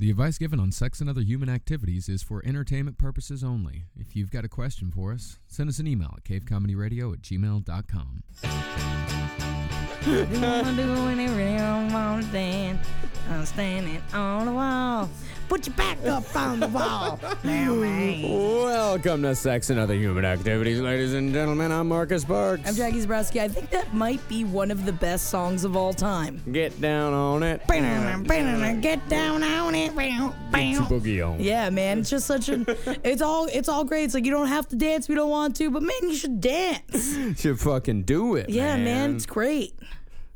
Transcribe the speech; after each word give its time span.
The 0.00 0.08
advice 0.08 0.38
given 0.38 0.58
on 0.58 0.72
sex 0.72 1.02
and 1.02 1.10
other 1.10 1.20
human 1.20 1.50
activities 1.50 2.08
is 2.08 2.22
for 2.22 2.42
entertainment 2.46 2.96
purposes 2.96 3.44
only. 3.44 3.84
If 3.94 4.16
you've 4.16 4.30
got 4.30 4.46
a 4.46 4.48
question 4.48 4.90
for 4.90 5.12
us, 5.12 5.38
send 5.46 5.68
us 5.68 5.78
an 5.78 5.86
email 5.86 6.14
at 6.16 6.24
cavecomedyradio 6.24 7.12
at 7.12 7.20
gmail.com. 7.20 8.22
I'm 13.30 13.46
standing 13.46 14.02
on 14.12 14.46
the 14.46 14.52
wall. 14.52 15.08
Put 15.48 15.66
your 15.66 15.76
back 15.76 16.04
up 16.04 16.34
on 16.34 16.58
the 16.60 16.66
wall. 16.68 17.18
Now, 17.44 17.74
man. 17.74 18.22
Welcome 18.30 19.22
to 19.22 19.34
Sex 19.34 19.70
and 19.70 19.78
Other 19.80 19.94
Human 19.94 20.24
Activities, 20.24 20.80
ladies 20.80 21.14
and 21.14 21.32
gentlemen. 21.32 21.72
I'm 21.72 21.88
Marcus 21.88 22.24
Parks. 22.24 22.68
I'm 22.68 22.74
Jackie 22.74 23.00
Zebrowski. 23.00 23.40
I 23.40 23.48
think 23.48 23.70
that 23.70 23.94
might 23.94 24.26
be 24.28 24.44
one 24.44 24.70
of 24.70 24.84
the 24.84 24.92
best 24.92 25.30
songs 25.30 25.64
of 25.64 25.76
all 25.76 25.92
time. 25.92 26.42
Get 26.52 26.80
down 26.80 27.12
on 27.12 27.42
it. 27.42 27.62
Get 27.66 29.08
down 29.08 29.42
on 29.42 29.74
it. 29.74 29.92
Boogie 29.92 31.26
on. 31.26 31.40
Yeah, 31.40 31.70
man, 31.70 32.00
it's 32.00 32.10
just 32.10 32.26
such 32.26 32.48
a. 32.48 32.64
It's 33.08 33.22
all. 33.22 33.46
It's 33.46 33.68
all 33.68 33.84
great. 33.84 34.04
It's 34.04 34.14
like 34.14 34.24
you 34.24 34.32
don't 34.32 34.48
have 34.48 34.68
to 34.68 34.76
dance. 34.76 35.06
if 35.06 35.08
You 35.10 35.14
don't 35.14 35.30
want 35.30 35.56
to, 35.56 35.70
but 35.70 35.82
man, 35.82 35.96
you 36.02 36.14
should 36.14 36.40
dance. 36.40 37.16
Should 37.40 37.58
fucking 37.60 38.02
do 38.02 38.34
it. 38.36 38.50
Yeah, 38.50 38.76
man, 38.76 39.16
it's 39.16 39.26
great. 39.26 39.74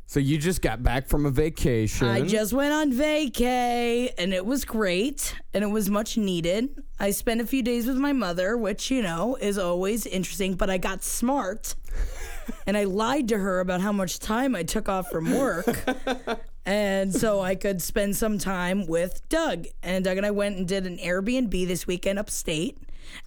So 0.07 0.19
you 0.19 0.37
just 0.37 0.61
got 0.61 0.83
back 0.83 1.07
from 1.07 1.25
a 1.25 1.31
vacation. 1.31 2.07
I 2.07 2.21
just 2.21 2.53
went 2.53 2.73
on 2.73 2.93
vacay 2.93 4.13
and 4.17 4.33
it 4.33 4.45
was 4.45 4.63
great 4.63 5.35
and 5.53 5.63
it 5.63 5.67
was 5.67 5.89
much 5.89 6.15
needed. 6.15 6.69
I 6.99 7.11
spent 7.11 7.41
a 7.41 7.45
few 7.45 7.63
days 7.63 7.87
with 7.87 7.97
my 7.97 8.13
mother, 8.13 8.55
which, 8.55 8.91
you 8.91 9.01
know, 9.01 9.35
is 9.35 9.57
always 9.57 10.05
interesting, 10.05 10.55
but 10.55 10.69
I 10.69 10.77
got 10.77 11.03
smart 11.03 11.75
and 12.67 12.77
I 12.77 12.83
lied 12.83 13.27
to 13.29 13.37
her 13.39 13.59
about 13.59 13.81
how 13.81 13.91
much 13.91 14.19
time 14.19 14.55
I 14.55 14.61
took 14.61 14.87
off 14.87 15.09
from 15.09 15.35
work. 15.35 15.83
and 16.65 17.13
so 17.13 17.41
I 17.41 17.55
could 17.55 17.81
spend 17.81 18.15
some 18.15 18.37
time 18.37 18.85
with 18.85 19.27
Doug. 19.27 19.65
And 19.81 20.05
Doug 20.05 20.17
and 20.17 20.25
I 20.25 20.31
went 20.31 20.57
and 20.57 20.67
did 20.67 20.85
an 20.85 20.97
Airbnb 20.97 21.67
this 21.67 21.87
weekend 21.87 22.19
upstate. 22.19 22.77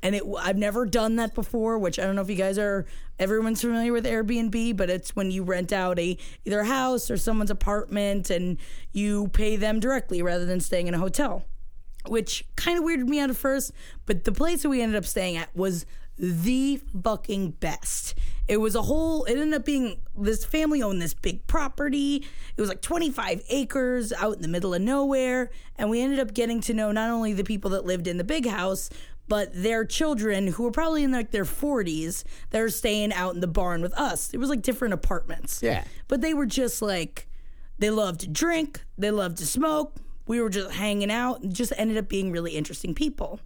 And 0.03 0.14
it, 0.14 0.22
I've 0.39 0.56
never 0.56 0.86
done 0.86 1.16
that 1.16 1.34
before, 1.34 1.78
which 1.78 1.98
I 1.98 2.05
don't 2.05 2.16
know 2.16 2.22
if 2.22 2.30
you 2.30 2.36
guys 2.36 2.58
are, 2.58 2.86
everyone's 3.19 3.61
familiar 3.61 3.92
with 3.92 4.05
Airbnb, 4.05 4.77
but 4.77 4.91
it's 4.91 5.16
when 5.16 5.30
you 5.30 5.42
rent 5.42 5.72
out 5.72 5.98
a 5.98 6.16
either 6.44 6.61
a 6.61 6.66
house 6.66 7.11
or 7.11 7.16
someone's 7.16 7.50
apartment 7.50 8.30
and 8.30 8.58
you 8.92 9.28
pay 9.28 9.56
them 9.56 9.80
directly 9.80 10.22
rather 10.22 10.44
than 10.44 10.61
staying 10.61 10.86
in 10.86 10.94
a 10.94 10.98
hotel, 10.98 11.44
which 12.06 12.44
kind 12.56 12.78
of 12.78 12.84
weirded 12.84 13.08
me 13.08 13.20
out 13.20 13.30
at 13.30 13.36
first. 13.36 13.72
But 14.06 14.25
the 14.25 14.33
place 14.33 14.62
that 14.62 14.69
we 14.69 14.83
ended 14.83 14.97
up 14.97 15.05
staying 15.05 15.36
at 15.36 15.55
was 15.55 15.86
the 16.19 16.81
fucking 17.03 17.53
best. 17.53 18.14
It 18.48 18.56
was 18.58 18.75
a 18.75 18.83
whole, 18.83 19.25
it 19.25 19.33
ended 19.33 19.55
up 19.55 19.64
being 19.64 20.00
this 20.16 20.44
family 20.44 20.83
owned 20.83 21.00
this 21.00 21.14
big 21.14 21.47
property. 21.47 22.27
It 22.56 22.60
was 22.60 22.69
like 22.69 22.83
25 22.83 23.42
acres 23.50 24.12
out 24.12 24.34
in 24.34 24.42
the 24.42 24.48
middle 24.48 24.75
of 24.75 24.83
nowhere. 24.83 25.50
And 25.77 25.91
we 25.91 26.00
ended 26.00 26.19
up 26.19 26.34
getting 26.34 26.60
to 26.62 26.75
know 26.75 26.91
not 26.91 27.10
only 27.10 27.34
the 27.34 27.44
people 27.44 27.70
that 27.70 27.84
lived 27.84 28.08
in 28.08 28.16
the 28.16 28.25
big 28.25 28.47
house, 28.47 28.91
but 29.29 29.51
their 29.55 29.84
children 29.84 30.48
who 30.48 30.65
were 30.65 30.71
probably 30.71 31.05
in 31.05 31.12
like 31.12 31.31
their 31.31 31.45
40s 31.45 32.25
they're 32.51 32.69
staying 32.69 33.12
out 33.12 33.34
in 33.34 33.41
the 33.41 33.47
barn 33.47 33.83
with 33.83 33.93
us. 33.95 34.33
It 34.33 34.39
was 34.39 34.48
like 34.48 34.62
different 34.62 34.95
apartments. 34.95 35.62
Yeah. 35.62 35.84
But 36.09 36.21
they 36.21 36.34
were 36.34 36.47
just 36.47 36.83
like, 36.83 37.29
they 37.79 37.91
loved 37.91 38.21
to 38.21 38.29
drink, 38.29 38.84
they 38.97 39.11
loved 39.11 39.39
to 39.39 39.47
smoke. 39.47 39.97
We 40.27 40.43
were 40.43 40.51
just 40.51 40.73
hanging 40.73 41.11
out 41.11 41.41
and 41.41 41.55
just 41.55 41.73
ended 41.77 41.97
up 41.97 42.09
being 42.09 42.31
really 42.31 42.56
interesting 42.56 42.95
people. 42.95 43.41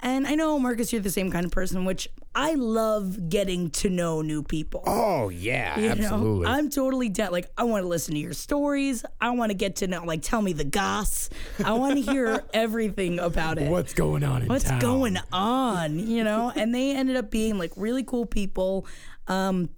And 0.00 0.26
I 0.26 0.34
know, 0.34 0.58
Marcus, 0.58 0.92
you're 0.92 1.00
the 1.02 1.10
same 1.10 1.30
kind 1.30 1.46
of 1.46 1.52
person, 1.52 1.84
which 1.84 2.06
I 2.34 2.52
love 2.54 3.30
getting 3.30 3.70
to 3.70 3.88
know 3.88 4.20
new 4.20 4.42
people. 4.42 4.82
Oh 4.86 5.30
yeah, 5.30 5.78
You 5.78 5.86
know, 5.86 5.92
absolutely. 5.92 6.46
I'm 6.48 6.68
totally 6.68 7.08
dead. 7.08 7.32
Like, 7.32 7.48
I 7.56 7.64
want 7.64 7.82
to 7.82 7.88
listen 7.88 8.12
to 8.14 8.20
your 8.20 8.34
stories. 8.34 9.04
I 9.20 9.30
want 9.30 9.50
to 9.50 9.54
get 9.54 9.76
to 9.76 9.86
know, 9.86 10.04
like, 10.04 10.20
tell 10.22 10.42
me 10.42 10.52
the 10.52 10.64
goss. 10.64 11.30
I 11.64 11.72
want 11.72 11.94
to 12.04 12.12
hear 12.12 12.44
everything 12.54 13.18
about 13.18 13.56
it. 13.58 13.70
What's 13.70 13.94
going 13.94 14.22
on 14.22 14.42
in 14.42 14.48
What's 14.48 14.64
town? 14.64 14.80
going 14.80 15.18
on? 15.32 15.98
You 15.98 16.24
know, 16.24 16.52
and 16.54 16.74
they 16.74 16.94
ended 16.94 17.16
up 17.16 17.30
being 17.30 17.58
like 17.58 17.72
really 17.76 18.04
cool 18.04 18.26
people. 18.26 18.86
Um, 19.28 19.70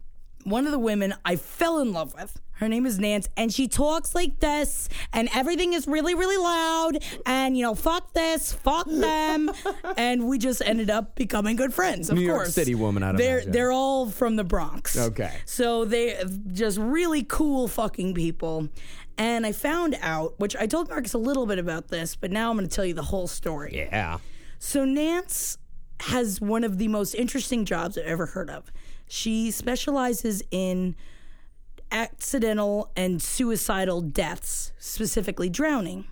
one 0.45 0.67
of 0.67 0.73
the 0.73 0.79
women 0.79 1.15
I 1.25 1.37
fell 1.37 1.79
in 1.79 1.93
love 1.93 2.15
with. 2.15 2.41
Her 2.59 2.69
name 2.69 2.87
is 2.87 2.99
Nance, 2.99 3.29
and 3.37 3.53
she 3.53 3.69
talks 3.69 4.15
like 4.15 4.41
this, 4.41 4.89
and 5.13 5.29
everything 5.35 5.73
is 5.75 5.87
really, 5.87 6.15
really 6.15 6.37
loud. 6.37 6.99
And 7.25 7.57
you 7.57 7.63
know, 7.63 7.75
fuck 7.75 8.13
this, 8.13 8.53
fuck 8.53 8.87
them, 8.89 9.51
and 9.97 10.27
we 10.29 10.39
just 10.39 10.61
ended 10.65 10.91
up 10.91 11.15
becoming 11.15 11.57
good 11.57 11.73
friends. 11.73 12.11
Of 12.11 12.17
New 12.17 12.23
York 12.23 12.39
course, 12.45 12.55
City 12.55 12.75
woman, 12.75 13.03
I'd 13.03 13.17
They're 13.17 13.37
imagine. 13.37 13.53
they're 13.53 13.73
all 13.73 14.11
from 14.11 14.37
the 14.37 14.45
Bronx. 14.45 14.97
Okay. 14.99 15.37
so 15.45 15.85
they 15.85 16.21
just 16.53 16.79
really 16.79 17.23
cool 17.23 17.69
fucking 17.69 18.15
people. 18.15 18.69
And 19.17 19.45
I 19.45 19.53
found 19.53 19.97
out, 20.01 20.39
which 20.39 20.55
I 20.55 20.67
told 20.67 20.89
Marcus 20.89 21.13
a 21.15 21.19
little 21.19 21.45
bit 21.47 21.59
about 21.59 21.89
this, 21.89 22.15
but 22.15 22.31
now 22.31 22.51
I'm 22.51 22.57
going 22.57 22.69
to 22.69 22.75
tell 22.75 22.85
you 22.85 22.95
the 22.95 23.03
whole 23.03 23.27
story. 23.27 23.73
Yeah. 23.75 24.19
So 24.61 24.85
Nance 24.85 25.59
has 26.01 26.41
one 26.41 26.63
of 26.63 26.79
the 26.79 26.87
most 26.89 27.15
interesting 27.15 27.65
jobs 27.65 27.99
I've 27.99 28.05
ever 28.05 28.27
heard 28.27 28.49
of. 28.49 28.71
She 29.09 29.51
specializes 29.51 30.43
in 30.53 30.95
accidental 31.91 32.91
and 32.97 33.21
suicidal 33.23 34.01
deaths, 34.01 34.73
specifically 34.79 35.49
drowning. 35.49 36.07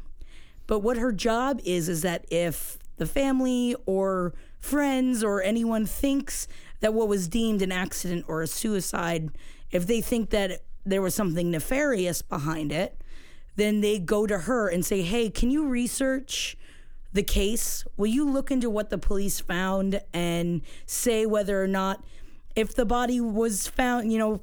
But 0.67 0.81
what 0.81 0.97
her 0.97 1.13
job 1.13 1.61
is 1.65 1.89
is 1.89 2.03
that 2.03 2.25
if 2.31 2.79
the 2.97 3.07
family 3.07 3.77
or 3.87 4.35
friends 4.59 5.23
or 5.23 5.43
anyone 5.43 5.87
thinks 5.87 6.49
that 6.81 6.95
what 6.95 7.09
was 7.09 7.29
deemed 7.29 7.63
an 7.63 7.73
accident 7.73 8.25
or 8.29 8.43
a 8.43 8.47
suicide, 8.47 9.31
if 9.71 9.87
they 9.87 10.01
think 10.01 10.31
that 10.31 10.63
there 10.85 11.03
was 11.03 11.15
something 11.15 11.51
nefarious 11.51 12.23
behind 12.23 12.73
it, 12.73 13.01
then 13.57 13.81
they 13.81 13.99
go 13.99 14.27
to 14.27 14.41
her 14.41 14.69
and 14.69 14.85
say, 14.85 15.03
"Hey, 15.03 15.31
can 15.31 15.51
you 15.51 15.67
research 15.67 16.57
the 17.13 17.23
case? 17.23 17.85
Will 17.97 18.07
you 18.07 18.29
look 18.29 18.51
into 18.51 18.69
what 18.69 18.91
the 18.91 18.99
police 18.99 19.41
found 19.41 20.01
and 20.13 20.63
say 20.85 21.27
whether 21.27 21.63
or 21.63 21.67
not 21.67 22.05
if 22.55 22.75
the 22.75 22.85
body 22.85 23.21
was 23.21 23.67
found, 23.67 24.13
you 24.13 24.19
know, 24.19 24.43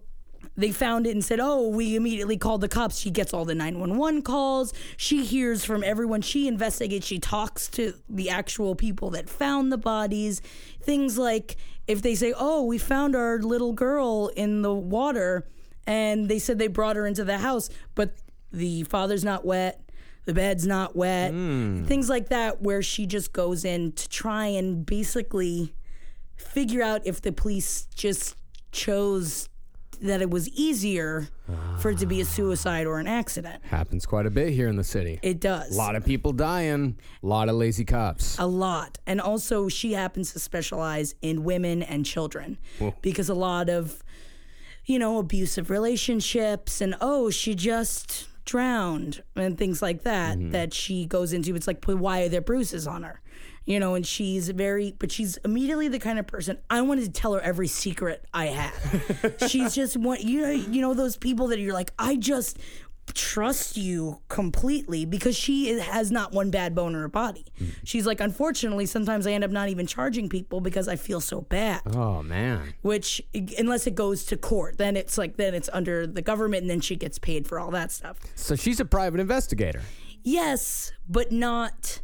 they 0.55 0.71
found 0.71 1.07
it 1.07 1.11
and 1.11 1.23
said, 1.23 1.39
"Oh, 1.41 1.67
we 1.67 1.95
immediately 1.95 2.37
called 2.37 2.61
the 2.61 2.67
cops." 2.67 2.99
She 2.99 3.09
gets 3.09 3.33
all 3.33 3.45
the 3.45 3.55
911 3.55 4.21
calls. 4.21 4.73
She 4.97 5.25
hears 5.25 5.65
from 5.65 5.83
everyone. 5.83 6.21
She 6.21 6.47
investigates. 6.47 7.07
She 7.07 7.19
talks 7.19 7.67
to 7.69 7.93
the 8.09 8.29
actual 8.29 8.75
people 8.75 9.09
that 9.11 9.29
found 9.29 9.71
the 9.71 9.77
bodies. 9.77 10.41
Things 10.81 11.17
like 11.17 11.57
if 11.87 12.01
they 12.01 12.15
say, 12.15 12.33
"Oh, 12.37 12.63
we 12.63 12.77
found 12.77 13.15
our 13.15 13.39
little 13.39 13.73
girl 13.73 14.29
in 14.35 14.61
the 14.61 14.73
water," 14.73 15.47
and 15.87 16.29
they 16.29 16.39
said 16.39 16.59
they 16.59 16.67
brought 16.67 16.95
her 16.95 17.07
into 17.07 17.23
the 17.23 17.39
house, 17.39 17.69
but 17.95 18.15
the 18.51 18.83
father's 18.83 19.23
not 19.23 19.43
wet, 19.45 19.81
the 20.25 20.33
bed's 20.33 20.67
not 20.67 20.95
wet, 20.95 21.31
hmm. 21.31 21.83
things 21.85 22.09
like 22.09 22.29
that, 22.29 22.61
where 22.61 22.81
she 22.83 23.05
just 23.07 23.33
goes 23.33 23.65
in 23.65 23.91
to 23.93 24.07
try 24.07 24.45
and 24.45 24.85
basically 24.85 25.73
figure 26.35 26.83
out 26.83 27.01
if 27.05 27.21
the 27.21 27.31
police 27.31 27.87
just 27.95 28.35
chose 28.71 29.49
that 30.03 30.21
it 30.21 30.29
was 30.29 30.49
easier 30.49 31.29
for 31.79 31.91
it 31.91 31.97
to 31.97 32.05
be 32.05 32.19
a 32.19 32.23
ah. 32.23 32.27
suicide 32.27 32.85
or 32.85 32.99
an 32.99 33.07
accident. 33.07 33.63
Happens 33.65 34.05
quite 34.05 34.25
a 34.25 34.29
bit 34.29 34.49
here 34.49 34.67
in 34.67 34.75
the 34.75 34.83
city. 34.83 35.19
It 35.21 35.39
does. 35.39 35.73
A 35.73 35.77
lot 35.77 35.95
of 35.95 36.05
people 36.05 36.33
dying. 36.33 36.97
A 37.21 37.25
lot 37.25 37.49
of 37.49 37.55
lazy 37.55 37.85
cops. 37.85 38.37
a 38.37 38.45
lot. 38.45 38.97
And 39.07 39.21
also, 39.21 39.69
she 39.69 39.93
happens 39.93 40.33
to 40.33 40.39
specialize 40.39 41.15
in 41.21 41.43
women 41.43 41.81
and 41.81 42.05
children 42.05 42.57
because 43.01 43.29
a 43.29 43.33
lot 43.33 43.69
of, 43.69 44.03
you 44.85 44.99
know, 44.99 45.19
abusive 45.19 45.69
relationships 45.69 46.81
and, 46.81 46.95
oh, 46.99 47.29
she 47.29 47.55
just 47.55 48.27
drowned 48.45 49.23
and 49.35 49.57
things 49.57 49.81
like 49.81 50.03
that 50.03 50.37
mm-hmm. 50.37 50.51
that 50.51 50.73
she 50.73 51.05
goes 51.05 51.33
into. 51.33 51.55
It's 51.55 51.67
like, 51.67 51.83
why 51.85 52.23
are 52.23 52.29
there 52.29 52.41
bruises 52.41 52.87
on 52.87 53.03
her? 53.03 53.21
You 53.65 53.79
know, 53.79 53.95
and 53.95 54.05
she's 54.05 54.49
very, 54.49 54.93
but 54.99 55.11
she's 55.11 55.37
immediately 55.37 55.87
the 55.87 55.99
kind 55.99 56.19
of 56.19 56.27
person 56.27 56.57
I 56.69 56.81
wanted 56.81 57.05
to 57.05 57.11
tell 57.11 57.33
her 57.33 57.41
every 57.41 57.67
secret 57.67 58.25
I 58.33 58.47
had. 58.47 59.35
she's 59.47 59.73
just 59.73 59.95
one, 59.95 60.19
you 60.21 60.41
know, 60.41 60.51
you 60.51 60.81
know 60.81 60.93
those 60.93 61.15
people 61.15 61.47
that 61.47 61.59
you're 61.59 61.73
like, 61.73 61.91
I 61.97 62.17
just 62.17 62.59
trust 63.13 63.75
you 63.77 64.19
completely 64.29 65.05
because 65.05 65.35
she 65.35 65.69
is, 65.69 65.81
has 65.83 66.11
not 66.11 66.31
one 66.31 66.49
bad 66.49 66.73
bone 66.73 66.95
in 66.95 67.01
her 67.01 67.07
body. 67.07 67.45
Mm. 67.59 67.71
She's 67.83 68.05
like, 68.05 68.19
unfortunately, 68.19 68.85
sometimes 68.85 69.27
I 69.27 69.31
end 69.31 69.43
up 69.43 69.51
not 69.51 69.69
even 69.69 69.85
charging 69.85 70.29
people 70.29 70.61
because 70.61 70.87
I 70.87 70.95
feel 70.95 71.19
so 71.19 71.41
bad. 71.41 71.81
Oh 71.95 72.23
man. 72.23 72.73
Which, 72.81 73.21
unless 73.57 73.87
it 73.87 73.95
goes 73.95 74.23
to 74.25 74.37
court, 74.37 74.77
then 74.77 74.95
it's 74.95 75.17
like 75.17 75.37
then 75.37 75.53
it's 75.53 75.69
under 75.73 76.07
the 76.07 76.21
government, 76.21 76.61
and 76.61 76.69
then 76.69 76.81
she 76.81 76.95
gets 76.95 77.19
paid 77.19 77.47
for 77.47 77.59
all 77.59 77.71
that 77.71 77.91
stuff. 77.91 78.17
So 78.35 78.55
she's 78.55 78.79
a 78.79 78.85
private 78.85 79.19
investigator. 79.19 79.81
Yes, 80.23 80.93
but 81.07 81.31
not. 81.31 82.01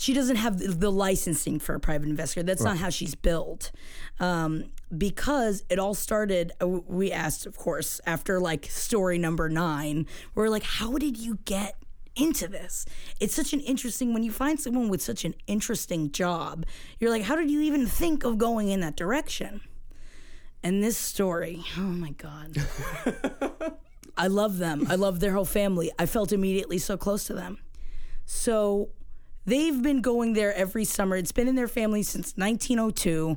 She 0.00 0.14
doesn't 0.14 0.36
have 0.36 0.80
the- 0.80 0.90
licensing 0.90 1.58
for 1.58 1.74
a 1.74 1.80
private 1.80 2.08
investigator. 2.08 2.46
That's 2.46 2.62
not 2.62 2.78
how 2.78 2.88
she's 2.88 3.14
built. 3.14 3.70
Um, 4.18 4.72
because 4.96 5.62
it 5.68 5.78
all 5.78 5.92
started, 5.92 6.52
uh, 6.58 6.66
we 6.66 7.12
asked, 7.12 7.44
of 7.44 7.58
course, 7.58 8.00
after 8.06 8.40
like 8.40 8.64
story 8.70 9.18
number 9.18 9.50
nine, 9.50 10.06
we're 10.34 10.48
like, 10.48 10.62
how 10.62 10.96
did 10.96 11.18
you 11.18 11.38
get 11.44 11.76
into 12.16 12.48
this? 12.48 12.86
It's 13.20 13.34
such 13.34 13.52
an 13.52 13.60
interesting, 13.60 14.14
when 14.14 14.22
you 14.22 14.32
find 14.32 14.58
someone 14.58 14.88
with 14.88 15.02
such 15.02 15.26
an 15.26 15.34
interesting 15.46 16.10
job, 16.10 16.64
you're 16.98 17.10
like, 17.10 17.24
how 17.24 17.36
did 17.36 17.50
you 17.50 17.60
even 17.60 17.86
think 17.86 18.24
of 18.24 18.38
going 18.38 18.68
in 18.68 18.80
that 18.80 18.96
direction? 18.96 19.60
And 20.62 20.82
this 20.82 20.96
story, 20.96 21.62
oh 21.76 21.82
my 21.82 22.12
God. 22.12 22.56
I 24.16 24.28
love 24.28 24.56
them. 24.56 24.86
I 24.88 24.94
love 24.94 25.20
their 25.20 25.32
whole 25.34 25.44
family. 25.44 25.92
I 25.98 26.06
felt 26.06 26.32
immediately 26.32 26.78
so 26.78 26.96
close 26.96 27.24
to 27.24 27.34
them. 27.34 27.58
So 28.24 28.88
they've 29.44 29.82
been 29.82 30.00
going 30.00 30.32
there 30.34 30.54
every 30.54 30.84
summer. 30.84 31.16
It's 31.16 31.32
been 31.32 31.48
in 31.48 31.54
their 31.54 31.68
family 31.68 32.02
since 32.02 32.34
1902. 32.36 33.36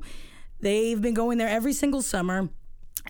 They've 0.60 1.02
been 1.02 1.14
going 1.14 1.38
there 1.38 1.50
every 1.50 1.74
single 1.74 2.02
summer. 2.02 2.50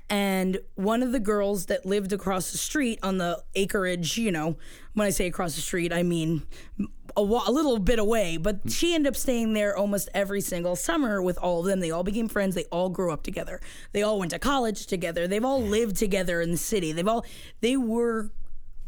And 0.10 0.60
one 0.76 1.04
of 1.04 1.12
the 1.12 1.20
girls 1.20 1.68
that 1.68 1.86
lived 1.86 2.14
across 2.14 2.52
the 2.52 2.58
street 2.58 3.00
on 3.04 3.20
the 3.20 3.44
acreage, 3.56 4.18
you 4.18 4.32
know, 4.32 4.58
when 4.94 5.06
I 5.06 5.12
say 5.12 5.28
across 5.28 5.56
the 5.56 5.62
street, 5.62 5.94
I 5.94 6.02
mean 6.04 6.44
a, 7.16 7.24
wa- 7.24 7.44
a 7.48 7.52
little 7.52 7.80
bit 7.80 8.00
away, 8.00 8.38
but 8.38 8.58
hmm. 8.58 8.70
she 8.70 8.94
ended 8.94 9.12
up 9.12 9.16
staying 9.16 9.54
there 9.54 9.76
almost 9.76 10.10
every 10.14 10.42
single 10.42 10.76
summer 10.76 11.22
with 11.22 11.38
all 11.38 11.60
of 11.60 11.66
them. 11.66 11.80
They 11.80 11.92
all 11.92 12.04
became 12.04 12.28
friends. 12.28 12.56
They 12.56 12.66
all 12.66 12.90
grew 12.90 13.12
up 13.12 13.24
together. 13.24 13.60
They 13.92 14.04
all 14.04 14.20
went 14.20 14.32
to 14.32 14.40
college 14.40 14.88
together. 14.88 15.28
They've 15.28 15.46
all 15.46 15.62
lived 15.62 15.96
together 15.96 16.42
in 16.42 16.52
the 16.52 16.58
city. 16.58 16.92
They've 16.92 17.08
all, 17.08 17.26
they 17.62 17.78
were 17.78 18.32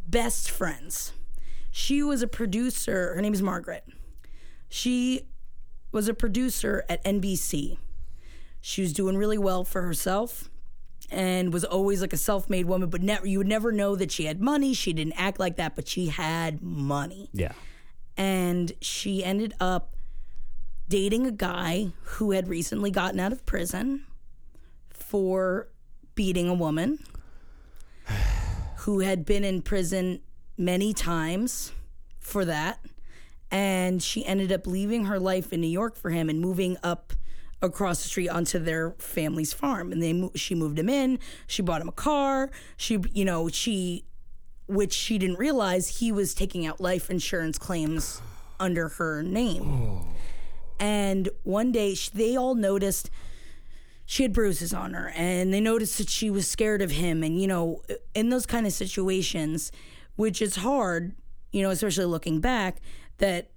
best 0.08 0.50
friends. 0.50 1.14
She 1.78 2.02
was 2.02 2.22
a 2.22 2.28
producer. 2.28 3.14
Her 3.16 3.22
name 3.22 3.34
is 3.34 3.42
Margaret. 3.42 3.84
She 4.70 5.28
was 5.92 6.08
a 6.08 6.14
producer 6.14 6.86
at 6.88 7.04
NBC. 7.04 7.78
She 8.62 8.82
was 8.82 8.94
doing 8.94 9.18
really 9.18 9.38
well 9.38 9.66
for 9.66 9.82
herself 9.82 10.50
and 11.12 11.52
was 11.52 11.66
always 11.66 12.00
like 12.00 12.14
a 12.14 12.18
self-made 12.18 12.66
woman 12.66 12.90
but 12.90 13.02
never 13.02 13.28
you 13.28 13.40
would 13.40 13.48
never 13.48 13.74
know 13.74 13.98
that 13.98 14.10
she 14.10 14.24
had 14.24 14.40
money. 14.40 14.74
She 14.74 14.94
didn't 14.94 15.20
act 15.20 15.38
like 15.38 15.58
that, 15.58 15.76
but 15.76 15.86
she 15.86 16.08
had 16.08 16.62
money. 16.62 17.30
Yeah. 17.34 17.52
And 18.16 18.72
she 18.80 19.22
ended 19.22 19.54
up 19.60 19.98
dating 20.88 21.28
a 21.28 21.32
guy 21.32 21.92
who 22.04 22.32
had 22.32 22.48
recently 22.48 22.90
gotten 22.90 23.20
out 23.20 23.34
of 23.34 23.46
prison 23.46 24.06
for 24.92 25.68
beating 26.16 26.48
a 26.48 26.54
woman 26.54 27.00
who 28.78 29.02
had 29.02 29.26
been 29.26 29.44
in 29.44 29.62
prison 29.62 30.22
many 30.58 30.94
times 30.94 31.72
for 32.20 32.46
that. 32.46 32.80
And 33.52 34.02
she 34.02 34.26
ended 34.26 34.52
up 34.52 34.66
leaving 34.68 35.06
her 35.06 35.20
life 35.20 35.54
in 35.54 35.62
New 35.62 35.68
York 35.68 35.96
for 35.96 36.10
him 36.10 36.30
and 36.30 36.40
moving 36.40 36.78
up 36.84 37.14
across 37.62 38.04
the 38.04 38.10
street 38.10 38.30
onto 38.30 38.60
their 38.60 38.92
family's 38.98 39.54
farm. 39.54 39.92
And 39.92 40.02
they 40.02 40.30
she 40.38 40.56
moved 40.56 40.78
him 40.80 40.90
in. 40.90 41.20
She 41.48 41.62
bought 41.62 41.82
him 41.82 41.88
a 41.90 41.94
car. 41.94 42.50
She, 42.76 43.00
you 43.14 43.24
know, 43.26 43.48
she, 43.50 44.06
which 44.68 44.94
she 44.94 45.18
didn't 45.18 45.40
realize 45.40 46.00
he 46.00 46.12
was 46.12 46.34
taking 46.34 46.66
out 46.66 46.82
life 46.82 47.10
insurance 47.10 47.58
claims 47.58 48.22
under 48.60 48.90
her 48.90 49.22
name. 49.22 50.02
And 50.80 51.30
one 51.44 51.72
day 51.72 51.94
sh- 51.94 52.10
they 52.10 52.36
all 52.36 52.56
noticed 52.56 53.10
she 54.06 54.24
had 54.24 54.34
bruises 54.34 54.74
on 54.74 54.94
her 54.94 55.12
and 55.16 55.54
they 55.54 55.60
noticed 55.62 55.98
that 55.98 56.10
she 56.10 56.30
was 56.30 56.48
scared 56.48 56.82
of 56.82 56.92
him 56.92 57.24
and 57.24 57.42
you 57.42 57.48
know 57.48 57.82
in 58.14 58.30
those 58.30 58.46
kind 58.46 58.68
of 58.68 58.72
situations 58.74 59.72
which 60.16 60.42
is 60.42 60.58
hard 60.58 61.16
you 61.52 61.62
know 61.62 61.70
especially 61.70 62.06
looking 62.06 62.40
back 62.40 62.82
that 63.18 63.50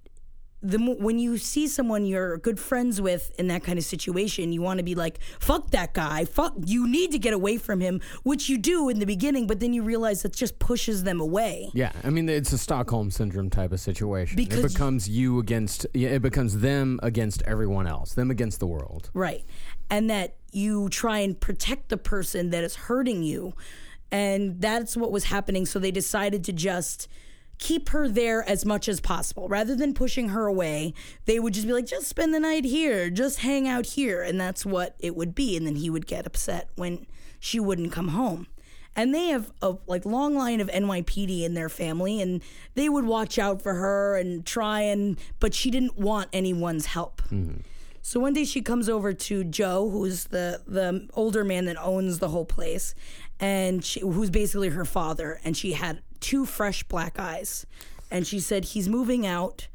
the 0.61 0.77
when 0.77 1.17
you 1.17 1.37
see 1.37 1.69
someone 1.69 2.05
you're 2.05 2.37
good 2.37 2.59
friends 2.59 2.99
with 2.99 3.31
in 3.39 3.47
that 3.47 3.63
kind 3.63 3.79
of 3.79 3.85
situation 3.85 4.51
you 4.51 4.61
want 4.61 4.77
to 4.77 4.83
be 4.83 4.93
like 4.93 5.19
fuck 5.39 5.71
that 5.71 5.93
guy 5.93 6.25
fuck 6.25 6.53
you 6.65 6.85
need 6.85 7.11
to 7.11 7.17
get 7.17 7.33
away 7.33 7.55
from 7.57 7.79
him 7.79 8.01
which 8.23 8.49
you 8.49 8.57
do 8.57 8.89
in 8.89 8.99
the 8.99 9.05
beginning 9.05 9.47
but 9.47 9.61
then 9.61 9.71
you 9.71 9.81
realize 9.81 10.21
that 10.21 10.33
just 10.33 10.59
pushes 10.59 11.03
them 11.05 11.21
away 11.21 11.69
Yeah, 11.73 11.93
I 12.03 12.09
mean 12.09 12.27
it's 12.27 12.51
a 12.51 12.57
Stockholm 12.57 13.09
syndrome 13.09 13.49
type 13.49 13.71
of 13.71 13.79
situation. 13.79 14.35
Because- 14.35 14.65
it 14.65 14.73
becomes 14.73 15.07
you 15.07 15.39
against 15.39 15.87
it 15.93 16.21
becomes 16.21 16.57
them 16.59 16.99
against 17.03 17.41
everyone 17.43 17.87
else, 17.87 18.13
them 18.15 18.29
against 18.29 18.59
the 18.59 18.67
world. 18.67 19.11
Right. 19.13 19.45
And 19.89 20.09
that 20.09 20.35
you 20.51 20.89
try 20.89 21.19
and 21.19 21.39
protect 21.39 21.87
the 21.87 21.97
person 21.97 22.49
that 22.49 22.65
is 22.65 22.75
hurting 22.75 23.23
you. 23.23 23.53
And 24.11 24.59
that's 24.59 24.97
what 24.97 25.11
was 25.11 25.25
happening. 25.25 25.65
So 25.65 25.79
they 25.79 25.91
decided 25.91 26.43
to 26.45 26.53
just 26.53 27.07
keep 27.59 27.89
her 27.89 28.07
there 28.07 28.47
as 28.49 28.65
much 28.65 28.87
as 28.87 28.99
possible. 28.99 29.47
Rather 29.47 29.75
than 29.75 29.93
pushing 29.93 30.29
her 30.29 30.47
away, 30.47 30.93
they 31.25 31.39
would 31.39 31.53
just 31.53 31.67
be 31.67 31.73
like, 31.73 31.85
just 31.85 32.07
spend 32.07 32.33
the 32.33 32.39
night 32.39 32.65
here, 32.65 33.09
just 33.09 33.39
hang 33.39 33.67
out 33.67 33.85
here. 33.85 34.23
And 34.23 34.39
that's 34.39 34.65
what 34.65 34.95
it 34.99 35.15
would 35.15 35.35
be. 35.35 35.55
And 35.55 35.67
then 35.67 35.75
he 35.75 35.89
would 35.89 36.07
get 36.07 36.25
upset 36.25 36.69
when 36.75 37.05
she 37.39 37.59
wouldn't 37.59 37.91
come 37.91 38.09
home. 38.09 38.47
And 38.95 39.13
they 39.13 39.27
have 39.27 39.51
a 39.61 39.75
like 39.87 40.05
long 40.05 40.35
line 40.35 40.59
of 40.59 40.67
NYPD 40.67 41.43
in 41.43 41.53
their 41.53 41.69
family, 41.69 42.21
and 42.21 42.41
they 42.73 42.89
would 42.89 43.05
watch 43.05 43.37
out 43.37 43.61
for 43.61 43.75
her 43.75 44.17
and 44.17 44.45
try 44.45 44.81
and, 44.81 45.17
but 45.39 45.53
she 45.53 45.69
didn't 45.69 45.97
want 45.97 46.27
anyone's 46.33 46.87
help. 46.87 47.21
Hmm. 47.29 47.57
So 48.09 48.19
one 48.19 48.33
day 48.33 48.43
she 48.43 48.63
comes 48.63 48.89
over 48.89 49.13
to 49.13 49.43
Joe, 49.43 49.87
who's 49.87 50.23
the 50.23 50.63
the 50.65 51.07
older 51.13 51.43
man 51.43 51.65
that 51.65 51.77
owns 51.79 52.17
the 52.17 52.29
whole 52.29 52.43
place, 52.43 52.95
and 53.39 53.85
she, 53.85 53.99
who's 53.99 54.31
basically 54.31 54.69
her 54.69 54.83
father, 54.83 55.39
and 55.43 55.55
she 55.55 55.73
had 55.73 56.01
two 56.19 56.47
fresh 56.47 56.81
black 56.81 57.19
eyes, 57.19 57.67
and 58.09 58.25
she 58.25 58.39
said 58.39 58.65
he's 58.65 58.89
moving 58.89 59.27
out. 59.27 59.67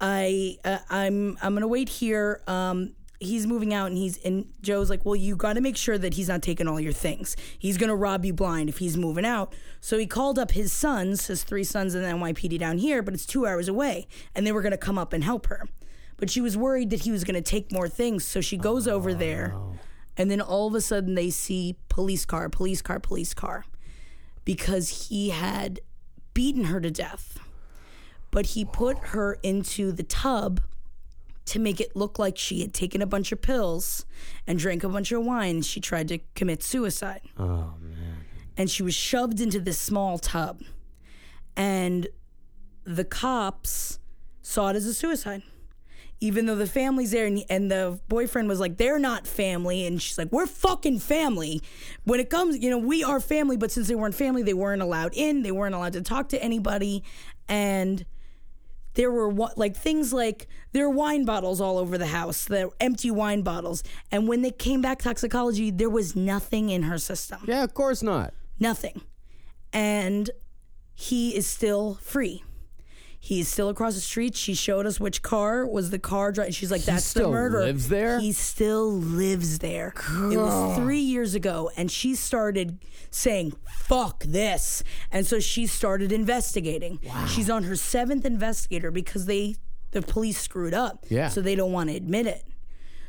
I 0.00 0.56
uh, 0.64 0.78
I'm 0.88 1.36
I'm 1.42 1.52
gonna 1.52 1.68
wait 1.68 1.90
here. 1.90 2.40
Um, 2.46 2.94
he's 3.20 3.46
moving 3.46 3.74
out, 3.74 3.88
and 3.88 3.98
he's 3.98 4.16
and 4.24 4.46
Joe's 4.62 4.88
like, 4.88 5.04
well, 5.04 5.14
you 5.14 5.36
got 5.36 5.52
to 5.52 5.60
make 5.60 5.76
sure 5.76 5.98
that 5.98 6.14
he's 6.14 6.28
not 6.28 6.40
taking 6.40 6.66
all 6.66 6.80
your 6.80 6.94
things. 6.94 7.36
He's 7.58 7.76
gonna 7.76 7.94
rob 7.94 8.24
you 8.24 8.32
blind 8.32 8.70
if 8.70 8.78
he's 8.78 8.96
moving 8.96 9.26
out. 9.26 9.54
So 9.78 9.98
he 9.98 10.06
called 10.06 10.38
up 10.38 10.52
his 10.52 10.72
sons, 10.72 11.26
his 11.26 11.44
three 11.44 11.64
sons 11.64 11.94
in 11.94 12.00
the 12.00 12.08
NYPD 12.08 12.58
down 12.58 12.78
here, 12.78 13.02
but 13.02 13.12
it's 13.12 13.26
two 13.26 13.46
hours 13.46 13.68
away, 13.68 14.06
and 14.34 14.46
they 14.46 14.52
were 14.52 14.62
gonna 14.62 14.78
come 14.78 14.96
up 14.96 15.12
and 15.12 15.22
help 15.22 15.48
her 15.48 15.68
but 16.22 16.30
she 16.30 16.40
was 16.40 16.56
worried 16.56 16.90
that 16.90 17.00
he 17.00 17.10
was 17.10 17.24
going 17.24 17.34
to 17.34 17.42
take 17.42 17.72
more 17.72 17.88
things. 17.88 18.24
So 18.24 18.40
she 18.40 18.56
goes 18.56 18.86
over 18.86 19.10
oh, 19.10 19.14
there, 19.14 19.56
and 20.16 20.30
then 20.30 20.40
all 20.40 20.68
of 20.68 20.74
a 20.76 20.80
sudden 20.80 21.16
they 21.16 21.30
see 21.30 21.74
police 21.88 22.24
car, 22.24 22.48
police 22.48 22.80
car, 22.80 23.00
police 23.00 23.34
car, 23.34 23.64
because 24.44 25.08
he 25.08 25.30
had 25.30 25.80
beaten 26.32 26.66
her 26.66 26.80
to 26.80 26.92
death. 26.92 27.40
But 28.30 28.46
he 28.46 28.64
put 28.64 28.98
her 28.98 29.36
into 29.42 29.90
the 29.90 30.04
tub 30.04 30.60
to 31.46 31.58
make 31.58 31.80
it 31.80 31.96
look 31.96 32.20
like 32.20 32.38
she 32.38 32.60
had 32.60 32.72
taken 32.72 33.02
a 33.02 33.06
bunch 33.06 33.32
of 33.32 33.42
pills 33.42 34.06
and 34.46 34.60
drank 34.60 34.84
a 34.84 34.88
bunch 34.88 35.10
of 35.10 35.24
wine. 35.24 35.62
She 35.62 35.80
tried 35.80 36.06
to 36.06 36.20
commit 36.36 36.62
suicide. 36.62 37.22
Oh 37.36 37.74
man. 37.80 38.26
And 38.56 38.70
she 38.70 38.84
was 38.84 38.94
shoved 38.94 39.40
into 39.40 39.58
this 39.58 39.76
small 39.80 40.18
tub. 40.18 40.62
And 41.56 42.06
the 42.84 43.04
cops 43.04 43.98
saw 44.40 44.68
it 44.68 44.76
as 44.76 44.86
a 44.86 44.94
suicide 44.94 45.42
even 46.22 46.46
though 46.46 46.54
the 46.54 46.68
family's 46.68 47.10
there 47.10 47.26
and, 47.26 47.44
and 47.50 47.68
the 47.68 47.98
boyfriend 48.08 48.48
was 48.48 48.60
like 48.60 48.76
they're 48.76 49.00
not 49.00 49.26
family. 49.26 49.84
And 49.84 50.00
she's 50.00 50.16
like 50.16 50.30
we're 50.30 50.46
fucking 50.46 51.00
family. 51.00 51.60
When 52.04 52.20
it 52.20 52.30
comes 52.30 52.58
you 52.58 52.70
know 52.70 52.78
we 52.78 53.02
are 53.02 53.18
family 53.18 53.56
but 53.56 53.72
since 53.72 53.88
they 53.88 53.96
weren't 53.96 54.14
family 54.14 54.42
they 54.44 54.54
weren't 54.54 54.82
allowed 54.82 55.14
in. 55.14 55.42
They 55.42 55.50
weren't 55.50 55.74
allowed 55.74 55.94
to 55.94 56.00
talk 56.00 56.28
to 56.28 56.40
anybody. 56.40 57.02
And 57.48 58.06
there 58.94 59.10
were 59.10 59.32
like 59.56 59.76
things 59.76 60.12
like 60.12 60.46
there 60.70 60.88
were 60.88 60.94
wine 60.94 61.24
bottles 61.24 61.60
all 61.60 61.76
over 61.76 61.98
the 61.98 62.06
house 62.06 62.44
the 62.44 62.70
empty 62.78 63.10
wine 63.10 63.42
bottles. 63.42 63.82
And 64.12 64.28
when 64.28 64.42
they 64.42 64.52
came 64.52 64.80
back 64.80 65.02
toxicology 65.02 65.72
there 65.72 65.90
was 65.90 66.14
nothing 66.14 66.70
in 66.70 66.84
her 66.84 66.98
system. 66.98 67.40
Yeah, 67.46 67.64
of 67.64 67.74
course 67.74 68.00
not. 68.00 68.32
nothing. 68.60 69.02
And 69.72 70.30
he 70.94 71.34
is 71.34 71.48
still 71.48 71.94
free 71.94 72.44
He's 73.24 73.46
still 73.46 73.68
across 73.68 73.94
the 73.94 74.00
street. 74.00 74.34
She 74.34 74.52
showed 74.52 74.84
us 74.84 74.98
which 74.98 75.22
car 75.22 75.64
was 75.64 75.90
the 75.90 76.00
car. 76.00 76.32
Dri- 76.32 76.50
She's 76.50 76.72
like, 76.72 76.82
"That's 76.82 77.12
the 77.12 77.28
murderer." 77.28 77.66
lives 77.66 77.86
there? 77.88 78.18
He 78.18 78.32
still 78.32 78.90
lives 78.90 79.60
there. 79.60 79.94
It 80.10 80.36
was 80.36 80.76
three 80.76 80.98
years 80.98 81.36
ago, 81.36 81.70
and 81.76 81.88
she 81.88 82.16
started 82.16 82.80
saying, 83.12 83.52
"Fuck 83.76 84.24
this," 84.24 84.82
and 85.12 85.24
so 85.24 85.38
she 85.38 85.68
started 85.68 86.10
investigating. 86.10 86.98
Wow. 87.04 87.26
She's 87.26 87.48
on 87.48 87.62
her 87.62 87.76
seventh 87.76 88.24
investigator 88.24 88.90
because 88.90 89.26
they, 89.26 89.54
the 89.92 90.02
police, 90.02 90.40
screwed 90.40 90.74
up. 90.74 91.06
Yeah. 91.08 91.28
So 91.28 91.40
they 91.40 91.54
don't 91.54 91.70
want 91.70 91.90
to 91.90 91.96
admit 91.96 92.26
it. 92.26 92.42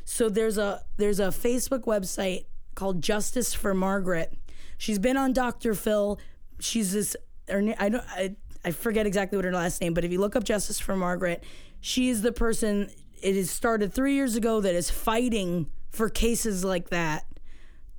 So 0.05 0.29
there's 0.29 0.59
a 0.59 0.83
there's 0.97 1.19
a 1.19 1.29
Facebook 1.29 1.85
website 1.85 2.45
called 2.75 3.01
Justice 3.01 3.55
for 3.55 3.73
Margaret. 3.73 4.37
She's 4.77 4.99
been 4.99 5.17
on 5.17 5.33
Dr. 5.33 5.73
Phil. 5.73 6.19
She's 6.59 6.93
this. 6.93 7.15
Her, 7.49 7.73
I 7.79 7.89
don't. 7.89 8.03
I, 8.09 8.35
I 8.65 8.71
forget 8.71 9.05
exactly 9.05 9.37
what 9.37 9.45
her 9.45 9.51
last 9.51 9.81
name, 9.81 9.93
but 9.93 10.05
if 10.05 10.11
you 10.11 10.19
look 10.19 10.35
up 10.35 10.43
Justice 10.43 10.79
for 10.79 10.95
Margaret, 10.95 11.43
she 11.81 12.09
is 12.09 12.21
the 12.21 12.31
person. 12.31 12.89
It 13.21 13.35
is 13.35 13.51
started 13.51 13.93
three 13.93 14.15
years 14.15 14.35
ago 14.35 14.61
that 14.61 14.75
is 14.75 14.89
fighting 14.89 15.67
for 15.89 16.09
cases 16.09 16.63
like 16.63 16.89
that 16.89 17.25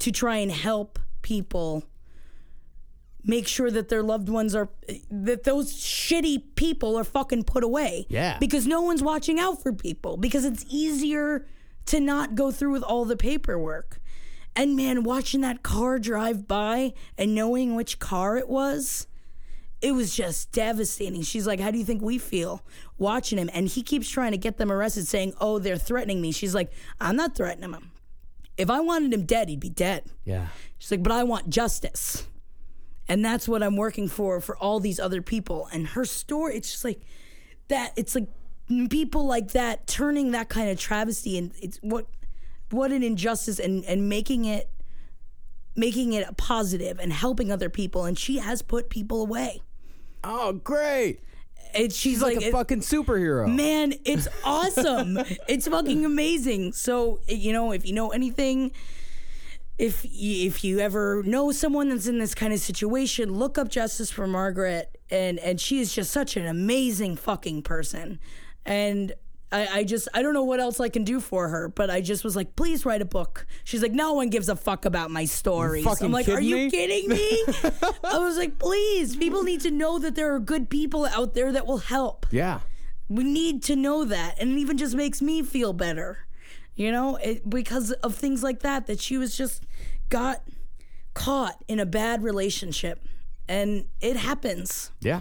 to 0.00 0.10
try 0.10 0.36
and 0.36 0.50
help 0.50 0.98
people 1.22 1.84
make 3.24 3.48
sure 3.48 3.70
that 3.70 3.88
their 3.88 4.02
loved 4.02 4.28
ones 4.28 4.54
are 4.54 4.68
that 5.10 5.44
those 5.44 5.72
shitty 5.74 6.42
people 6.56 6.96
are 6.96 7.04
fucking 7.04 7.44
put 7.44 7.64
away. 7.64 8.06
Yeah. 8.08 8.38
Because 8.38 8.66
no 8.66 8.82
one's 8.82 9.02
watching 9.02 9.38
out 9.40 9.62
for 9.62 9.72
people 9.72 10.16
because 10.16 10.44
it's 10.44 10.64
easier 10.68 11.46
to 11.86 12.00
not 12.00 12.34
go 12.34 12.50
through 12.50 12.72
with 12.72 12.82
all 12.82 13.04
the 13.04 13.16
paperwork. 13.16 14.00
And 14.56 14.76
man, 14.76 15.02
watching 15.02 15.40
that 15.40 15.62
car 15.62 15.98
drive 15.98 16.46
by 16.46 16.92
and 17.18 17.34
knowing 17.34 17.74
which 17.74 17.98
car 17.98 18.36
it 18.36 18.48
was, 18.48 19.06
it 19.84 19.92
was 19.92 20.16
just 20.16 20.50
devastating. 20.50 21.20
She's 21.20 21.46
like, 21.46 21.60
How 21.60 21.70
do 21.70 21.76
you 21.76 21.84
think 21.84 22.00
we 22.00 22.16
feel 22.16 22.62
watching 22.96 23.38
him? 23.38 23.50
And 23.52 23.68
he 23.68 23.82
keeps 23.82 24.08
trying 24.08 24.32
to 24.32 24.38
get 24.38 24.56
them 24.56 24.72
arrested, 24.72 25.06
saying, 25.06 25.34
Oh, 25.40 25.58
they're 25.58 25.76
threatening 25.76 26.22
me. 26.22 26.32
She's 26.32 26.54
like, 26.54 26.72
I'm 27.00 27.16
not 27.16 27.36
threatening 27.36 27.74
him. 27.74 27.92
If 28.56 28.70
I 28.70 28.80
wanted 28.80 29.12
him 29.12 29.26
dead, 29.26 29.50
he'd 29.50 29.60
be 29.60 29.68
dead. 29.68 30.04
Yeah. 30.24 30.46
She's 30.78 30.90
like, 30.90 31.02
But 31.02 31.12
I 31.12 31.22
want 31.24 31.50
justice. 31.50 32.26
And 33.08 33.22
that's 33.22 33.46
what 33.46 33.62
I'm 33.62 33.76
working 33.76 34.08
for 34.08 34.40
for 34.40 34.56
all 34.56 34.80
these 34.80 34.98
other 34.98 35.20
people. 35.20 35.68
And 35.70 35.88
her 35.88 36.06
story, 36.06 36.56
it's 36.56 36.72
just 36.72 36.84
like 36.84 37.02
that. 37.68 37.92
It's 37.96 38.14
like 38.14 38.28
people 38.88 39.26
like 39.26 39.52
that 39.52 39.86
turning 39.86 40.30
that 40.30 40.48
kind 40.48 40.70
of 40.70 40.78
travesty 40.78 41.36
and 41.36 41.52
it's 41.60 41.76
what 41.82 42.06
what 42.70 42.90
an 42.90 43.02
injustice 43.02 43.58
and 43.58 43.84
and 43.84 44.08
making 44.08 44.46
it 44.46 44.70
making 45.76 46.14
it 46.14 46.26
a 46.26 46.32
positive 46.32 46.98
and 46.98 47.12
helping 47.12 47.52
other 47.52 47.68
people 47.68 48.06
and 48.06 48.18
she 48.18 48.38
has 48.38 48.62
put 48.62 48.88
people 48.88 49.20
away 49.20 49.60
Oh, 50.26 50.52
great. 50.52 51.20
and 51.74 51.92
she's, 51.92 52.14
She's 52.14 52.22
like, 52.22 52.38
a 52.38 52.46
it- 52.48 52.52
fucking 52.52 52.80
superhero. 52.80 53.52
man 53.54 53.92
it's 54.04 54.26
awesome 54.44 55.18
it's 55.48 55.66
fucking 55.68 56.04
amazing 56.04 56.72
so 56.72 57.20
you 57.28 57.52
know 57.52 57.72
if 57.72 57.84
you 57.86 57.92
know 57.92 58.10
anything 58.10 58.72
if 59.76 60.04
you, 60.08 60.46
if 60.46 60.62
you 60.62 60.78
ever 60.78 61.22
know 61.24 61.50
someone 61.50 61.88
that's 61.88 62.06
in 62.06 62.18
this 62.18 62.34
kind 62.34 62.52
of 62.52 62.60
situation 62.60 63.32
look 63.34 63.58
up 63.58 63.68
justice 63.68 64.10
for 64.10 64.26
margaret 64.26 64.96
and 65.10 65.38
and 65.40 65.60
she 65.60 65.80
is 65.80 65.92
just 65.92 66.10
such 66.12 66.36
an 66.36 66.46
amazing 66.46 67.16
fucking 67.16 67.60
person 67.62 68.20
and 68.64 69.12
I, 69.54 69.68
I 69.78 69.84
just 69.84 70.08
I 70.12 70.22
don't 70.22 70.34
know 70.34 70.44
what 70.44 70.58
else 70.60 70.80
I 70.80 70.88
can 70.88 71.04
do 71.04 71.20
for 71.20 71.48
her, 71.48 71.68
but 71.68 71.88
I 71.90 72.00
just 72.00 72.24
was 72.24 72.34
like, 72.34 72.56
please 72.56 72.84
write 72.84 73.02
a 73.02 73.04
book. 73.04 73.46
She's 73.62 73.82
like, 73.82 73.92
no 73.92 74.12
one 74.14 74.28
gives 74.28 74.48
a 74.48 74.56
fuck 74.56 74.84
about 74.84 75.10
my 75.10 75.24
stories. 75.26 75.84
fucking 75.84 76.06
I'm 76.06 76.12
like, 76.12 76.28
are 76.28 76.40
you 76.40 76.56
me?" 76.56 76.70
kidding 76.70 77.08
me? 77.08 77.44
I 78.04 78.18
was 78.18 78.36
like, 78.36 78.58
please, 78.58 79.16
people 79.16 79.42
need 79.44 79.60
to 79.62 79.70
know 79.70 79.98
that 79.98 80.14
there 80.16 80.34
are 80.34 80.40
good 80.40 80.68
people 80.70 81.06
out 81.06 81.34
there 81.34 81.52
that 81.52 81.66
will 81.66 81.78
help 81.78 82.26
yeah. 82.30 82.60
we 83.08 83.24
need 83.24 83.62
to 83.64 83.76
know 83.76 84.04
that 84.04 84.34
and 84.40 84.52
it 84.52 84.58
even 84.58 84.76
just 84.76 84.94
makes 84.94 85.20
me 85.22 85.42
feel 85.42 85.72
better 85.72 86.26
you 86.74 86.90
know 86.90 87.16
it, 87.16 87.48
because 87.48 87.92
of 87.92 88.14
things 88.14 88.42
like 88.42 88.60
that 88.60 88.86
that 88.86 89.00
she 89.00 89.16
was 89.18 89.36
just 89.36 89.64
got 90.08 90.42
caught 91.14 91.62
in 91.68 91.78
a 91.78 91.86
bad 91.86 92.22
relationship 92.22 93.06
and 93.48 93.86
it 94.00 94.16
happens 94.16 94.90
Yeah. 95.00 95.20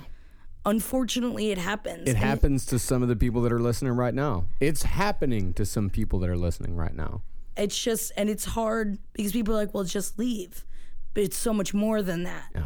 Unfortunately 0.65 1.51
it 1.51 1.58
happens 1.58 2.08
It 2.10 2.15
happens 2.15 2.65
to 2.67 2.79
some 2.79 3.01
of 3.03 3.10
the 3.10 3.15
people 3.15 3.41
that 3.41 3.51
are 3.51 3.60
listening 3.60 3.93
right 3.93 4.13
now. 4.13 4.46
It's 4.60 4.84
happening 4.84 5.53
to 5.53 5.65
some 5.65 5.89
people 5.89 6.20
that 6.20 6.29
are 6.29 6.38
listening 6.38 6.75
right 6.75 6.96
now. 6.96 7.22
it's 7.58 7.77
just 7.82 8.12
and 8.17 8.29
it's 8.29 8.46
hard 8.46 8.98
because 9.13 9.32
people 9.32 9.53
are 9.53 9.58
like 9.58 9.74
well 9.74 9.84
just 9.84 10.17
leave 10.17 10.65
but 11.13 11.22
it's 11.24 11.38
so 11.38 11.53
much 11.53 11.74
more 11.74 12.01
than 12.01 12.24
that 12.24 12.48
Yeah. 12.55 12.65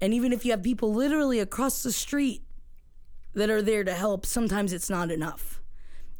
and 0.00 0.14
even 0.14 0.32
if 0.32 0.44
you 0.44 0.50
have 0.52 0.62
people 0.62 0.92
literally 0.94 1.40
across 1.40 1.82
the 1.82 1.90
street 1.92 2.42
that 3.34 3.50
are 3.50 3.62
there 3.62 3.82
to 3.84 3.94
help 3.94 4.26
sometimes 4.26 4.72
it's 4.72 4.90
not 4.90 5.10
enough 5.10 5.60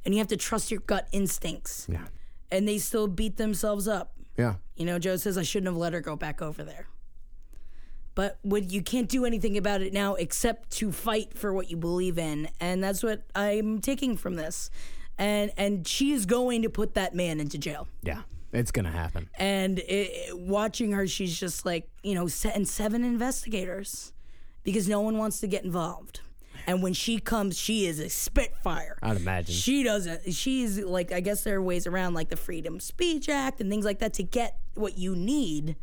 and 0.05 0.15
you 0.15 0.19
have 0.19 0.29
to 0.29 0.37
trust 0.37 0.71
your 0.71 0.81
gut 0.81 1.07
instincts 1.13 1.87
Yeah. 1.89 2.07
and 2.51 2.67
they 2.67 2.79
still 2.79 3.07
beat 3.07 3.37
themselves 3.37 3.87
up 3.87 4.15
Yeah. 4.37 4.55
You 4.75 4.87
know, 4.87 4.99
Joe 4.99 5.17
says 5.17 5.37
I 5.39 5.43
shouldn't 5.45 5.67
have 5.69 5.77
let 5.77 5.93
her 5.93 6.01
go 6.01 6.17
back 6.17 6.41
over 6.43 6.65
there. 6.65 6.89
But 8.15 8.39
you 8.45 8.83
can't 8.83 9.09
do 9.09 9.25
anything 9.25 9.57
about 9.57 9.81
it 9.81 9.93
now 9.93 10.15
except 10.15 10.71
to 10.73 10.93
fight 10.93 11.37
for 11.37 11.53
what 11.53 11.71
you 11.71 11.77
believe 11.77 12.19
in, 12.19 12.49
and 12.61 12.85
that's 12.85 13.03
what 13.03 13.23
I'm 13.35 13.81
taking 13.81 14.17
from 14.17 14.35
this. 14.35 14.71
And 15.19 15.53
and 15.57 15.87
she 15.87 16.13
is 16.13 16.27
going 16.27 16.63
to 16.63 16.71
put 16.71 16.95
that 16.95 17.15
man 17.15 17.41
into 17.41 17.59
jail. 17.59 17.89
Yeah. 18.03 18.23
It's 18.53 18.71
going 18.71 18.85
to 18.85 18.91
happen. 18.91 19.31
And 19.39 19.79
it, 19.79 20.37
watching 20.37 20.93
her, 20.93 21.07
she's 21.07 21.39
just 21.39 21.65
like 21.65 21.89
you 22.03 22.15
know, 22.15 22.29
and 22.55 22.69
seven 22.69 23.03
investigators 23.03 24.13
because 24.63 24.89
no 24.89 25.01
one 25.01 25.17
wants 25.17 25.41
to 25.41 25.47
get 25.47 25.65
involved. 25.65 26.21
And 26.67 26.83
when 26.83 26.93
she 26.93 27.19
comes, 27.19 27.59
she 27.59 27.87
is 27.87 27.99
a 27.99 28.09
spitfire. 28.09 28.97
I'd 29.03 29.17
imagine. 29.17 29.55
She 29.55 29.83
doesn't. 29.83 30.33
She's 30.33 30.79
like, 30.79 31.11
I 31.11 31.21
guess 31.21 31.43
there 31.43 31.57
are 31.57 31.63
ways 31.63 31.87
around 31.87 32.15
like 32.15 32.29
the 32.29 32.37
Freedom 32.37 32.79
Speech 32.79 33.29
Act 33.29 33.61
and 33.61 33.69
things 33.69 33.85
like 33.85 33.99
that 33.99 34.13
to 34.15 34.23
get 34.23 34.59
what 34.75 34.97
you 34.97 35.17
need 35.17 35.77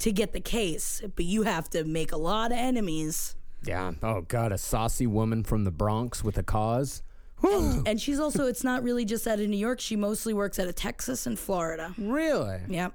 to 0.00 0.12
get 0.12 0.32
the 0.32 0.40
case. 0.40 1.02
But 1.16 1.24
you 1.24 1.42
have 1.42 1.70
to 1.70 1.84
make 1.84 2.12
a 2.12 2.16
lot 2.16 2.52
of 2.52 2.58
enemies. 2.58 3.36
Yeah. 3.64 3.92
Oh, 4.02 4.22
God. 4.22 4.52
A 4.52 4.58
saucy 4.58 5.06
woman 5.06 5.44
from 5.44 5.64
the 5.64 5.70
Bronx 5.70 6.22
with 6.24 6.36
a 6.38 6.42
cause. 6.42 7.02
Whew. 7.40 7.82
And 7.86 8.00
she's 8.00 8.18
also, 8.20 8.46
it's 8.46 8.64
not 8.64 8.82
really 8.82 9.04
just 9.04 9.26
out 9.26 9.40
of 9.40 9.48
New 9.48 9.56
York. 9.56 9.80
She 9.80 9.96
mostly 9.96 10.34
works 10.34 10.58
out 10.58 10.68
of 10.68 10.74
Texas 10.74 11.26
and 11.26 11.38
Florida. 11.38 11.94
really? 11.98 12.60
Yep. 12.68 12.94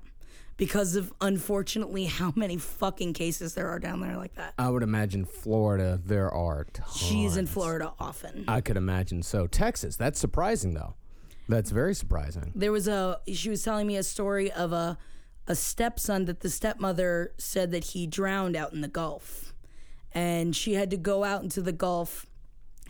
Because 0.57 0.95
of 0.95 1.11
unfortunately 1.19 2.05
how 2.19 2.31
many 2.35 2.57
fucking 2.57 3.13
cases 3.13 3.55
there 3.55 3.67
are 3.69 3.79
down 3.79 3.99
there 3.99 4.15
like 4.17 4.35
that. 4.35 4.53
I 4.57 4.69
would 4.69 4.83
imagine 4.83 5.25
Florida, 5.25 5.99
there 6.05 6.31
are 6.31 6.65
tons. 6.73 6.95
She's 6.95 7.35
in 7.37 7.45
Florida 7.47 7.91
often. 7.99 8.45
I 8.47 8.61
could 8.61 8.77
imagine 8.77 9.21
so. 9.23 9.47
Texas, 9.47 9.97
that's 9.97 10.19
surprising, 10.19 10.73
though. 10.73 10.93
That's 11.49 11.69
very 11.71 11.93
surprising. 11.93 12.51
there 12.55 12.71
was 12.71 12.87
a 12.87 13.19
she 13.31 13.49
was 13.51 13.61
telling 13.63 13.85
me 13.85 13.97
a 13.97 14.03
story 14.03 14.51
of 14.51 14.71
a 14.73 14.97
a 15.47 15.55
stepson 15.55 16.25
that 16.25 16.39
the 16.41 16.49
stepmother 16.49 17.33
said 17.37 17.71
that 17.71 17.85
he 17.85 18.07
drowned 18.07 18.55
out 18.55 18.73
in 18.73 18.81
the 18.81 18.87
Gulf, 18.87 19.53
and 20.11 20.55
she 20.55 20.73
had 20.73 20.89
to 20.91 20.97
go 20.97 21.23
out 21.23 21.43
into 21.43 21.61
the 21.61 21.71
Gulf 21.71 22.25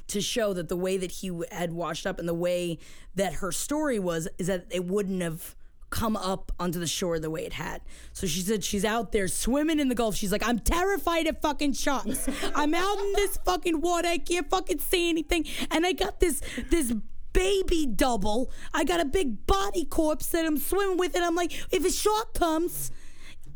to 0.08 0.22
show 0.22 0.54
that 0.54 0.70
the 0.70 0.76
way 0.78 0.98
that 0.98 1.12
he 1.12 1.32
had 1.52 1.74
washed 1.74 2.06
up 2.06 2.20
and 2.20 2.28
the 2.28 2.34
way 2.34 2.78
that 3.16 3.36
her 3.36 3.52
story 3.52 3.98
was 4.00 4.28
is 4.38 4.48
that 4.48 4.66
it 4.70 4.86
wouldn't 4.86 5.22
have 5.22 5.56
come 5.90 6.18
up 6.18 6.52
onto 6.60 6.80
the 6.80 6.88
shore 6.88 7.20
the 7.20 7.30
way 7.30 7.46
it 7.46 7.54
had. 7.54 7.82
So 8.12 8.28
she 8.28 8.42
said 8.42 8.64
she's 8.64 8.84
out 8.84 9.12
there 9.12 9.28
swimming 9.28 9.80
in 9.80 9.88
the 9.88 9.96
Gulf. 9.96 10.16
She's 10.16 10.32
like, 10.32 10.46
I'm 10.46 10.60
terrified 10.60 11.26
of 11.28 11.40
fucking 11.40 11.74
sharks. 11.74 12.28
I'm 12.54 12.74
out 12.74 12.98
in 13.00 13.14
this 13.14 13.38
fucking 13.46 13.82
water. 13.82 14.10
I 14.10 14.18
can't 14.18 14.50
fucking 14.50 14.80
see 14.80 15.10
anything. 15.10 15.46
And 15.72 15.86
I 15.86 15.94
got 15.94 16.20
this 16.20 16.42
this 16.70 16.94
baby 17.36 17.86
double. 17.86 18.50
I 18.74 18.86
got 18.86 19.02
a 19.02 19.06
big 19.06 19.46
body 19.46 19.86
corpse 19.86 20.28
that 20.28 20.46
I'm 20.46 20.58
swimming 20.58 20.98
with, 20.98 21.16
and 21.16 21.24
I'm 21.24 21.36
like, 21.36 21.52
if 21.72 21.86
a 21.86 21.92
shark 21.92 22.34
comes. 22.34 22.92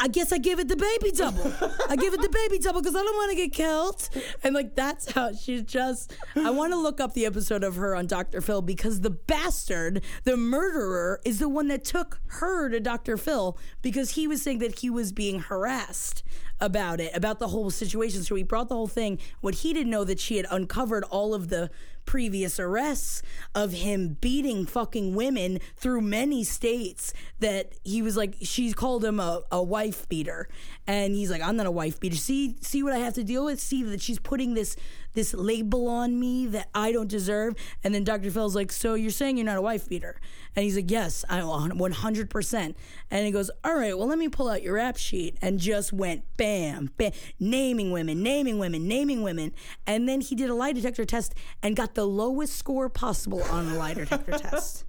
I 0.01 0.07
guess 0.07 0.31
I 0.31 0.37
give 0.37 0.59
it 0.59 0.69
the 0.69 0.77
baby 0.77 1.11
double. 1.11 1.53
I 1.89 1.97
give 1.97 2.13
it 2.13 2.21
the 2.21 2.29
baby 2.29 2.57
double 2.57 2.79
because 2.79 2.95
I 2.95 3.03
don't 3.03 3.15
want 3.17 3.31
to 3.31 3.35
get 3.35 3.51
killed. 3.51 4.09
And 4.45 4.55
like 4.55 4.73
that's 4.73 5.11
how 5.11 5.33
she's 5.33 5.63
just. 5.63 6.13
I 6.37 6.51
want 6.51 6.71
to 6.71 6.79
look 6.79 7.01
up 7.01 7.13
the 7.15 7.25
episode 7.25 7.65
of 7.65 7.75
her 7.75 7.97
on 7.97 8.07
Dr. 8.07 8.39
Phil 8.39 8.61
because 8.61 9.01
the 9.01 9.09
bastard, 9.09 10.01
the 10.23 10.37
murderer, 10.37 11.19
is 11.25 11.39
the 11.39 11.49
one 11.49 11.67
that 11.67 11.83
took 11.83 12.21
her 12.27 12.69
to 12.69 12.79
Dr. 12.79 13.17
Phil 13.17 13.57
because 13.81 14.11
he 14.11 14.25
was 14.25 14.41
saying 14.41 14.59
that 14.59 14.79
he 14.79 14.89
was 14.89 15.11
being 15.11 15.39
harassed 15.39 16.23
about 16.61 17.01
it, 17.01 17.13
about 17.13 17.39
the 17.39 17.49
whole 17.49 17.69
situation. 17.69 18.23
So 18.23 18.35
he 18.35 18.43
brought 18.43 18.69
the 18.69 18.75
whole 18.75 18.87
thing. 18.87 19.19
What 19.41 19.55
he 19.55 19.73
didn't 19.73 19.91
know 19.91 20.05
that 20.05 20.21
she 20.21 20.37
had 20.37 20.45
uncovered 20.49 21.03
all 21.05 21.33
of 21.33 21.49
the 21.49 21.69
previous 22.09 22.59
arrests 22.59 23.21
of 23.53 23.71
him 23.71 24.17
beating 24.19 24.65
fucking 24.65 25.13
women 25.13 25.59
through 25.75 26.01
many 26.01 26.43
states 26.43 27.13
that 27.37 27.71
he 27.83 28.01
was 28.01 28.17
like 28.17 28.35
she 28.41 28.73
called 28.73 29.05
him 29.05 29.19
a, 29.19 29.43
a 29.51 29.61
wife 29.61 30.09
beater. 30.09 30.49
And 30.87 31.13
he's 31.13 31.29
like 31.29 31.43
i'm 31.43 31.55
not 31.55 31.67
a 31.67 31.71
wife 31.71 31.99
beater. 31.99 32.15
See 32.15 32.55
see 32.61 32.81
what 32.81 32.93
i 32.93 32.97
have 32.97 33.13
to 33.13 33.23
deal 33.23 33.45
with? 33.45 33.59
See 33.59 33.83
that 33.83 34.01
she's 34.01 34.17
putting 34.17 34.55
this 34.55 34.75
this 35.13 35.33
label 35.35 35.87
on 35.87 36.19
me 36.19 36.47
that 36.47 36.69
i 36.73 36.91
don't 36.91 37.07
deserve? 37.07 37.53
And 37.83 37.93
then 37.93 38.03
dr 38.03 38.31
phil's 38.31 38.55
like 38.55 38.71
so 38.71 38.95
you're 38.95 39.11
saying 39.11 39.37
you're 39.37 39.45
not 39.45 39.57
a 39.57 39.61
wife 39.61 39.87
beater? 39.87 40.19
And 40.55 40.63
he's 40.63 40.77
like 40.77 40.89
yes 40.89 41.23
i 41.29 41.39
100% 41.41 42.75
and 43.11 43.25
he 43.25 43.31
goes 43.31 43.51
all 43.63 43.75
right 43.75 43.95
well 43.95 44.07
let 44.07 44.17
me 44.17 44.29
pull 44.29 44.49
out 44.49 44.63
your 44.63 44.73
rap 44.73 44.97
sheet. 44.97 45.37
And 45.43 45.59
just 45.59 45.93
went 45.93 46.23
bam 46.37 46.89
bam 46.97 47.11
naming 47.39 47.91
women 47.91 48.23
naming 48.23 48.57
women 48.57 48.87
naming 48.87 49.21
women. 49.21 49.53
And 49.85 50.09
then 50.09 50.21
he 50.21 50.33
did 50.33 50.49
a 50.49 50.55
lie 50.55 50.73
detector 50.73 51.05
test 51.05 51.35
and 51.61 51.75
got 51.75 51.93
the 51.93 51.98
lowest 52.05 52.55
score 52.55 52.89
possible 52.89 53.41
on 53.43 53.67
a 53.69 53.75
lie 53.75 53.93
detector 53.93 54.37
test 54.37 54.85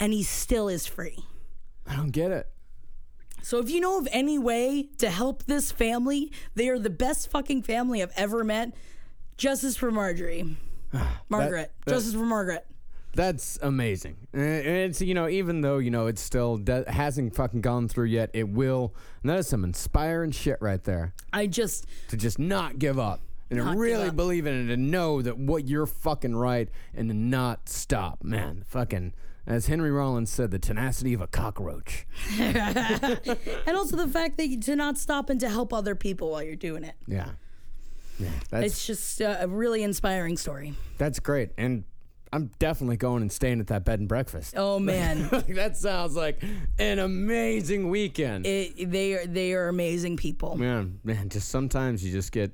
and 0.00 0.12
he 0.12 0.22
still 0.22 0.68
is 0.68 0.86
free 0.86 1.18
I 1.86 1.96
don't 1.96 2.10
get 2.12 2.30
it. 2.30 2.48
so 3.42 3.58
if 3.58 3.68
you 3.70 3.80
know 3.80 3.98
of 3.98 4.08
any 4.12 4.38
way 4.38 4.88
to 4.98 5.10
help 5.10 5.44
this 5.44 5.70
family, 5.70 6.32
they 6.54 6.68
are 6.70 6.78
the 6.78 6.88
best 6.90 7.30
fucking 7.30 7.62
family 7.62 8.02
I've 8.02 8.12
ever 8.16 8.42
met. 8.44 8.72
Justice 9.36 9.76
for 9.76 9.90
Marjorie. 9.90 10.56
Margaret. 11.28 11.72
that- 11.84 11.90
Justice 11.92 12.14
for 12.14 12.24
Margaret. 12.24 12.66
That's 13.16 13.58
amazing. 13.62 14.16
And 14.32 14.42
it's, 14.66 15.00
you 15.00 15.14
know, 15.14 15.28
even 15.28 15.60
though, 15.60 15.78
you 15.78 15.90
know, 15.90 16.06
it 16.08 16.18
still 16.18 16.56
de- 16.56 16.90
hasn't 16.90 17.36
fucking 17.36 17.60
gone 17.60 17.86
through 17.86 18.06
yet, 18.06 18.30
it 18.32 18.48
will. 18.48 18.92
And 19.22 19.30
that 19.30 19.38
is 19.38 19.46
some 19.46 19.62
inspiring 19.62 20.32
shit 20.32 20.58
right 20.60 20.82
there. 20.82 21.14
I 21.32 21.46
just 21.46 21.86
To 22.08 22.16
just 22.16 22.38
not 22.40 22.78
give 22.80 22.98
up. 22.98 23.20
And 23.50 23.58
to 23.58 23.64
really 23.76 24.10
believe 24.10 24.46
in 24.46 24.54
it 24.54 24.60
and 24.60 24.68
to 24.70 24.76
know 24.76 25.22
that 25.22 25.38
what 25.38 25.68
you're 25.68 25.86
fucking 25.86 26.34
right 26.34 26.68
and 26.94 27.08
to 27.08 27.14
not 27.14 27.68
stop. 27.68 28.24
Man, 28.24 28.64
fucking, 28.66 29.12
as 29.46 29.66
Henry 29.66 29.90
Rollins 29.90 30.30
said, 30.30 30.50
the 30.50 30.58
tenacity 30.58 31.12
of 31.14 31.20
a 31.20 31.26
cockroach. 31.26 32.06
and 32.40 33.76
also 33.76 33.96
the 33.96 34.08
fact 34.08 34.36
that 34.38 34.48
you, 34.48 34.58
to 34.60 34.76
not 34.76 34.98
stop 34.98 35.30
and 35.30 35.38
to 35.40 35.48
help 35.48 35.72
other 35.72 35.94
people 35.94 36.30
while 36.30 36.42
you're 36.42 36.56
doing 36.56 36.84
it. 36.84 36.94
Yeah. 37.06 37.30
Yeah, 38.18 38.28
that's 38.48 38.66
It's 38.66 38.86
just 38.86 39.20
uh, 39.20 39.38
a 39.40 39.48
really 39.48 39.82
inspiring 39.82 40.36
story. 40.36 40.74
that's 40.98 41.18
great, 41.18 41.50
and 41.58 41.82
I'm 42.32 42.50
definitely 42.60 42.96
going 42.96 43.22
and 43.22 43.32
staying 43.32 43.58
at 43.58 43.66
that 43.68 43.84
bed 43.84 43.98
and 43.98 44.08
breakfast. 44.08 44.54
Oh 44.56 44.78
man. 44.80 45.28
that 45.48 45.76
sounds 45.76 46.14
like 46.14 46.40
an 46.78 47.00
amazing 47.00 47.90
weekend. 47.90 48.46
It, 48.46 48.90
they 48.90 49.14
are 49.14 49.26
they 49.26 49.52
are 49.54 49.66
amazing 49.68 50.16
people. 50.16 50.56
man, 50.56 51.00
man, 51.02 51.28
just 51.28 51.48
sometimes 51.48 52.04
you 52.04 52.12
just 52.12 52.30
get 52.30 52.52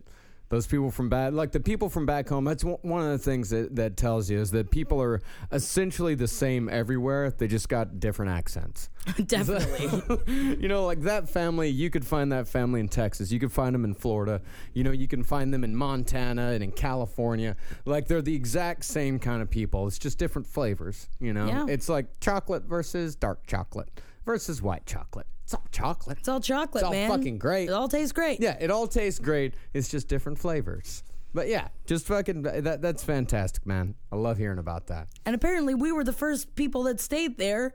Those 0.51 0.67
people 0.67 0.91
from 0.91 1.09
back, 1.09 1.33
like 1.33 1.53
the 1.53 1.61
people 1.61 1.89
from 1.89 2.07
back 2.07 2.29
home, 2.29 2.45
that's 2.45 2.65
one 2.65 2.79
one 2.83 3.03
of 3.05 3.11
the 3.13 3.19
things 3.19 3.51
that, 3.51 3.77
that 3.77 3.97
tells 3.97 4.29
you 4.29 4.39
is 4.41 4.51
that 4.51 4.73
people 4.73 5.01
are 5.01 5.23
essentially 5.53 6.17
the 6.17 6.27
same 6.27 6.69
everywhere. 6.69 7.31
They 7.31 7.47
just 7.47 7.69
got 7.69 8.01
different 8.01 8.33
accents. 8.33 8.89
Definitely. 9.27 10.25
you 10.61 10.67
know, 10.67 10.85
like 10.87 11.03
that 11.03 11.29
family, 11.29 11.69
you 11.69 11.89
could 11.89 12.05
find 12.05 12.33
that 12.33 12.49
family 12.49 12.81
in 12.81 12.89
Texas. 12.89 13.31
You 13.31 13.39
could 13.39 13.53
find 13.53 13.73
them 13.73 13.85
in 13.85 13.95
Florida. 13.95 14.43
You 14.75 14.83
know, 14.83 14.91
you 14.91 15.07
can 15.07 15.23
find 15.23 15.55
them 15.55 15.63
in 15.63 15.77
Montana 15.77 16.49
and 16.51 16.65
in 16.65 16.73
California. 16.73 17.55
Like 17.85 18.09
they're 18.09 18.21
the 18.21 18.35
exact 18.35 18.85
same 18.87 19.21
kind 19.21 19.43
of 19.43 19.51
people. 19.51 19.87
It's 19.87 20.01
just 20.01 20.19
different 20.19 20.49
flavors. 20.49 21.09
You 21.21 21.33
know, 21.33 21.47
Yeah. 21.47 21.67
it's 21.69 21.89
like 21.89 22.19
chocolate 22.19 22.65
versus 22.65 23.15
dark 23.15 23.47
chocolate 23.47 23.89
versus 24.27 24.61
white 24.61 24.85
chocolate. 24.85 25.27
It's 25.51 25.55
all 25.57 25.67
chocolate. 25.73 26.19
It's 26.21 26.29
all 26.29 26.39
chocolate, 26.41 26.83
It's 26.83 26.85
all 26.85 26.93
man. 26.93 27.11
fucking 27.11 27.39
great. 27.39 27.69
It 27.69 27.73
all 27.73 27.89
tastes 27.89 28.13
great. 28.13 28.39
Yeah, 28.41 28.57
it 28.61 28.71
all 28.71 28.87
tastes 28.87 29.19
great. 29.19 29.55
It's 29.75 29.89
just 29.89 30.07
different 30.07 30.39
flavors. 30.39 31.03
But 31.35 31.49
yeah, 31.49 31.69
just 31.87 32.07
fucking 32.07 32.43
that 32.43 32.81
that's 32.81 33.03
fantastic, 33.03 33.67
man. 33.67 33.97
I 34.13 34.17
love 34.17 34.39
hearing 34.39 34.61
about 34.61 34.87
that. 34.87 35.09
And 35.27 35.35
apparently, 35.35 35.75
we 35.75 35.91
were 35.91 36.05
the 36.05 36.13
first 36.13 36.55
people 36.55 36.85
that 36.85 37.01
stayed 37.01 37.37
there 37.37 37.75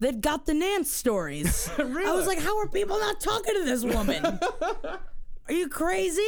that 0.00 0.20
got 0.20 0.46
the 0.46 0.54
Nance 0.54 0.92
stories. 0.92 1.70
I 1.78 1.84
was 2.12 2.26
like, 2.26 2.40
how 2.40 2.58
are 2.58 2.66
people 2.66 2.98
not 2.98 3.20
talking 3.20 3.54
to 3.54 3.64
this 3.64 3.84
woman? 3.84 4.24
are 5.46 5.52
you 5.52 5.68
crazy? 5.68 6.26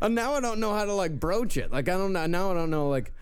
And 0.00 0.14
now 0.14 0.32
I 0.32 0.40
don't 0.40 0.60
know 0.60 0.72
how 0.72 0.86
to 0.86 0.94
like 0.94 1.20
broach 1.20 1.58
it. 1.58 1.70
Like 1.70 1.90
I 1.90 1.98
don't 1.98 2.14
know 2.14 2.24
now 2.26 2.52
I 2.52 2.54
don't 2.54 2.70
know 2.70 2.88
like 2.88 3.12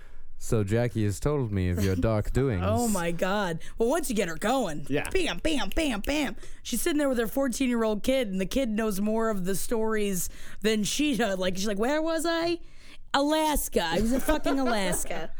so 0.43 0.65
Jackie 0.65 1.05
has 1.05 1.21
told 1.21 1.53
me 1.53 1.69
of 1.69 1.85
your 1.85 1.95
dark 1.95 2.33
doings. 2.33 2.63
Oh 2.67 2.89
my 2.89 3.11
God. 3.13 3.59
Well, 3.77 3.91
once 3.91 4.09
you 4.09 4.17
get 4.17 4.29
her 4.29 4.37
going, 4.37 4.87
Yeah. 4.89 5.09
bam, 5.11 5.39
bam, 5.43 5.69
bam, 5.77 6.01
bam. 6.01 6.35
She's 6.63 6.81
sitting 6.81 6.97
there 6.99 7.11
with 7.11 7.19
her 7.19 7.27
14 7.27 7.69
year 7.69 7.85
old 7.85 8.03
kid, 8.03 8.29
and 8.29 8.41
the 8.41 8.47
kid 8.47 8.71
knows 8.71 9.01
more 9.03 9.29
of 9.29 9.45
the 9.45 9.55
stories 9.55 10.31
than 10.63 10.83
she 10.83 11.15
does. 11.17 11.39
Like, 11.39 11.57
she's 11.57 11.67
like, 11.67 11.79
where 11.79 12.01
was 12.01 12.25
I? 12.27 12.59
Alaska. 13.13 13.85
I 13.85 14.01
was 14.01 14.13
in 14.13 14.21
fucking 14.21 14.59
Alaska. 14.67 15.31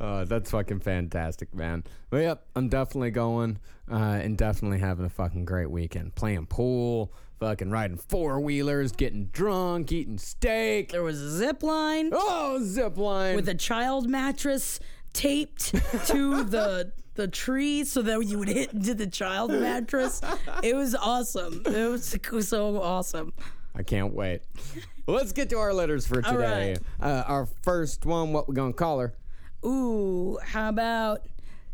Uh, 0.00 0.24
that's 0.24 0.50
fucking 0.50 0.80
fantastic, 0.80 1.52
man. 1.54 1.84
But 2.10 2.18
yep, 2.18 2.46
I'm 2.54 2.68
definitely 2.68 3.10
going 3.10 3.58
uh, 3.90 3.94
and 4.22 4.38
definitely 4.38 4.78
having 4.78 5.04
a 5.04 5.10
fucking 5.10 5.44
great 5.46 5.70
weekend. 5.70 6.14
Playing 6.14 6.46
pool, 6.46 7.12
fucking 7.40 7.70
riding 7.70 7.96
four 7.96 8.40
wheelers, 8.40 8.92
getting 8.92 9.26
drunk, 9.26 9.92
eating 9.92 10.18
steak. 10.18 10.90
There 10.92 11.02
was 11.02 11.20
a 11.20 11.30
zip 11.30 11.62
line 11.62 12.10
Oh, 12.12 12.60
zip 12.62 12.96
line. 12.96 13.36
with 13.36 13.48
a 13.48 13.54
child 13.54 14.08
mattress 14.08 14.80
taped 15.12 15.72
to 16.06 16.44
the 16.44 16.92
the 17.14 17.26
tree 17.28 17.82
so 17.84 18.00
that 18.02 18.24
you 18.26 18.38
would 18.38 18.48
hit 18.48 18.72
into 18.72 18.94
the 18.94 19.06
child 19.06 19.50
mattress. 19.50 20.20
It 20.62 20.76
was 20.76 20.94
awesome. 20.94 21.62
It 21.66 21.90
was 21.90 22.16
so 22.48 22.80
awesome. 22.80 23.32
I 23.74 23.82
can't 23.82 24.14
wait. 24.14 24.42
Let's 25.08 25.32
get 25.32 25.50
to 25.50 25.58
our 25.58 25.72
letters 25.74 26.06
for 26.06 26.22
today. 26.22 26.76
Uh, 27.00 27.24
our 27.26 27.46
first 27.62 28.06
one, 28.06 28.32
what 28.32 28.48
we 28.48 28.54
gonna 28.54 28.72
call 28.72 29.00
her? 29.00 29.14
Ooh, 29.64 30.38
how 30.44 30.68
about 30.68 31.26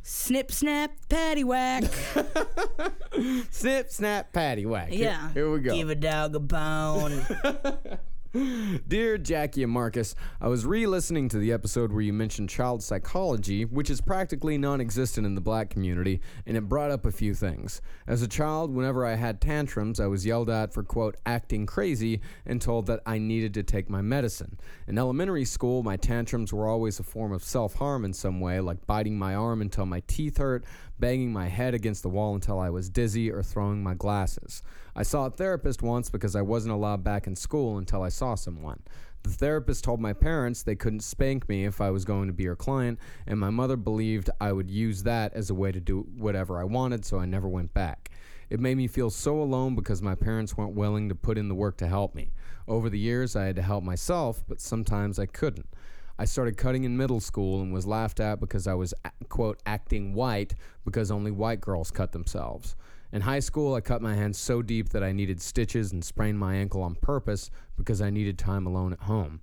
snip 0.04 0.52
snap 0.52 0.92
patty 1.08 1.42
whack? 1.44 1.84
Snip, 3.50 3.90
snap, 3.90 4.32
patty 4.32 4.66
whack. 4.66 4.88
Here- 4.88 5.04
Yeah. 5.04 5.32
Here, 5.32 5.50
we 5.50 5.60
go. 5.60 5.72
Give 5.74 5.88
a 5.90 5.94
dog 5.94 6.34
a 6.34 6.40
bone. 6.40 7.24
Dear 8.88 9.16
Jackie 9.16 9.62
and 9.62 9.70
Marcus, 9.70 10.16
I 10.40 10.48
was 10.48 10.66
re 10.66 10.86
listening 10.88 11.28
to 11.28 11.38
the 11.38 11.52
episode 11.52 11.92
where 11.92 12.00
you 12.00 12.12
mentioned 12.12 12.48
child 12.48 12.82
psychology, 12.82 13.64
which 13.64 13.90
is 13.90 14.00
practically 14.00 14.58
non 14.58 14.80
existent 14.80 15.24
in 15.24 15.36
the 15.36 15.40
black 15.40 15.70
community, 15.70 16.20
and 16.44 16.56
it 16.56 16.68
brought 16.68 16.90
up 16.90 17.06
a 17.06 17.12
few 17.12 17.32
things. 17.32 17.80
As 18.08 18.22
a 18.22 18.28
child, 18.28 18.74
whenever 18.74 19.06
I 19.06 19.14
had 19.14 19.40
tantrums, 19.40 20.00
I 20.00 20.06
was 20.06 20.26
yelled 20.26 20.50
at 20.50 20.74
for, 20.74 20.82
quote, 20.82 21.16
acting 21.24 21.64
crazy 21.64 22.22
and 22.44 22.60
told 22.60 22.86
that 22.86 23.02
I 23.06 23.18
needed 23.18 23.54
to 23.54 23.62
take 23.62 23.88
my 23.88 24.02
medicine. 24.02 24.58
In 24.88 24.98
elementary 24.98 25.44
school, 25.44 25.84
my 25.84 25.96
tantrums 25.96 26.52
were 26.52 26.66
always 26.66 26.98
a 26.98 27.04
form 27.04 27.32
of 27.32 27.44
self 27.44 27.74
harm 27.74 28.04
in 28.04 28.12
some 28.12 28.40
way, 28.40 28.58
like 28.58 28.84
biting 28.84 29.16
my 29.16 29.36
arm 29.36 29.60
until 29.60 29.86
my 29.86 30.02
teeth 30.08 30.38
hurt, 30.38 30.64
banging 30.98 31.32
my 31.32 31.48
head 31.48 31.74
against 31.74 32.02
the 32.02 32.08
wall 32.08 32.34
until 32.34 32.58
I 32.58 32.70
was 32.70 32.88
dizzy, 32.88 33.30
or 33.30 33.42
throwing 33.42 33.82
my 33.82 33.94
glasses. 33.94 34.62
I 34.94 35.02
saw 35.02 35.26
a 35.26 35.30
therapist 35.30 35.82
once 35.82 36.10
because 36.10 36.36
I 36.36 36.42
wasn't 36.42 36.74
allowed 36.74 37.02
back 37.02 37.26
in 37.26 37.36
school 37.36 37.78
until 37.78 38.02
I 38.02 38.08
saw 38.08 38.34
someone. 38.34 38.82
The 39.24 39.30
therapist 39.30 39.84
told 39.84 40.00
my 40.00 40.12
parents 40.12 40.62
they 40.62 40.76
couldn't 40.76 41.00
spank 41.00 41.48
me 41.48 41.64
if 41.64 41.80
I 41.80 41.90
was 41.90 42.04
going 42.04 42.26
to 42.26 42.34
be 42.34 42.44
her 42.44 42.54
client, 42.54 42.98
and 43.26 43.40
my 43.40 43.50
mother 43.50 43.76
believed 43.76 44.28
I 44.40 44.52
would 44.52 44.70
use 44.70 45.02
that 45.04 45.32
as 45.32 45.48
a 45.48 45.54
way 45.54 45.72
to 45.72 45.80
do 45.80 46.06
whatever 46.16 46.60
I 46.60 46.64
wanted, 46.64 47.04
so 47.04 47.18
I 47.18 47.24
never 47.24 47.48
went 47.48 47.72
back. 47.72 48.10
It 48.50 48.60
made 48.60 48.76
me 48.76 48.86
feel 48.86 49.10
so 49.10 49.40
alone 49.40 49.74
because 49.74 50.02
my 50.02 50.14
parents 50.14 50.56
weren't 50.56 50.74
willing 50.74 51.08
to 51.08 51.14
put 51.14 51.38
in 51.38 51.48
the 51.48 51.54
work 51.54 51.78
to 51.78 51.88
help 51.88 52.14
me. 52.14 52.32
Over 52.68 52.90
the 52.90 52.98
years, 52.98 53.34
I 53.34 53.46
had 53.46 53.56
to 53.56 53.62
help 53.62 53.82
myself, 53.82 54.44
but 54.46 54.60
sometimes 54.60 55.18
I 55.18 55.26
couldn't. 55.26 55.73
I 56.18 56.26
started 56.26 56.56
cutting 56.56 56.84
in 56.84 56.96
middle 56.96 57.20
school 57.20 57.60
and 57.60 57.72
was 57.72 57.86
laughed 57.86 58.20
at 58.20 58.38
because 58.38 58.66
I 58.66 58.74
was, 58.74 58.94
quote, 59.28 59.60
acting 59.66 60.14
white 60.14 60.54
because 60.84 61.10
only 61.10 61.32
white 61.32 61.60
girls 61.60 61.90
cut 61.90 62.12
themselves. 62.12 62.76
In 63.12 63.22
high 63.22 63.40
school, 63.40 63.74
I 63.74 63.80
cut 63.80 64.02
my 64.02 64.14
hands 64.14 64.38
so 64.38 64.62
deep 64.62 64.90
that 64.90 65.02
I 65.02 65.12
needed 65.12 65.40
stitches 65.40 65.92
and 65.92 66.04
sprained 66.04 66.38
my 66.38 66.54
ankle 66.54 66.82
on 66.82 66.94
purpose 66.96 67.50
because 67.76 68.00
I 68.00 68.10
needed 68.10 68.38
time 68.38 68.66
alone 68.66 68.92
at 68.92 69.00
home. 69.00 69.40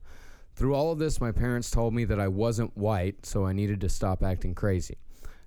Through 0.55 0.75
all 0.75 0.91
of 0.91 0.99
this, 0.99 1.21
my 1.21 1.31
parents 1.31 1.71
told 1.71 1.93
me 1.93 2.05
that 2.05 2.19
I 2.19 2.27
wasn't 2.27 2.77
white, 2.77 3.25
so 3.25 3.45
I 3.45 3.53
needed 3.53 3.81
to 3.81 3.89
stop 3.89 4.23
acting 4.23 4.55
crazy. 4.55 4.97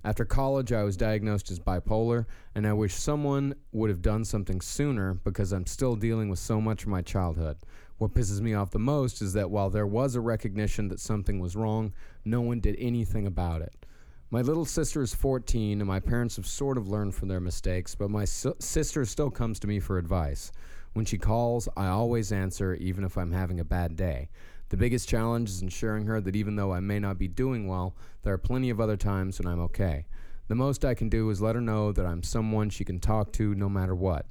After 0.03 0.27
college, 0.27 0.73
I 0.73 0.83
was 0.83 0.99
diagnosed 0.99 1.51
as 1.51 1.59
bipolar, 1.59 2.27
and 2.55 2.67
I 2.67 2.75
wish 2.75 2.95
someone 2.95 3.55
would 3.73 3.89
have 3.89 4.03
done 4.03 4.25
something 4.25 4.61
sooner 4.61 5.15
because 5.15 5.53
I'm 5.53 5.67
still 5.67 5.97
dealing 5.97 6.29
with 6.29 6.39
so 6.39 6.61
much 6.61 6.83
of 6.83 6.89
my 6.89 7.01
childhood. 7.01 7.57
What 7.99 8.15
pisses 8.15 8.41
me 8.41 8.55
off 8.55 8.71
the 8.71 8.79
most 8.79 9.23
is 9.23 9.35
that 9.35 9.51
while 9.51 9.71
there 9.71 9.87
was 9.87 10.17
a 10.17 10.21
recognition 10.21 10.89
that 10.89 10.99
something 10.99 11.39
was 11.39 11.55
wrong, 11.55 11.93
no 12.25 12.41
one 12.41 12.61
did 12.61 12.77
anything 12.79 13.27
about 13.27 13.63
it. 13.63 13.87
My 14.31 14.43
little 14.43 14.65
sister 14.65 15.01
is 15.01 15.15
14, 15.15 15.81
and 15.81 15.87
my 15.87 16.01
parents 16.01 16.35
have 16.37 16.47
sort 16.47 16.77
of 16.77 16.89
learned 16.89 17.15
from 17.15 17.29
their 17.29 17.39
mistakes, 17.39 17.95
but 17.95 18.11
my 18.11 18.25
si- 18.25 18.51
sister 18.59 19.05
still 19.05 19.31
comes 19.31 19.61
to 19.61 19.69
me 19.69 19.79
for 19.79 19.97
advice. 19.97 20.51
When 20.93 21.05
she 21.05 21.19
calls, 21.19 21.69
I 21.77 21.87
always 21.87 22.33
answer, 22.33 22.75
even 22.75 23.05
if 23.05 23.17
I'm 23.17 23.31
having 23.31 23.61
a 23.61 23.65
bad 23.65 23.95
day. 23.95 24.29
The 24.71 24.77
biggest 24.77 25.09
challenge 25.09 25.51
is 25.51 25.63
ensuring 25.63 26.07
her 26.07 26.21
that 26.21 26.35
even 26.35 26.57
though 26.57 26.73
I 26.73 26.81
may 26.81 26.99
not 26.99 27.17
be 27.17 27.29
doing 27.29 27.69
well, 27.69 27.95
there 28.23 28.33
are 28.33 28.39
plenty 28.39 28.71
of 28.71 28.81
other 28.81 28.97
times 28.97 29.39
when 29.39 29.47
I'm 29.47 29.61
okay. 29.61 30.07
The 30.49 30.57
most 30.57 30.85
I 30.85 30.95
can 30.95 31.09
do 31.09 31.31
is 31.31 31.41
let 31.41 31.55
her 31.55 31.61
know 31.61 31.93
that 31.93 32.05
I'm 32.05 32.23
someone 32.25 32.71
she 32.71 32.85
can 32.85 32.99
talk 32.99 33.33
to 33.35 33.55
no 33.55 33.69
matter 33.69 33.95
what. 33.95 34.27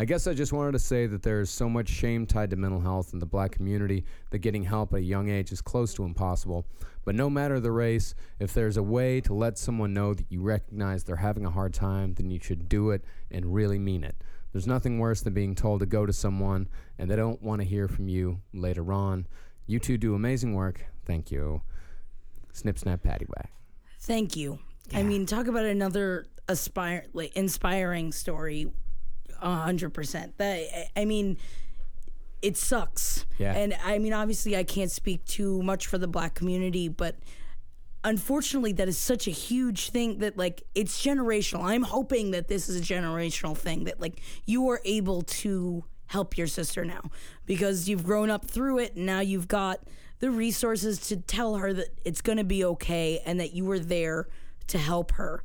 I 0.00 0.04
guess 0.04 0.28
I 0.28 0.34
just 0.34 0.52
wanted 0.52 0.72
to 0.72 0.78
say 0.78 1.06
that 1.08 1.24
there 1.24 1.40
is 1.40 1.50
so 1.50 1.68
much 1.68 1.88
shame 1.88 2.24
tied 2.24 2.50
to 2.50 2.56
mental 2.56 2.80
health 2.80 3.12
in 3.12 3.18
the 3.18 3.26
black 3.26 3.50
community 3.50 4.04
that 4.30 4.38
getting 4.38 4.62
help 4.62 4.92
at 4.92 5.00
a 5.00 5.02
young 5.02 5.28
age 5.28 5.50
is 5.50 5.60
close 5.60 5.92
to 5.94 6.04
impossible. 6.04 6.66
But 7.04 7.16
no 7.16 7.28
matter 7.28 7.58
the 7.58 7.72
race, 7.72 8.14
if 8.38 8.54
there's 8.54 8.76
a 8.76 8.82
way 8.82 9.20
to 9.22 9.34
let 9.34 9.58
someone 9.58 9.92
know 9.92 10.14
that 10.14 10.26
you 10.28 10.40
recognize 10.40 11.02
they're 11.02 11.16
having 11.16 11.44
a 11.44 11.50
hard 11.50 11.74
time, 11.74 12.14
then 12.14 12.30
you 12.30 12.38
should 12.40 12.68
do 12.68 12.90
it 12.90 13.04
and 13.32 13.52
really 13.52 13.80
mean 13.80 14.04
it. 14.04 14.14
There's 14.52 14.68
nothing 14.68 15.00
worse 15.00 15.22
than 15.22 15.34
being 15.34 15.56
told 15.56 15.80
to 15.80 15.86
go 15.86 16.06
to 16.06 16.12
someone 16.12 16.68
and 16.96 17.10
they 17.10 17.16
don't 17.16 17.42
want 17.42 17.60
to 17.60 17.66
hear 17.66 17.88
from 17.88 18.08
you 18.08 18.40
later 18.54 18.92
on. 18.92 19.26
You 19.66 19.80
two 19.80 19.98
do 19.98 20.14
amazing 20.14 20.54
work. 20.54 20.86
Thank 21.06 21.32
you. 21.32 21.62
Snip, 22.52 22.78
snap, 22.78 23.02
patty 23.02 23.26
whack. 23.26 23.50
Thank 23.98 24.36
you. 24.36 24.60
I 24.94 25.02
mean, 25.02 25.26
talk 25.26 25.48
about 25.48 25.64
another 25.64 26.26
aspire 26.46 27.04
like 27.12 27.36
inspiring 27.36 28.12
story. 28.12 28.72
A 29.40 29.54
hundred 29.56 29.90
percent. 29.94 30.36
That 30.38 30.56
I- 30.58 30.88
I 31.02 31.04
mean, 31.04 31.38
it 32.42 32.56
sucks. 32.56 33.26
Yeah. 33.38 33.54
And 33.54 33.76
I 33.84 33.98
mean, 33.98 34.12
obviously, 34.12 34.56
I 34.56 34.64
can't 34.64 34.90
speak 34.90 35.24
too 35.24 35.62
much 35.62 35.86
for 35.86 35.98
the 35.98 36.08
black 36.08 36.34
community, 36.34 36.88
but 36.88 37.16
unfortunately, 38.04 38.72
that 38.72 38.88
is 38.88 38.96
such 38.98 39.26
a 39.26 39.30
huge 39.30 39.90
thing 39.90 40.18
that 40.18 40.36
like 40.36 40.62
it's 40.74 41.02
generational. 41.04 41.64
I'm 41.64 41.82
hoping 41.82 42.30
that 42.32 42.48
this 42.48 42.68
is 42.68 42.76
a 42.76 42.82
generational 42.82 43.56
thing 43.56 43.84
that 43.84 44.00
like 44.00 44.20
you 44.46 44.68
are 44.70 44.80
able 44.84 45.22
to 45.22 45.84
help 46.06 46.38
your 46.38 46.46
sister 46.46 46.84
now 46.84 47.02
because 47.44 47.88
you've 47.88 48.04
grown 48.04 48.30
up 48.30 48.46
through 48.46 48.78
it. 48.78 48.96
And 48.96 49.04
now 49.06 49.20
you've 49.20 49.48
got 49.48 49.80
the 50.20 50.30
resources 50.30 50.98
to 51.08 51.16
tell 51.16 51.56
her 51.56 51.72
that 51.74 51.88
it's 52.04 52.20
going 52.22 52.38
to 52.38 52.44
be 52.44 52.64
okay 52.64 53.20
and 53.26 53.38
that 53.40 53.52
you 53.52 53.64
were 53.64 53.78
there 53.78 54.26
to 54.68 54.78
help 54.78 55.12
her. 55.12 55.42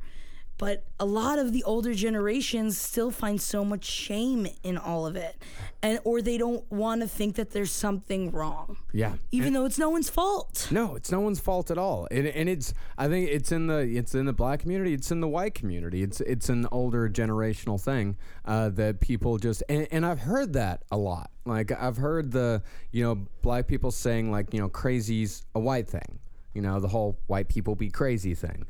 But 0.64 0.82
a 0.98 1.04
lot 1.04 1.38
of 1.38 1.52
the 1.52 1.62
older 1.64 1.92
generations 1.92 2.78
still 2.78 3.10
find 3.10 3.38
so 3.38 3.66
much 3.66 3.84
shame 3.84 4.46
in 4.62 4.78
all 4.78 5.06
of 5.06 5.14
it. 5.14 5.36
And 5.82 5.98
or 6.04 6.22
they 6.22 6.38
don't 6.38 6.64
want 6.72 7.02
to 7.02 7.06
think 7.06 7.36
that 7.36 7.50
there's 7.50 7.70
something 7.70 8.30
wrong. 8.30 8.78
Yeah. 8.90 9.16
Even 9.30 9.52
though 9.52 9.66
it's 9.66 9.78
no 9.78 9.90
one's 9.90 10.08
fault. 10.08 10.68
No, 10.70 10.94
it's 10.94 11.12
no 11.12 11.20
one's 11.20 11.38
fault 11.38 11.70
at 11.70 11.76
all. 11.76 12.08
And, 12.10 12.26
and 12.26 12.48
it's 12.48 12.72
I 12.96 13.08
think 13.08 13.28
it's 13.28 13.52
in 13.52 13.66
the 13.66 13.80
it's 13.80 14.14
in 14.14 14.24
the 14.24 14.32
black 14.32 14.60
community, 14.60 14.94
it's 14.94 15.10
in 15.10 15.20
the 15.20 15.28
white 15.28 15.54
community. 15.54 16.02
It's 16.02 16.22
it's 16.22 16.48
an 16.48 16.66
older 16.72 17.10
generational 17.10 17.78
thing 17.78 18.16
uh, 18.46 18.70
that 18.70 19.00
people 19.00 19.36
just 19.36 19.62
and, 19.68 19.86
and 19.90 20.06
I've 20.06 20.20
heard 20.20 20.54
that 20.54 20.84
a 20.90 20.96
lot. 20.96 21.30
Like 21.44 21.72
I've 21.72 21.98
heard 21.98 22.32
the 22.32 22.62
you 22.90 23.04
know 23.04 23.26
black 23.42 23.66
people 23.66 23.90
saying 23.90 24.30
like 24.30 24.54
you 24.54 24.60
know 24.60 24.70
crazy's 24.70 25.44
a 25.54 25.60
white 25.60 25.90
thing. 25.90 26.20
You 26.54 26.62
know 26.62 26.80
the 26.80 26.88
whole 26.88 27.18
white 27.26 27.48
people 27.48 27.74
be 27.74 27.90
crazy 27.90 28.34
thing. 28.34 28.64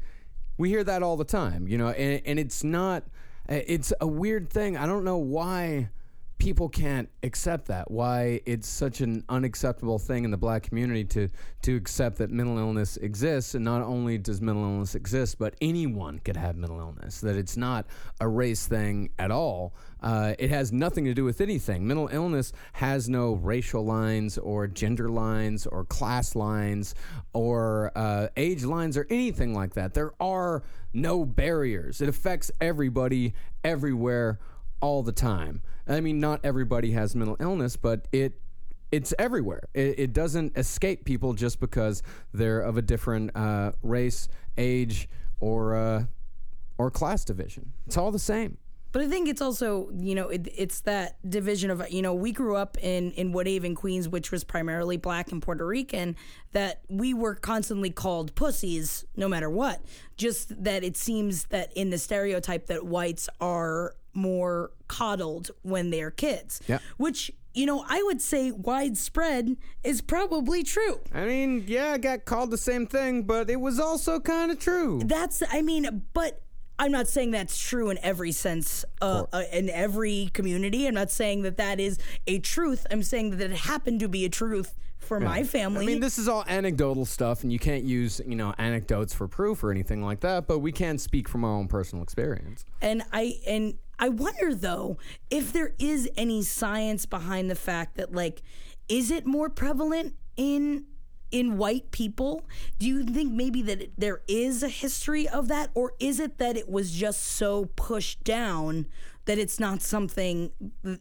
We 0.57 0.69
hear 0.69 0.85
that 0.85 1.03
all 1.03 1.17
the 1.17 1.25
time. 1.25 1.69
You 1.69 1.79
know, 1.79 1.88
and, 1.88 2.23
and 2.25 2.38
it's 2.38 2.64
not. 2.64 3.05
Uh, 3.49 3.61
it's 3.67 3.93
a 4.01 4.07
weird 4.07 4.49
thing. 4.49 4.77
I 4.77 4.87
don't 4.87 5.05
know 5.05 5.19
why 5.19 5.90
people 6.38 6.68
can't 6.68 7.09
accept 7.23 7.66
that. 7.66 7.90
Why 7.90 8.40
it's 8.47 8.68
such 8.68 9.01
an 9.01 9.25
unacceptable 9.29 9.99
thing 9.99 10.25
in 10.25 10.31
the 10.31 10.37
black 10.37 10.62
community 10.64 11.05
to 11.05 11.29
to 11.62 11.77
accept 11.77 12.18
that 12.18 12.31
mental 12.31 12.59
illness 12.59 12.97
exists, 12.97 13.55
and 13.55 13.64
not 13.64 13.83
only 13.83 14.18
does 14.18 14.40
mental 14.40 14.64
illness 14.64 14.94
exist, 14.94 15.38
but 15.38 15.55
anyone 15.61 16.18
could 16.18 16.37
have 16.37 16.57
mental 16.57 16.79
illness. 16.79 17.20
That 17.20 17.37
it's 17.37 17.57
not 17.57 17.87
a 18.20 18.29
race 18.29 18.66
thing 18.66 19.11
at 19.18 19.31
all. 19.31 19.75
Uh, 20.03 20.35
it 20.38 20.51
has 20.51 20.70
nothing 20.73 21.05
to 21.07 21.14
do 21.14 21.25
with 21.25 21.40
anything. 21.40 21.87
Mental 21.87 22.09
illness 22.12 22.53
has 22.75 23.09
no 23.09 23.35
racial 23.35 23.85
lines 23.85 24.37
or 24.37 24.66
gender 24.66 25.09
lines 25.09 25.66
or 25.66 25.85
class 25.85 26.37
lines 26.37 26.94
or 27.33 27.90
uh, 27.97 28.29
age 28.37 28.64
lines 28.64 28.99
or 28.99 29.07
anything 29.09 29.55
like 29.55 29.75
that. 29.75 29.94
There 29.94 30.12
are 30.20 30.62
no 30.92 31.25
barriers. 31.25 32.03
It 32.03 32.09
affects 32.09 32.51
everybody 32.61 33.35
everywhere 33.62 34.38
all 34.81 35.03
the 35.03 35.12
time. 35.12 35.62
I 35.87 36.01
mean, 36.01 36.20
not 36.20 36.40
everybody 36.44 36.92
has 36.92 37.14
mental 37.14 37.37
illness, 37.40 37.77
but 37.77 38.09
it 38.12 38.40
it's 38.90 39.12
everywhere. 39.18 39.62
It, 39.75 39.99
it 39.99 40.12
doesn't 40.12 40.57
escape 40.57 41.05
people 41.05 41.33
just 41.35 41.59
because 41.59 42.03
they're 42.33 42.61
of 42.61 42.77
a 42.77 42.83
different 42.83 43.37
uh, 43.37 43.73
race, 43.83 44.29
age, 44.57 45.09
or 45.40 45.75
uh, 45.75 46.05
or 46.79 46.90
class 46.90 47.25
division. 47.25 47.73
It's 47.87 47.97
all 47.97 48.11
the 48.11 48.18
same. 48.18 48.59
But 48.92 49.03
I 49.03 49.09
think 49.09 49.29
it's 49.29 49.42
also, 49.42 49.90
you 49.92 50.14
know, 50.14 50.29
it, 50.29 50.47
it's 50.57 50.83
that 50.83 51.18
division 51.29 51.68
of, 51.68 51.85
you 51.90 52.01
know, 52.01 52.14
we 52.14 52.31
grew 52.31 52.55
up 52.55 52.79
in 52.81 53.11
in 53.12 53.33
Woodhaven, 53.33 53.75
Queens, 53.75 54.09
which 54.09 54.31
was 54.31 54.44
primarily 54.44 54.97
black 54.97 55.33
and 55.33 55.42
Puerto 55.42 55.66
Rican, 55.66 56.14
that 56.53 56.83
we 56.88 57.12
were 57.12 57.35
constantly 57.35 57.90
called 57.90 58.37
pussies 58.37 59.05
no 59.16 59.29
matter 59.29 59.51
what. 59.51 59.85
Just 60.16 60.62
that 60.62 60.85
it 60.85 60.97
seems 60.97 61.47
that 61.47 61.73
in 61.73 61.90
the 61.90 61.99
stereotype 61.99 62.66
that 62.66 62.87
whites 62.87 63.29
are 63.40 63.97
more 64.14 64.70
coddled 64.88 65.50
when 65.62 65.90
they're 65.90 66.11
kids. 66.11 66.61
Yeah. 66.66 66.79
Which, 66.96 67.31
you 67.53 67.66
know, 67.66 67.85
I 67.88 68.03
would 68.03 68.20
say 68.20 68.50
widespread 68.50 69.57
is 69.83 70.00
probably 70.00 70.62
true. 70.62 71.00
I 71.12 71.24
mean, 71.24 71.64
yeah, 71.66 71.92
I 71.92 71.98
got 71.98 72.24
called 72.24 72.50
the 72.50 72.59
same 72.59 72.87
thing, 72.87 73.22
but 73.24 73.50
it 73.50 73.61
was 73.61 73.79
also 73.79 74.20
kind 74.20 74.50
of 74.50 74.59
true. 74.59 75.03
That's, 75.05 75.42
I 75.50 75.62
mean, 75.62 76.03
but 76.12 76.40
I'm 76.79 76.90
not 76.90 77.07
saying 77.07 77.31
that's 77.31 77.59
true 77.59 77.90
in 77.90 77.98
every 77.98 78.33
sense, 78.33 78.85
uh, 79.00 79.24
uh, 79.33 79.44
in 79.53 79.70
every 79.70 80.31
community. 80.33 80.87
I'm 80.87 80.94
not 80.94 81.11
saying 81.11 81.42
that 81.42 81.57
that 81.59 81.79
is 81.79 81.98
a 82.27 82.40
truth. 82.40 82.87
I'm 82.90 83.03
saying 83.03 83.37
that 83.37 83.50
it 83.50 83.57
happened 83.57 84.00
to 84.00 84.09
be 84.09 84.24
a 84.24 84.29
truth 84.29 84.74
for 84.98 85.20
my 85.20 85.44
family. 85.44 85.85
I 85.85 85.87
mean, 85.87 86.00
this 86.00 86.18
is 86.18 86.29
all 86.29 86.44
anecdotal 86.48 87.05
stuff, 87.05 87.42
and 87.42 87.53
you 87.53 87.59
can't 87.59 87.85
use, 87.85 88.20
you 88.27 88.35
know, 88.35 88.55
anecdotes 88.59 89.12
for 89.14 89.29
proof 89.29 89.62
or 89.62 89.70
anything 89.70 90.03
like 90.03 90.20
that, 90.20 90.46
but 90.46 90.61
we 90.61 90.72
can 90.72 90.96
speak 90.98 91.29
from 91.29 91.44
our 91.44 91.53
own 91.53 91.68
personal 91.68 92.03
experience. 92.03 92.64
and 92.81 93.03
I 93.12 93.38
and 93.46 93.74
I 93.98 94.09
wonder 94.09 94.54
though 94.54 94.98
if 95.30 95.52
there 95.52 95.74
is 95.78 96.09
any 96.16 96.42
science 96.42 97.07
behind 97.07 97.50
the 97.50 97.54
fact 97.54 97.96
that 97.96 98.12
like, 98.12 98.42
is 98.88 99.11
it 99.11 99.26
more 99.26 99.48
prevalent 99.48 100.14
in 100.37 100.87
in 101.30 101.59
white 101.59 101.90
people? 101.90 102.44
Do 102.78 102.87
you 102.87 103.02
think 103.02 103.33
maybe 103.33 103.61
that 103.62 103.90
there 103.98 104.22
is 104.28 104.62
a 104.62 104.68
history 104.68 105.28
of 105.28 105.48
that, 105.48 105.70
or 105.74 105.94
is 105.98 106.20
it 106.20 106.38
that 106.38 106.57
it 106.57 106.68
was 106.68 106.92
just 106.92 107.22
so 107.22 107.66
pushed 107.76 108.22
down 108.22 108.87
that 109.24 109.38
it's 109.38 109.59
not 109.59 109.83
something 109.83 110.52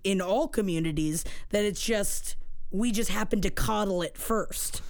in 0.03 0.21
all 0.21 0.47
communities 0.47 1.23
that 1.49 1.65
it's 1.65 1.81
just 1.81 2.35
we 2.71 2.91
just 2.91 3.11
happen 3.11 3.41
to 3.41 3.49
coddle 3.49 4.01
it 4.01 4.17
first? 4.17 4.81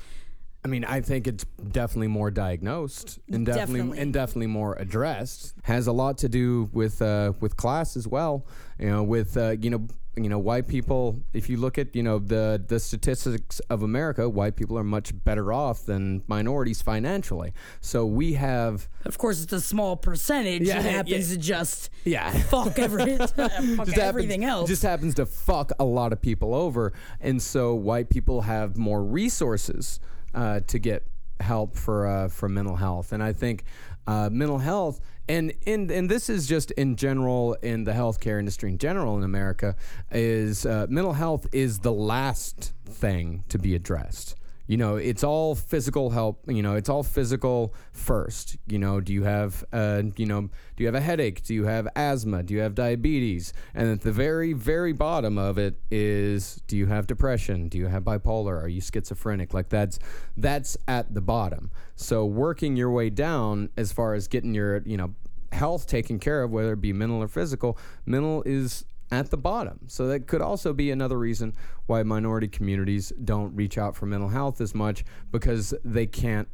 I 0.65 0.69
mean, 0.69 0.85
I 0.85 1.01
think 1.01 1.27
it's 1.27 1.43
definitely 1.71 2.07
more 2.07 2.31
diagnosed 2.31 3.19
and 3.31 3.45
definitely, 3.45 3.79
Definitely. 3.79 3.99
and 3.99 4.13
definitely 4.13 4.47
more 4.47 4.75
addressed. 4.75 5.53
Has 5.63 5.87
a 5.87 5.91
lot 5.91 6.17
to 6.19 6.29
do 6.29 6.69
with 6.71 7.01
uh, 7.01 7.33
with 7.41 7.57
class 7.57 7.97
as 7.97 8.07
well. 8.07 8.45
You 8.79 8.89
know, 8.89 9.03
with 9.03 9.35
uh, 9.35 9.55
you 9.59 9.69
know 9.69 9.87
you 10.15 10.29
know 10.29 10.39
white 10.39 10.67
people. 10.69 11.19
If 11.33 11.49
you 11.49 11.57
look 11.57 11.77
at 11.77 11.93
you 11.95 12.01
know 12.03 12.17
the 12.19 12.63
the 12.65 12.79
statistics 12.79 13.59
of 13.69 13.83
America, 13.83 14.29
white 14.29 14.55
people 14.55 14.77
are 14.77 14.85
much 14.85 15.11
better 15.25 15.51
off 15.51 15.85
than 15.85 16.23
minorities 16.27 16.81
financially. 16.81 17.51
So 17.81 18.05
we 18.05 18.33
have 18.33 18.87
Of 19.03 19.17
course, 19.17 19.43
it's 19.43 19.51
a 19.53 19.59
small 19.61 19.97
percentage 19.97 20.61
Yeah, 20.61 20.81
that 20.81 20.89
happens 20.89 21.29
yeah. 21.29 21.35
to 21.35 21.41
just 21.41 21.89
yeah. 22.05 22.31
fuck, 22.43 22.79
every, 22.79 23.17
fuck 23.17 23.97
everything 23.97 24.45
else. 24.45 24.69
just 24.69 24.83
happens 24.83 25.15
to 25.15 25.25
fuck 25.25 25.71
a 25.77 25.83
lot 25.83 26.13
of 26.13 26.21
people 26.21 26.53
over, 26.55 26.93
and 27.19 27.41
so 27.41 27.73
white 27.75 28.09
people 28.09 28.41
have 28.41 28.77
more 28.77 29.03
resources 29.03 29.99
uh, 30.33 30.61
to 30.67 30.79
get 30.79 31.03
help 31.39 31.75
for 31.75 32.07
uh, 32.07 32.27
for 32.29 32.49
mental 32.49 32.75
health, 32.75 33.11
and 33.11 33.21
I 33.21 33.33
think 33.33 33.63
uh, 34.07 34.29
mental 34.31 34.59
health. 34.59 34.99
And, 35.29 35.53
and 35.65 35.89
and 35.89 36.11
this 36.11 36.29
is 36.29 36.47
just 36.47 36.71
in 36.71 36.97
general 36.97 37.53
in 37.61 37.85
the 37.85 37.93
healthcare 37.93 38.39
industry 38.39 38.69
in 38.69 38.77
general 38.77 39.17
in 39.17 39.23
America 39.23 39.77
is 40.11 40.65
uh, 40.65 40.85
mental 40.89 41.13
health 41.13 41.47
is 41.53 41.79
the 41.79 41.93
last 41.93 42.73
thing 42.85 43.45
to 43.47 43.57
be 43.57 43.73
addressed. 43.73 44.35
You 44.65 44.77
know, 44.77 44.95
it's 44.95 45.23
all 45.23 45.55
physical 45.55 46.11
help. 46.11 46.43
You 46.47 46.61
know, 46.61 46.75
it's 46.75 46.89
all 46.89 47.03
physical 47.03 47.73
first. 47.91 48.57
You 48.67 48.79
know, 48.79 49.01
do 49.01 49.11
you 49.13 49.23
have, 49.23 49.63
uh, 49.73 50.03
you 50.15 50.25
know, 50.25 50.41
do 50.41 50.83
you 50.83 50.85
have 50.85 50.95
a 50.95 51.01
headache? 51.01 51.43
Do 51.43 51.53
you 51.53 51.65
have 51.65 51.87
asthma? 51.95 52.43
Do 52.43 52.53
you 52.53 52.61
have 52.61 52.73
diabetes? 52.73 53.53
And 53.73 53.91
at 53.91 54.01
the 54.01 54.11
very, 54.11 54.53
very 54.53 54.93
bottom 54.93 55.37
of 55.37 55.57
it 55.57 55.75
is, 55.91 56.61
do 56.67 56.77
you 56.77 56.85
have 56.87 57.07
depression? 57.07 57.67
Do 57.67 57.77
you 57.77 57.87
have 57.87 58.03
bipolar? 58.03 58.61
Are 58.61 58.69
you 58.69 58.81
schizophrenic? 58.81 59.53
Like 59.53 59.69
that's 59.69 59.99
that's 60.37 60.77
at 60.87 61.13
the 61.13 61.21
bottom. 61.21 61.71
So 61.95 62.25
working 62.25 62.77
your 62.77 62.91
way 62.91 63.09
down 63.09 63.69
as 63.75 63.91
far 63.91 64.13
as 64.13 64.27
getting 64.27 64.53
your, 64.53 64.81
you 64.85 64.97
know, 64.97 65.13
health 65.51 65.87
taken 65.87 66.19
care 66.19 66.41
of, 66.41 66.51
whether 66.51 66.73
it 66.73 66.81
be 66.81 66.93
mental 66.93 67.21
or 67.21 67.27
physical, 67.27 67.77
mental 68.05 68.43
is 68.43 68.85
at 69.11 69.29
the 69.29 69.37
bottom. 69.37 69.79
So 69.87 70.07
that 70.07 70.27
could 70.27 70.41
also 70.41 70.73
be 70.73 70.91
another 70.91 71.17
reason 71.17 71.53
why 71.85 72.03
minority 72.03 72.47
communities 72.47 73.11
don't 73.23 73.55
reach 73.55 73.77
out 73.77 73.95
for 73.95 74.05
mental 74.05 74.29
health 74.29 74.61
as 74.61 74.73
much 74.73 75.03
because 75.31 75.73
they 75.83 76.07
can't 76.07 76.47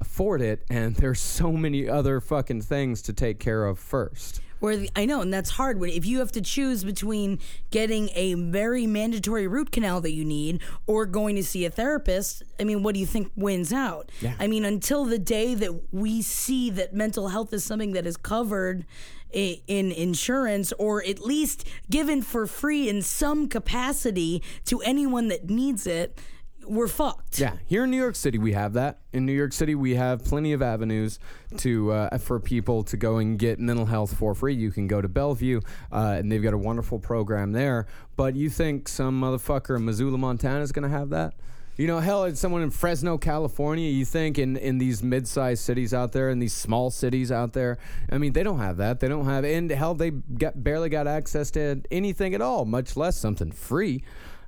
afford 0.00 0.40
it 0.40 0.64
and 0.70 0.96
there's 0.96 1.20
so 1.20 1.52
many 1.52 1.88
other 1.88 2.20
fucking 2.20 2.62
things 2.62 3.02
to 3.02 3.12
take 3.12 3.38
care 3.38 3.64
of 3.64 3.78
first. 3.78 4.40
Where 4.60 4.76
the, 4.76 4.90
I 4.94 5.06
know, 5.06 5.22
and 5.22 5.32
that's 5.32 5.50
hard. 5.50 5.80
When 5.80 5.88
if 5.88 6.04
you 6.04 6.18
have 6.18 6.32
to 6.32 6.42
choose 6.42 6.84
between 6.84 7.38
getting 7.70 8.10
a 8.14 8.34
very 8.34 8.86
mandatory 8.86 9.46
root 9.46 9.72
canal 9.72 10.02
that 10.02 10.12
you 10.12 10.22
need 10.22 10.60
or 10.86 11.06
going 11.06 11.34
to 11.36 11.42
see 11.42 11.64
a 11.64 11.70
therapist, 11.70 12.42
I 12.60 12.64
mean, 12.64 12.82
what 12.82 12.92
do 12.92 13.00
you 13.00 13.06
think 13.06 13.32
wins 13.36 13.72
out? 13.72 14.12
Yeah. 14.20 14.34
I 14.38 14.46
mean, 14.46 14.66
until 14.66 15.06
the 15.06 15.18
day 15.18 15.54
that 15.54 15.94
we 15.94 16.20
see 16.20 16.68
that 16.70 16.94
mental 16.94 17.28
health 17.28 17.54
is 17.54 17.64
something 17.64 17.92
that 17.92 18.04
is 18.06 18.18
covered 18.18 18.84
in 19.32 19.92
insurance 19.92 20.72
or 20.78 21.04
at 21.04 21.20
least 21.20 21.66
given 21.88 22.22
for 22.22 22.46
free 22.46 22.88
in 22.88 23.02
some 23.02 23.48
capacity 23.48 24.42
to 24.64 24.80
anyone 24.82 25.28
that 25.28 25.48
needs 25.48 25.86
it, 25.86 26.18
we're 26.66 26.88
fucked. 26.88 27.38
Yeah, 27.38 27.56
here 27.66 27.84
in 27.84 27.90
New 27.90 27.96
York 27.96 28.14
City 28.14 28.38
we 28.38 28.52
have 28.52 28.74
that. 28.74 28.98
In 29.12 29.26
New 29.26 29.32
York 29.32 29.52
City 29.52 29.74
we 29.74 29.94
have 29.94 30.24
plenty 30.24 30.52
of 30.52 30.62
avenues 30.62 31.18
to 31.58 31.90
uh, 31.92 32.18
for 32.18 32.38
people 32.38 32.84
to 32.84 32.96
go 32.96 33.16
and 33.16 33.38
get 33.38 33.58
mental 33.58 33.86
health 33.86 34.14
for 34.16 34.34
free. 34.34 34.54
You 34.54 34.70
can 34.70 34.86
go 34.86 35.00
to 35.00 35.08
Bellevue, 35.08 35.60
uh, 35.90 36.16
and 36.18 36.30
they've 36.30 36.42
got 36.42 36.54
a 36.54 36.58
wonderful 36.58 36.98
program 36.98 37.52
there. 37.52 37.86
But 38.16 38.36
you 38.36 38.50
think 38.50 38.88
some 38.88 39.20
motherfucker 39.20 39.76
in 39.76 39.84
Missoula, 39.84 40.18
Montana, 40.18 40.60
is 40.60 40.72
going 40.72 40.88
to 40.88 40.96
have 40.96 41.10
that? 41.10 41.34
You 41.80 41.86
know, 41.86 41.98
hell, 41.98 42.24
it's 42.24 42.38
someone 42.38 42.60
in 42.60 42.68
Fresno, 42.68 43.16
California. 43.16 43.88
You 43.88 44.04
think 44.04 44.38
in, 44.38 44.58
in 44.58 44.76
these 44.76 45.02
mid-sized 45.02 45.64
cities 45.64 45.94
out 45.94 46.12
there, 46.12 46.28
in 46.28 46.38
these 46.38 46.52
small 46.52 46.90
cities 46.90 47.32
out 47.32 47.54
there, 47.54 47.78
I 48.12 48.18
mean, 48.18 48.34
they 48.34 48.42
don't 48.42 48.58
have 48.58 48.76
that. 48.76 49.00
They 49.00 49.08
don't 49.08 49.24
have, 49.24 49.46
and 49.46 49.70
hell, 49.70 49.94
they 49.94 50.10
got 50.10 50.62
barely 50.62 50.90
got 50.90 51.06
access 51.06 51.50
to 51.52 51.80
anything 51.90 52.34
at 52.34 52.42
all, 52.42 52.66
much 52.66 52.98
less 52.98 53.16
something 53.16 53.50
free. 53.50 54.04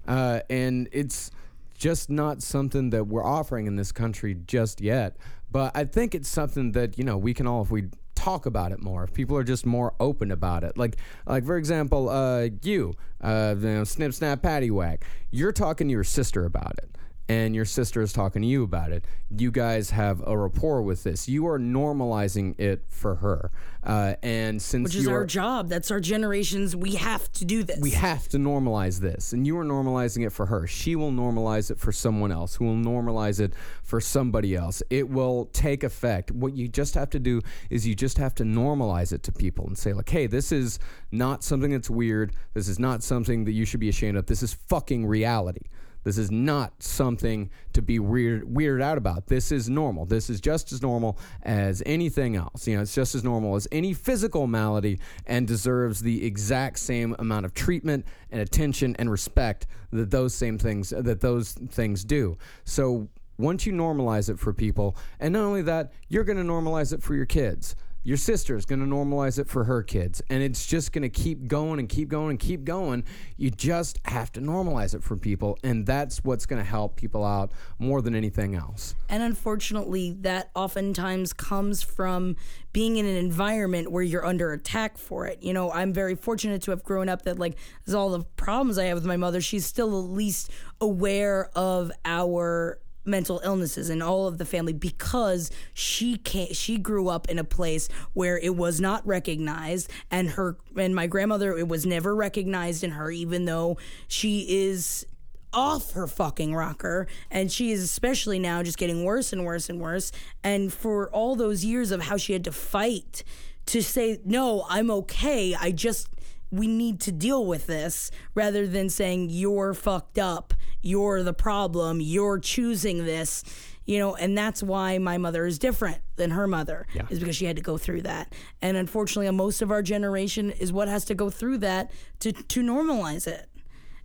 Uh, 0.06 0.40
and 0.50 0.90
it's 0.92 1.30
just 1.74 2.10
not 2.10 2.42
something 2.42 2.90
that 2.90 3.04
we're 3.04 3.24
offering 3.24 3.66
in 3.66 3.76
this 3.76 3.92
country 3.92 4.36
just 4.46 4.82
yet. 4.82 5.16
But 5.50 5.74
I 5.74 5.84
think 5.84 6.14
it's 6.14 6.28
something 6.28 6.72
that 6.72 6.98
you 6.98 7.04
know 7.04 7.16
we 7.16 7.32
can 7.32 7.46
all, 7.46 7.62
if 7.62 7.70
we 7.70 7.84
talk 8.14 8.44
about 8.44 8.72
it 8.72 8.82
more, 8.82 9.04
if 9.04 9.14
people 9.14 9.38
are 9.38 9.44
just 9.44 9.64
more 9.64 9.94
open 10.00 10.30
about 10.30 10.64
it. 10.64 10.76
Like, 10.76 10.98
like 11.24 11.46
for 11.46 11.56
example, 11.56 12.10
uh, 12.10 12.48
you, 12.62 12.92
uh, 13.22 13.54
you 13.58 13.68
know, 13.68 13.84
snip, 13.84 14.12
snap, 14.12 14.42
patty 14.42 14.70
whack. 14.70 15.06
You're 15.30 15.52
talking 15.52 15.88
to 15.88 15.92
your 15.92 16.04
sister 16.04 16.44
about 16.44 16.74
it. 16.76 16.90
And 17.32 17.54
your 17.54 17.64
sister 17.64 18.02
is 18.02 18.12
talking 18.12 18.42
to 18.42 18.48
you 18.48 18.62
about 18.62 18.92
it. 18.92 19.04
You 19.30 19.50
guys 19.50 19.90
have 19.90 20.22
a 20.26 20.36
rapport 20.36 20.82
with 20.82 21.02
this. 21.02 21.28
You 21.28 21.46
are 21.46 21.58
normalizing 21.58 22.58
it 22.58 22.84
for 22.88 23.16
her. 23.16 23.50
Uh, 23.84 24.14
and 24.22 24.60
since 24.60 24.84
Which 24.84 24.96
is 24.96 25.08
our 25.08 25.24
job. 25.24 25.68
That's 25.68 25.90
our 25.90 26.00
generations. 26.00 26.76
We 26.76 26.94
have 26.96 27.30
to 27.32 27.44
do 27.44 27.62
this. 27.62 27.78
we 27.80 27.90
have 27.90 28.28
to 28.28 28.38
normalize 28.38 29.00
this 29.00 29.32
and 29.32 29.46
you 29.46 29.58
are 29.58 29.64
normalizing 29.64 30.26
it 30.26 30.30
for 30.30 30.46
her 30.46 30.66
she 30.66 30.96
will 30.96 31.10
normalize 31.10 31.70
it 31.70 31.78
for 31.78 31.92
someone 31.92 32.30
else 32.30 32.54
who 32.54 32.64
will 32.64 32.74
normalize 32.74 33.40
it 33.40 33.52
for 33.82 34.00
somebody 34.00 34.54
else 34.54 34.82
it 34.90 35.08
will 35.08 35.46
take 35.46 35.82
effect 35.84 36.30
what 36.30 36.54
you 36.54 36.68
just 36.68 36.94
have 36.94 37.10
to 37.10 37.18
do 37.18 37.40
is 37.70 37.86
you 37.86 37.94
just 37.94 38.18
have 38.18 38.34
to 38.34 38.44
normalize 38.44 39.12
it 39.12 39.22
to 39.22 39.32
people 39.32 39.66
and 39.66 39.76
say 39.76 39.92
like 39.92 40.08
hey 40.08 40.26
this 40.26 40.52
is 40.52 40.78
not 41.10 41.42
something 41.42 41.70
that's 41.72 41.90
weird 41.90 42.32
this 42.54 42.68
is 42.68 42.78
not 42.78 43.02
something 43.02 43.44
that 43.44 43.52
you 43.52 43.64
should 43.64 43.80
be 43.80 43.88
ashamed 43.88 44.16
of 44.16 44.26
this 44.26 44.42
is 44.42 44.54
fucking 44.68 45.06
reality 45.06 45.62
This 46.04 46.18
is 46.18 46.30
not 46.30 46.82
something 46.82 47.50
to 47.72 47.82
be 47.82 47.98
weird 47.98 48.42
weirded 48.44 48.82
out 48.82 48.98
about. 48.98 49.26
This 49.26 49.52
is 49.52 49.68
normal. 49.68 50.04
This 50.04 50.28
is 50.28 50.40
just 50.40 50.72
as 50.72 50.82
normal 50.82 51.18
as 51.42 51.82
anything 51.86 52.36
else. 52.36 52.66
You 52.66 52.76
know, 52.76 52.82
it's 52.82 52.94
just 52.94 53.14
as 53.14 53.24
normal 53.24 53.56
as 53.56 53.68
any 53.72 53.94
physical 53.94 54.46
malady 54.46 54.98
and 55.26 55.46
deserves 55.46 56.00
the 56.00 56.24
exact 56.24 56.78
same 56.78 57.14
amount 57.18 57.46
of 57.46 57.54
treatment 57.54 58.04
and 58.30 58.40
attention 58.40 58.96
and 58.98 59.10
respect 59.10 59.66
that 59.92 60.10
those 60.10 60.34
same 60.34 60.58
things 60.58 60.90
that 60.90 61.20
those 61.20 61.52
things 61.52 62.04
do. 62.04 62.36
So 62.64 63.08
once 63.38 63.66
you 63.66 63.72
normalize 63.72 64.28
it 64.28 64.38
for 64.38 64.52
people, 64.52 64.96
and 65.18 65.32
not 65.32 65.42
only 65.42 65.62
that, 65.62 65.92
you're 66.08 66.24
going 66.24 66.38
to 66.38 66.44
normalize 66.44 66.92
it 66.92 67.02
for 67.02 67.14
your 67.14 67.26
kids. 67.26 67.74
Your 68.04 68.16
sister 68.16 68.56
is 68.56 68.64
going 68.64 68.80
to 68.80 68.86
normalize 68.86 69.38
it 69.38 69.48
for 69.48 69.62
her 69.64 69.82
kids, 69.82 70.20
and 70.28 70.42
it's 70.42 70.66
just 70.66 70.92
going 70.92 71.02
to 71.02 71.08
keep 71.08 71.46
going 71.46 71.78
and 71.78 71.88
keep 71.88 72.08
going 72.08 72.30
and 72.30 72.38
keep 72.38 72.64
going. 72.64 73.04
You 73.36 73.50
just 73.50 74.00
have 74.06 74.32
to 74.32 74.40
normalize 74.40 74.92
it 74.92 75.04
for 75.04 75.16
people, 75.16 75.56
and 75.62 75.86
that's 75.86 76.24
what's 76.24 76.44
going 76.44 76.60
to 76.60 76.68
help 76.68 76.96
people 76.96 77.24
out 77.24 77.52
more 77.78 78.02
than 78.02 78.16
anything 78.16 78.56
else. 78.56 78.96
And 79.08 79.22
unfortunately, 79.22 80.16
that 80.22 80.50
oftentimes 80.56 81.32
comes 81.32 81.82
from 81.82 82.34
being 82.72 82.96
in 82.96 83.06
an 83.06 83.16
environment 83.16 83.92
where 83.92 84.02
you're 84.02 84.26
under 84.26 84.52
attack 84.52 84.98
for 84.98 85.26
it. 85.26 85.40
You 85.40 85.52
know, 85.52 85.70
I'm 85.70 85.92
very 85.92 86.16
fortunate 86.16 86.62
to 86.62 86.72
have 86.72 86.82
grown 86.82 87.08
up 87.08 87.22
that, 87.22 87.38
like, 87.38 87.56
as 87.86 87.94
all 87.94 88.10
the 88.10 88.24
problems 88.36 88.78
I 88.78 88.86
have 88.86 88.96
with 88.96 89.06
my 89.06 89.16
mother, 89.16 89.40
she's 89.40 89.64
still 89.64 90.04
at 90.04 90.10
least 90.10 90.50
aware 90.80 91.50
of 91.54 91.92
our 92.04 92.80
mental 93.04 93.40
illnesses 93.44 93.90
in 93.90 94.00
all 94.00 94.26
of 94.26 94.38
the 94.38 94.44
family 94.44 94.72
because 94.72 95.50
she 95.74 96.16
can't 96.16 96.54
she 96.54 96.78
grew 96.78 97.08
up 97.08 97.28
in 97.28 97.38
a 97.38 97.44
place 97.44 97.88
where 98.12 98.38
it 98.38 98.54
was 98.54 98.80
not 98.80 99.04
recognized 99.06 99.90
and 100.10 100.30
her 100.30 100.56
and 100.76 100.94
my 100.94 101.06
grandmother 101.06 101.56
it 101.56 101.66
was 101.66 101.84
never 101.84 102.14
recognized 102.14 102.84
in 102.84 102.92
her 102.92 103.10
even 103.10 103.44
though 103.44 103.76
she 104.06 104.46
is 104.48 105.04
off 105.52 105.92
her 105.92 106.06
fucking 106.06 106.54
rocker. 106.54 107.06
And 107.30 107.50
she 107.52 107.72
is 107.72 107.82
especially 107.82 108.38
now 108.38 108.62
just 108.62 108.78
getting 108.78 109.04
worse 109.04 109.32
and 109.32 109.44
worse 109.44 109.68
and 109.68 109.80
worse. 109.80 110.12
And 110.42 110.72
for 110.72 111.10
all 111.10 111.36
those 111.36 111.64
years 111.64 111.90
of 111.90 112.02
how 112.02 112.16
she 112.16 112.32
had 112.32 112.44
to 112.44 112.52
fight 112.52 113.22
to 113.66 113.82
say 113.82 114.18
no 114.24 114.64
I'm 114.68 114.90
okay. 114.90 115.54
I 115.54 115.70
just 115.70 116.08
we 116.52 116.66
need 116.68 117.00
to 117.00 117.10
deal 117.10 117.44
with 117.46 117.66
this 117.66 118.10
rather 118.34 118.66
than 118.66 118.88
saying 118.90 119.30
you're 119.30 119.72
fucked 119.74 120.18
up, 120.18 120.52
you're 120.82 121.22
the 121.22 121.32
problem, 121.32 122.00
you're 122.00 122.38
choosing 122.38 123.04
this, 123.06 123.42
you 123.86 123.98
know, 123.98 124.14
and 124.14 124.36
that's 124.36 124.62
why 124.62 124.98
my 124.98 125.16
mother 125.18 125.46
is 125.46 125.58
different 125.58 125.98
than 126.16 126.30
her 126.32 126.46
mother, 126.46 126.86
Yeah. 126.94 127.02
is 127.08 127.18
because 127.18 127.34
she 127.36 127.46
had 127.46 127.56
to 127.56 127.62
go 127.62 127.78
through 127.78 128.02
that. 128.02 128.32
And 128.60 128.76
unfortunately, 128.76 129.30
most 129.32 129.62
of 129.62 129.70
our 129.70 129.82
generation 129.82 130.50
is 130.50 130.72
what 130.72 130.88
has 130.88 131.04
to 131.06 131.14
go 131.14 131.30
through 131.30 131.58
that 131.58 131.90
to, 132.20 132.32
to 132.32 132.62
normalize 132.62 133.26
it. 133.26 133.48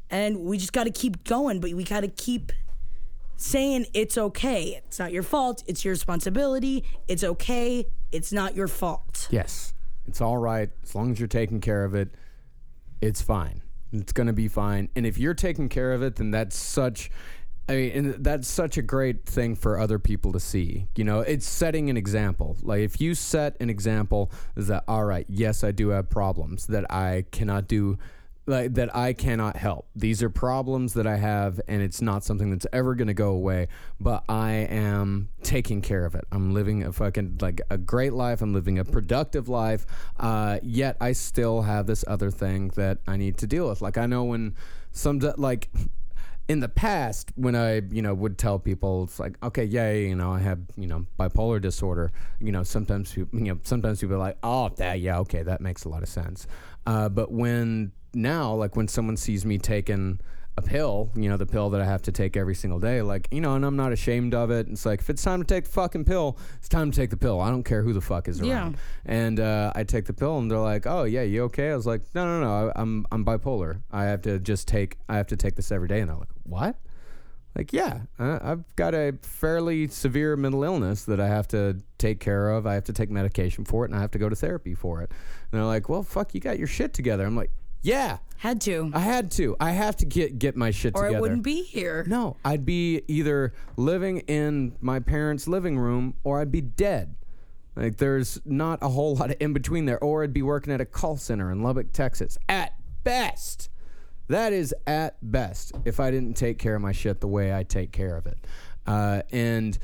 And 0.10 0.40
we 0.46 0.58
just 0.58 0.72
got 0.72 0.86
to 0.86 0.90
keep 0.92 1.26
going, 1.26 1.60
but 1.60 1.74
we 1.74 1.84
got 1.84 2.00
to 2.02 2.08
keep 2.08 2.54
saying 3.36 3.86
it's 3.94 4.18
okay. 4.18 4.82
It's 4.88 5.00
not 5.00 5.12
your 5.12 5.22
fault. 5.24 5.64
It's 5.68 5.84
your 5.84 5.92
responsibility. 5.92 6.86
It's 7.10 7.24
okay. 7.26 7.86
It's 8.12 8.32
not 8.32 8.56
your 8.56 8.68
fault. 8.70 9.28
Yes, 9.32 9.74
it's 10.08 10.22
all 10.22 10.38
right 10.38 10.70
as 10.84 10.96
long 10.96 11.12
as 11.12 11.20
you're 11.20 11.28
taking 11.28 11.60
care 11.60 11.84
of 11.84 11.94
it. 11.94 12.10
It's 13.02 13.22
fine. 13.22 13.62
It's 13.94 14.14
gonna 14.14 14.34
be 14.34 14.48
fine. 14.48 14.90
And 14.96 15.06
if 15.06 15.18
you're 15.18 15.34
taking 15.34 15.70
care 15.70 15.94
of 15.94 16.02
it, 16.02 16.16
then 16.16 16.32
that's 16.32 16.58
such. 16.58 17.10
I 17.70 17.76
mean, 17.76 18.16
that's 18.20 18.48
such 18.48 18.78
a 18.78 18.82
great 18.82 19.26
thing 19.26 19.54
for 19.56 19.78
other 19.78 20.00
people 20.00 20.32
to 20.32 20.40
see. 20.40 20.88
You 20.96 21.04
know, 21.04 21.20
it's 21.20 21.46
setting 21.46 21.90
an 21.90 21.98
example. 21.98 22.56
Like 22.62 22.80
if 22.82 23.02
you 23.02 23.14
set 23.14 23.58
an 23.60 23.70
example, 23.70 24.32
that 24.56 24.86
all 24.88 25.04
right? 25.04 25.26
Yes, 25.28 25.66
I 25.66 25.72
do 25.72 25.90
have 25.90 26.10
problems 26.10 26.68
that 26.68 26.90
I 26.90 27.26
cannot 27.32 27.68
do 27.68 27.98
like 28.48 28.74
that 28.76 28.96
I 28.96 29.14
cannot 29.14 29.58
help. 29.58 29.88
These 29.96 30.24
are 30.24 30.30
problems 30.30 30.94
that 30.94 31.06
I 31.06 31.18
have 31.18 31.60
and 31.68 31.82
it's 31.82 32.02
not 32.02 32.24
something 32.24 32.50
that's 32.50 32.66
ever 32.72 32.96
going 32.96 33.08
to 33.08 33.14
go 33.14 33.30
away, 33.32 33.68
but 34.00 34.24
I 34.30 34.52
am 34.52 35.30
taking 35.44 35.82
care 35.82 36.06
of 36.06 36.16
it. 36.16 36.26
I'm 36.32 36.54
living 36.54 36.84
a 36.84 36.94
fucking 36.94 37.40
like 37.42 37.62
a 37.70 37.78
great 37.78 38.14
life. 38.14 38.42
I'm 38.42 38.54
living 38.54 38.80
a 38.80 38.86
productive 38.86 39.50
life. 39.50 39.86
Uh, 40.18 40.60
yet 40.64 40.98
I 41.02 41.12
still 41.12 41.62
have 41.62 41.86
this 41.88 42.06
other 42.08 42.32
thing 42.32 42.70
that 42.76 43.00
I 43.08 43.18
need 43.18 43.38
to 43.40 43.48
deal 43.48 43.68
with. 43.68 43.82
Like 43.82 43.98
I 43.98 44.06
know 44.06 44.24
when 44.24 44.56
some 44.94 45.20
like 45.38 45.70
in 46.48 46.60
the 46.62 46.70
past 46.70 47.32
when 47.36 47.56
i 47.56 47.82
you 47.92 48.02
know 48.02 48.14
would 48.14 48.38
tell 48.38 48.58
people 48.58 49.04
it's 49.04 49.20
like 49.20 49.38
okay 49.44 49.66
yeah 49.66 49.92
you 49.92 50.16
know 50.16 50.32
i 50.32 50.40
have 50.40 50.60
you 50.78 50.88
know 50.88 51.06
bipolar 51.20 51.62
disorder 51.62 52.12
you 52.40 52.52
know 52.52 52.64
sometimes 52.64 53.12
people 53.14 53.40
you 53.40 53.46
know 53.54 53.60
sometimes 53.64 54.00
people 54.00 54.16
are 54.16 54.20
like 54.20 54.38
oh 54.44 54.70
that 54.78 55.00
yeah 55.02 55.20
okay 55.20 55.44
that 55.44 55.62
makes 55.62 55.84
a 55.86 55.90
lot 55.90 56.04
of 56.04 56.10
sense. 56.10 56.48
Uh, 56.86 57.10
but 57.10 57.32
when 57.32 57.92
now 58.14 58.54
like 58.54 58.76
when 58.76 58.88
someone 58.88 59.18
sees 59.18 59.46
me 59.46 59.58
taking 59.58 60.20
a 60.58 60.62
pill 60.62 61.12
you 61.16 61.30
know 61.30 61.38
the 61.38 61.46
pill 61.46 61.70
that 61.70 61.80
i 61.82 61.86
have 61.86 62.02
to 62.02 62.12
take 62.12 62.36
every 62.36 62.56
single 62.56 62.80
day 62.80 63.04
like 63.04 63.28
you 63.30 63.40
know 63.40 63.54
and 63.54 63.64
i'm 63.64 63.76
not 63.76 63.92
ashamed 63.94 64.34
of 64.34 64.50
it 64.50 64.68
it's 64.68 64.88
like 64.88 65.00
if 65.00 65.10
it's 65.10 65.22
time 65.22 65.40
to 65.40 65.46
take 65.46 65.66
the 65.66 65.70
fucking 65.70 66.04
pill 66.04 66.36
it's 66.58 66.68
time 66.68 66.90
to 66.90 67.00
take 67.00 67.12
the 67.12 67.18
pill 67.18 67.40
i 67.40 67.50
don't 67.52 67.62
care 67.64 67.84
who 67.84 67.94
the 67.94 68.02
fuck 68.02 68.28
is 68.28 68.40
Yeah. 68.40 68.54
around 68.56 68.78
and 69.06 69.40
uh, 69.40 69.72
I 69.76 69.84
take 69.84 70.06
the 70.06 70.14
pill, 70.14 70.38
and 70.40 70.52
they're 70.52 70.58
like, 70.60 70.86
"Oh 70.86 71.04
yeah, 71.06 71.22
you 71.22 71.44
okay?" 71.44 71.72
I 71.72 71.76
was 71.78 71.86
like, 71.88 72.02
"No, 72.14 72.26
no, 72.26 72.42
no, 72.42 72.70
I, 72.76 72.82
I'm 72.82 73.06
I'm 73.10 73.24
bipolar. 73.24 73.82
I 73.90 74.04
have 74.06 74.22
to 74.24 74.38
just 74.38 74.68
take 74.68 74.98
I 75.08 75.16
have 75.16 75.28
to 75.28 75.38
take 75.38 75.56
this 75.56 75.72
every 75.72 75.88
day." 75.88 76.02
And 76.02 76.10
they're 76.10 76.18
like, 76.18 76.28
"What?" 76.44 76.76
Like, 77.56 77.72
yeah, 77.72 78.02
uh, 78.20 78.40
I've 78.42 78.76
got 78.76 78.94
a 78.94 79.14
fairly 79.22 79.88
severe 79.88 80.36
mental 80.36 80.64
illness 80.66 81.06
that 81.06 81.22
I 81.22 81.28
have 81.28 81.48
to 81.50 81.78
take 81.98 82.20
care 82.20 82.50
of. 82.50 82.68
I 82.68 82.74
have 82.74 82.84
to 82.86 82.94
take 82.94 83.10
medication 83.10 83.64
for 83.64 83.86
it, 83.86 83.92
and 83.92 83.98
I 83.98 84.02
have 84.02 84.12
to 84.12 84.20
go 84.20 84.28
to 84.28 84.36
therapy 84.36 84.76
for 84.76 85.02
it. 85.02 85.10
And 85.52 85.60
they're 85.62 85.66
like, 85.66 85.88
"Well, 85.88 86.04
fuck, 86.04 86.34
you 86.36 86.42
got 86.42 86.58
your 86.58 86.68
shit 86.68 86.94
together." 86.94 87.26
I'm 87.26 87.36
like, 87.38 87.52
"Yeah, 87.88 88.18
Had 88.38 88.62
to, 88.62 88.92
I 88.94 89.00
had 89.00 89.32
to. 89.32 89.56
I 89.60 89.72
have 89.72 89.96
to 89.98 90.06
get 90.06 90.38
get 90.38 90.56
my 90.56 90.72
shit 90.72 90.94
or 90.94 91.04
together." 91.04 91.16
Or 91.16 91.18
I 91.18 91.22
wouldn't 91.22 91.44
be 91.44 91.64
here. 91.64 92.04
No, 92.08 92.36
I'd 92.44 92.66
be 92.66 93.02
either 93.08 93.54
living 93.78 94.20
in 94.28 94.76
my 94.82 95.00
parents' 95.00 95.48
living 95.48 95.80
room 95.80 96.16
or 96.24 96.42
I'd 96.42 96.52
be 96.52 96.62
dead. 96.62 97.16
Like 97.78 97.98
there's 97.98 98.42
not 98.44 98.80
a 98.82 98.90
whole 98.90 99.16
lot 99.16 99.32
of 99.32 99.38
in 99.40 99.54
between 99.54 99.86
there, 99.86 100.04
or 100.04 100.24
I'd 100.24 100.34
be 100.34 100.42
working 100.42 100.74
at 100.74 100.82
a 100.82 100.86
call 100.86 101.16
center 101.16 101.52
in 101.52 101.64
Lubbock, 101.64 101.94
Texas. 101.94 102.38
At 102.50 102.74
best, 103.04 103.70
that 104.28 104.52
is 104.52 104.76
at 104.86 105.16
best. 105.22 105.74
If 105.86 106.00
I 106.00 106.12
didn't 106.12 106.34
take 106.34 106.60
care 106.60 106.76
of 106.76 106.82
my 106.82 106.92
shit 106.92 107.22
the 107.22 107.28
way 107.28 107.56
I 107.56 107.64
take 107.64 107.92
care 107.92 108.18
of 108.18 108.26
it, 108.26 108.38
uh, 108.86 109.22
and 109.32 109.78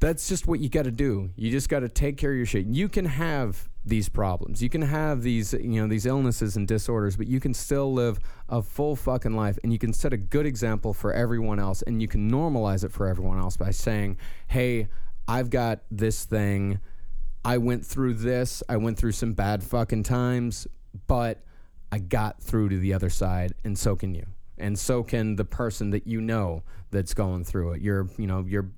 that's 0.00 0.28
just 0.28 0.46
what 0.46 0.60
you 0.60 0.68
got 0.68 0.84
to 0.84 0.90
do. 0.90 1.30
You 1.36 1.50
just 1.50 1.68
got 1.68 1.80
to 1.80 1.88
take 1.88 2.16
care 2.16 2.30
of 2.30 2.36
your 2.36 2.46
shit. 2.46 2.66
You 2.66 2.88
can 2.88 3.04
have 3.04 3.68
these 3.86 4.08
problems. 4.08 4.60
You 4.60 4.68
can 4.68 4.82
have 4.82 5.22
these, 5.22 5.52
you 5.52 5.80
know, 5.80 5.86
these 5.86 6.06
illnesses 6.06 6.56
and 6.56 6.66
disorders, 6.66 7.16
but 7.16 7.28
you 7.28 7.38
can 7.38 7.54
still 7.54 7.92
live 7.92 8.18
a 8.48 8.60
full 8.60 8.96
fucking 8.96 9.34
life 9.34 9.58
and 9.62 9.72
you 9.72 9.78
can 9.78 9.92
set 9.92 10.12
a 10.12 10.16
good 10.16 10.44
example 10.44 10.92
for 10.92 11.12
everyone 11.12 11.60
else 11.60 11.82
and 11.82 12.02
you 12.02 12.08
can 12.08 12.30
normalize 12.30 12.84
it 12.84 12.90
for 12.90 13.06
everyone 13.06 13.38
else 13.38 13.56
by 13.56 13.70
saying, 13.70 14.18
"Hey, 14.48 14.88
I've 15.28 15.50
got 15.50 15.82
this 15.90 16.24
thing. 16.24 16.80
I 17.44 17.58
went 17.58 17.86
through 17.86 18.14
this. 18.14 18.62
I 18.68 18.76
went 18.76 18.98
through 18.98 19.12
some 19.12 19.34
bad 19.34 19.62
fucking 19.62 20.02
times, 20.02 20.66
but 21.06 21.44
I 21.92 21.98
got 22.00 22.42
through 22.42 22.70
to 22.70 22.78
the 22.78 22.92
other 22.92 23.10
side 23.10 23.54
and 23.64 23.78
so 23.78 23.94
can 23.94 24.14
you." 24.14 24.26
And 24.58 24.78
so 24.78 25.02
can 25.02 25.36
the 25.36 25.44
person 25.44 25.90
that 25.90 26.06
you 26.06 26.20
know 26.20 26.62
that's 26.90 27.14
going 27.14 27.44
through 27.44 27.72
it. 27.72 27.82
Your, 27.82 28.08
you 28.16 28.26
know, 28.26 28.44
your 28.46 28.70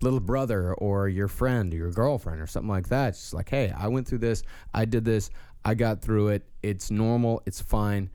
little 0.00 0.20
brother 0.20 0.74
or 0.74 1.08
your 1.08 1.28
friend 1.28 1.72
or 1.72 1.76
your 1.76 1.90
girlfriend 1.90 2.40
or 2.40 2.46
something 2.46 2.68
like 2.68 2.88
that. 2.88 3.10
It's 3.10 3.20
just 3.20 3.34
like, 3.34 3.48
hey, 3.48 3.72
I 3.76 3.88
went 3.88 4.06
through 4.06 4.18
this. 4.18 4.42
I 4.72 4.84
did 4.84 5.04
this. 5.04 5.30
I 5.64 5.74
got 5.74 6.02
through 6.02 6.28
it. 6.28 6.44
It's 6.62 6.90
normal. 6.90 7.42
It's 7.46 7.60
fine. 7.60 8.10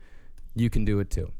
You 0.54 0.70
can 0.70 0.84
do 0.84 1.00
it 1.00 1.10
too. 1.10 1.32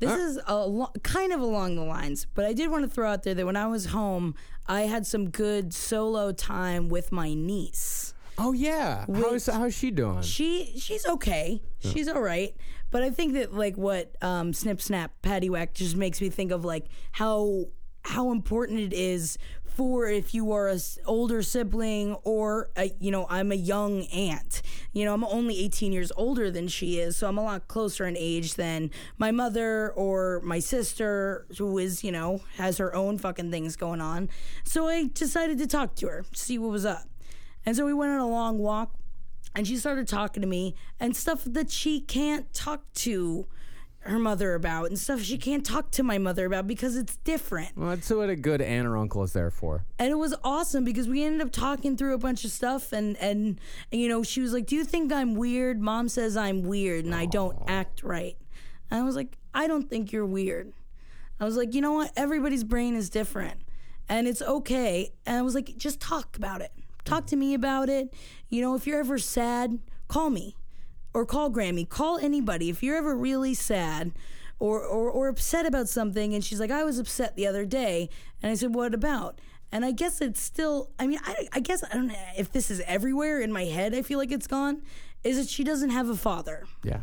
This 0.00 0.12
is 0.12 0.40
a 0.46 0.56
lo- 0.56 0.92
kind 1.02 1.32
of 1.32 1.40
along 1.40 1.74
the 1.74 1.82
lines, 1.82 2.26
but 2.34 2.44
I 2.44 2.52
did 2.52 2.70
want 2.70 2.84
to 2.84 2.90
throw 2.90 3.10
out 3.10 3.24
there 3.24 3.34
that 3.34 3.44
when 3.44 3.56
I 3.56 3.66
was 3.66 3.86
home, 3.86 4.36
I 4.66 4.82
had 4.82 5.06
some 5.06 5.30
good 5.30 5.74
solo 5.74 6.30
time 6.30 6.88
with 6.88 7.10
my 7.10 7.34
niece. 7.34 8.14
Oh 8.36 8.52
yeah. 8.52 9.06
How's 9.12 9.46
how's 9.46 9.74
she 9.74 9.90
doing? 9.90 10.22
She 10.22 10.74
she's 10.78 11.04
okay. 11.04 11.60
She's 11.80 12.06
all 12.06 12.20
right. 12.20 12.54
But 12.90 13.02
I 13.02 13.10
think 13.10 13.34
that 13.34 13.52
like 13.52 13.76
what 13.76 14.14
um, 14.22 14.52
Snip 14.52 14.80
Snap 14.80 15.10
Patty 15.22 15.50
Whack 15.50 15.74
just 15.74 15.96
makes 15.96 16.20
me 16.20 16.30
think 16.30 16.52
of 16.52 16.64
like 16.64 16.86
how 17.10 17.64
how 18.04 18.30
important 18.30 18.78
it 18.80 18.92
is 18.92 19.36
for 19.78 20.08
if 20.08 20.34
you 20.34 20.50
are 20.50 20.68
a 20.68 20.78
older 21.06 21.40
sibling 21.40 22.16
or 22.24 22.68
a, 22.76 22.92
you 22.98 23.12
know 23.12 23.28
I'm 23.30 23.52
a 23.52 23.54
young 23.54 24.02
aunt. 24.06 24.60
You 24.92 25.04
know 25.04 25.14
I'm 25.14 25.22
only 25.22 25.56
18 25.64 25.92
years 25.92 26.10
older 26.16 26.50
than 26.50 26.66
she 26.66 26.98
is, 26.98 27.16
so 27.16 27.28
I'm 27.28 27.38
a 27.38 27.44
lot 27.44 27.68
closer 27.68 28.04
in 28.04 28.16
age 28.16 28.54
than 28.54 28.90
my 29.18 29.30
mother 29.30 29.90
or 29.92 30.40
my 30.44 30.58
sister, 30.58 31.46
who 31.58 31.78
is 31.78 32.02
you 32.02 32.10
know 32.10 32.40
has 32.56 32.78
her 32.78 32.92
own 32.92 33.18
fucking 33.18 33.52
things 33.52 33.76
going 33.76 34.00
on. 34.00 34.28
So 34.64 34.88
I 34.88 35.10
decided 35.14 35.58
to 35.58 35.68
talk 35.68 35.94
to 35.96 36.08
her, 36.08 36.24
see 36.34 36.58
what 36.58 36.70
was 36.70 36.84
up. 36.84 37.04
And 37.64 37.76
so 37.76 37.86
we 37.86 37.94
went 37.94 38.10
on 38.10 38.18
a 38.18 38.28
long 38.28 38.58
walk 38.58 38.94
and 39.54 39.64
she 39.64 39.76
started 39.76 40.08
talking 40.08 40.40
to 40.40 40.48
me 40.48 40.74
and 40.98 41.16
stuff 41.16 41.44
that 41.44 41.70
she 41.70 42.00
can't 42.00 42.52
talk 42.52 42.82
to 42.94 43.46
her 44.08 44.18
mother 44.18 44.54
about 44.54 44.86
and 44.86 44.98
stuff 44.98 45.20
she 45.22 45.38
can't 45.38 45.64
talk 45.64 45.90
to 45.92 46.02
my 46.02 46.18
mother 46.18 46.46
about 46.46 46.66
because 46.66 46.96
it's 46.96 47.16
different. 47.18 47.76
well, 47.76 47.90
that's 47.90 48.10
what 48.10 48.30
a 48.30 48.36
good 48.36 48.60
aunt 48.60 48.86
or 48.86 48.96
uncle 48.96 49.22
is 49.22 49.32
there 49.32 49.50
for. 49.50 49.84
And 49.98 50.10
it 50.10 50.18
was 50.18 50.34
awesome 50.44 50.84
because 50.84 51.08
we 51.08 51.24
ended 51.24 51.40
up 51.40 51.52
talking 51.52 51.96
through 51.96 52.14
a 52.14 52.18
bunch 52.18 52.44
of 52.44 52.50
stuff 52.50 52.92
and 52.92 53.16
and, 53.18 53.60
and 53.92 54.00
you 54.00 54.08
know, 54.08 54.22
she 54.22 54.40
was 54.40 54.52
like, 54.52 54.66
"Do 54.66 54.76
you 54.76 54.84
think 54.84 55.12
I'm 55.12 55.34
weird? 55.34 55.80
Mom 55.80 56.08
says 56.08 56.36
I'm 56.36 56.62
weird 56.62 57.04
and 57.04 57.14
I 57.14 57.26
don't 57.26 57.58
act 57.66 58.02
right." 58.02 58.36
And 58.90 59.00
I 59.00 59.04
was 59.04 59.16
like, 59.16 59.36
"I 59.54 59.66
don't 59.66 59.88
think 59.88 60.12
you're 60.12 60.26
weird." 60.26 60.72
I 61.40 61.44
was 61.44 61.56
like, 61.56 61.74
you 61.74 61.80
know 61.80 61.92
what? 61.92 62.12
Everybody's 62.16 62.64
brain 62.64 62.96
is 62.96 63.08
different 63.10 63.60
and 64.08 64.26
it's 64.26 64.42
okay. 64.42 65.12
And 65.26 65.36
I 65.36 65.42
was 65.42 65.54
like, 65.54 65.76
just 65.76 66.00
talk 66.00 66.36
about 66.36 66.60
it. 66.60 66.72
Talk 67.04 67.26
to 67.28 67.36
me 67.36 67.54
about 67.54 67.88
it. 67.88 68.12
You 68.48 68.60
know, 68.60 68.74
if 68.74 68.86
you're 68.86 68.98
ever 68.98 69.18
sad, 69.18 69.78
call 70.08 70.30
me 70.30 70.56
or 71.18 71.26
call 71.26 71.50
Grammy. 71.50 71.88
Call 71.88 72.18
anybody. 72.18 72.70
If 72.70 72.82
you're 72.82 72.96
ever 72.96 73.14
really 73.16 73.54
sad 73.54 74.12
or, 74.58 74.82
or, 74.82 75.10
or 75.10 75.28
upset 75.28 75.66
about 75.66 75.88
something, 75.88 76.34
and 76.34 76.44
she's 76.44 76.60
like, 76.60 76.70
I 76.70 76.84
was 76.84 76.98
upset 76.98 77.36
the 77.36 77.46
other 77.46 77.64
day. 77.64 78.08
And 78.42 78.50
I 78.52 78.54
said, 78.54 78.74
What 78.74 78.94
about? 78.94 79.40
And 79.70 79.84
I 79.84 79.90
guess 79.90 80.20
it's 80.22 80.40
still, 80.40 80.90
I 80.98 81.06
mean, 81.06 81.18
I, 81.24 81.48
I 81.52 81.60
guess 81.60 81.84
I 81.84 81.94
don't 81.94 82.06
know 82.06 82.14
if 82.38 82.50
this 82.52 82.70
is 82.70 82.80
everywhere 82.86 83.40
in 83.40 83.52
my 83.52 83.64
head, 83.64 83.94
I 83.94 84.00
feel 84.02 84.18
like 84.18 84.32
it's 84.32 84.46
gone, 84.46 84.82
is 85.24 85.36
that 85.36 85.48
she 85.48 85.62
doesn't 85.62 85.90
have 85.90 86.08
a 86.08 86.16
father. 86.16 86.64
Yeah. 86.82 87.00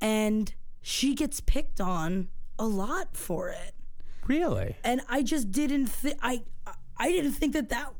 And 0.00 0.52
she 0.82 1.14
gets 1.14 1.40
picked 1.40 1.80
on 1.80 2.28
a 2.58 2.66
lot 2.66 3.16
for 3.16 3.50
it 3.50 3.74
Really? 4.26 4.76
and 4.82 5.00
I 5.08 5.22
just 5.22 5.52
didn't 5.52 5.86
think 5.86 6.18
I 6.22 6.42
I 6.96 7.10
didn't 7.12 7.32
think 7.32 7.52
that 7.52 7.68
that 7.68 7.92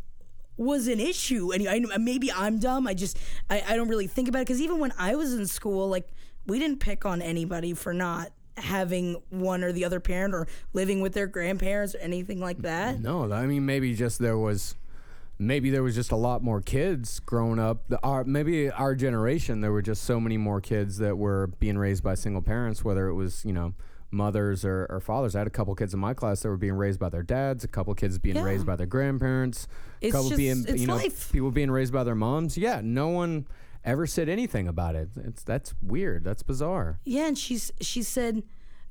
was 0.58 0.88
an 0.88 1.00
issue. 1.00 1.52
And 1.52 1.68
I, 1.68 1.80
maybe 1.98 2.30
I'm 2.32 2.58
dumb. 2.58 2.86
I 2.86 2.94
just 2.94 3.18
I, 3.48 3.62
I 3.66 3.76
don't 3.76 3.88
really 3.88 4.06
think 4.06 4.28
about 4.28 4.40
it 4.40 4.46
because 4.46 4.60
even 4.60 4.78
when 4.78 4.92
I 4.98 5.14
was 5.14 5.32
in 5.32 5.46
school, 5.46 5.88
like 5.88 6.08
we 6.46 6.58
didn't 6.58 6.80
pick 6.80 7.06
on 7.06 7.22
anybody 7.22 7.74
for 7.74 7.94
not 7.94 8.32
having 8.56 9.22
one 9.30 9.62
or 9.62 9.72
the 9.72 9.84
other 9.84 10.00
parent 10.00 10.34
or 10.34 10.48
living 10.72 11.00
with 11.00 11.14
their 11.14 11.26
grandparents 11.28 11.94
or 11.94 11.98
anything 11.98 12.40
like 12.40 12.58
that. 12.58 13.00
No, 13.00 13.32
I 13.32 13.46
mean 13.46 13.64
maybe 13.64 13.94
just 13.94 14.18
there 14.18 14.38
was 14.38 14.74
maybe 15.38 15.70
there 15.70 15.82
was 15.82 15.94
just 15.94 16.10
a 16.10 16.16
lot 16.16 16.42
more 16.42 16.60
kids 16.60 17.20
growing 17.20 17.60
up. 17.60 17.84
The, 17.88 18.00
our, 18.02 18.24
maybe 18.24 18.70
our 18.70 18.94
generation 18.94 19.60
there 19.60 19.70
were 19.70 19.82
just 19.82 20.02
so 20.02 20.18
many 20.18 20.36
more 20.36 20.60
kids 20.60 20.98
that 20.98 21.16
were 21.16 21.48
being 21.60 21.78
raised 21.78 22.02
by 22.02 22.14
single 22.14 22.42
parents, 22.42 22.84
whether 22.84 23.06
it 23.08 23.14
was 23.14 23.44
you 23.44 23.52
know 23.52 23.74
mothers 24.10 24.64
or, 24.64 24.86
or 24.88 25.00
fathers. 25.00 25.34
I 25.34 25.38
had 25.40 25.46
a 25.46 25.50
couple 25.50 25.74
kids 25.74 25.92
in 25.94 26.00
my 26.00 26.14
class 26.14 26.40
that 26.40 26.48
were 26.48 26.56
being 26.56 26.74
raised 26.74 26.98
by 26.98 27.08
their 27.08 27.22
dads, 27.22 27.64
a 27.64 27.68
couple 27.68 27.94
kids 27.94 28.18
being 28.18 28.36
Yeah. 28.36 28.42
raised 28.44 28.64
by 28.66 28.76
their 28.76 28.86
grandparents, 28.86 29.66
a 30.02 30.06
It's 30.06 30.12
couple 30.14 30.30
just- 30.30 30.38
being 30.38 30.64
it's 30.66 30.80
you 30.80 30.86
know 30.86 30.96
life. 30.96 31.30
people 31.32 31.50
being 31.50 31.70
raised 31.70 31.92
by 31.92 32.04
their 32.04 32.14
moms. 32.14 32.56
Yeah, 32.56 32.80
no 32.82 33.08
one 33.08 33.46
ever 33.84 34.06
said 34.06 34.28
anything 34.28 34.66
about 34.66 34.94
it. 34.94 35.10
It's 35.16 35.42
that's 35.44 35.74
weird. 35.82 36.24
That's 36.24 36.42
bizarre. 36.42 37.00
Yeah, 37.04 37.26
and 37.28 37.38
she's 37.38 37.70
she 37.80 38.02
said 38.02 38.42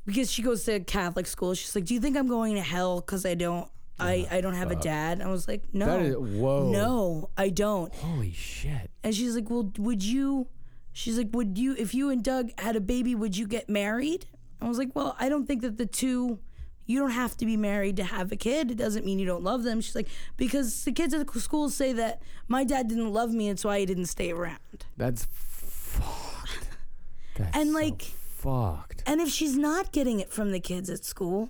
because 0.06 0.32
she 0.32 0.42
goes 0.42 0.64
to 0.66 0.80
Catholic 0.82 1.28
school. 1.28 1.54
She's 1.54 1.76
like, 1.76 1.86
"Do 1.86 1.94
you 1.94 2.00
think 2.00 2.16
I'm 2.16 2.28
going 2.28 2.56
to 2.56 2.62
hell 2.62 3.02
because 3.02 3.26
I 3.26 3.34
don't 3.34 3.68
I 4.00 4.28
I 4.30 4.42
don't 4.42 4.54
have 4.54 4.70
a 4.72 4.76
dad?" 4.76 5.22
I 5.22 5.28
was 5.28 5.48
like, 5.48 5.64
"No, 5.74 5.86
That 5.88 6.02
is- 6.02 6.16
whoa. 6.16 6.70
no, 6.72 7.30
I 7.38 7.50
don't." 7.50 7.94
Holy 7.96 8.32
shit. 8.32 8.92
And 9.04 9.14
she's 9.16 9.34
like, 9.36 9.50
"Well, 9.50 9.72
would 9.80 10.04
you?" 10.04 10.48
She's 10.94 11.18
like, 11.18 11.30
"Would 11.34 11.58
you 11.58 11.76
if 11.78 11.94
you 11.94 12.10
and 12.10 12.24
Doug 12.24 12.52
had 12.60 12.76
a 12.76 12.80
baby, 12.82 13.14
would 13.16 13.36
you 13.36 13.48
get 13.48 13.68
married?" 13.70 14.28
I 14.62 14.68
was 14.68 14.78
like, 14.78 14.96
"Well, 14.96 15.16
I 15.20 15.30
don't 15.30 15.46
think 15.46 15.62
that 15.62 15.78
the 15.78 15.86
two 15.86 16.40
you 16.88 16.98
don't 17.00 17.12
have 17.12 17.36
to 17.38 17.46
be 17.46 17.58
married 17.58 17.98
to 17.98 18.04
have 18.06 18.32
a 18.32 18.36
kid. 18.38 18.72
It 18.72 18.78
doesn't 18.78 19.06
mean 19.06 19.20
you 19.20 19.26
don't 19.26 19.44
love 19.44 19.64
them. 19.64 19.82
She's 19.82 19.94
like, 19.96 20.08
because 20.38 20.86
the 20.86 20.94
kids 20.94 21.14
at 21.14 21.28
the 21.28 21.40
school 21.42 21.70
say 21.70 21.92
that 21.94 22.22
my 22.48 22.64
dad 22.64 22.88
didn't 22.88 23.12
love 23.12 23.32
me 23.32 23.50
and 23.50 23.60
so 23.60 23.70
I 23.70 23.84
didn't 23.84 24.06
stay 24.06 24.32
around. 24.32 24.86
That's 24.96 25.26
fucked. 25.26 26.70
That's 27.36 27.56
And, 27.58 27.70
so 27.72 27.76
like- 27.76 28.02
fucked. 28.02 29.04
And 29.06 29.20
if 29.20 29.28
she's 29.30 29.58
not 29.58 29.92
getting 29.92 30.22
it 30.22 30.32
from 30.32 30.52
the 30.54 30.62
kids 30.62 30.90
at 30.90 31.04
school, 31.04 31.50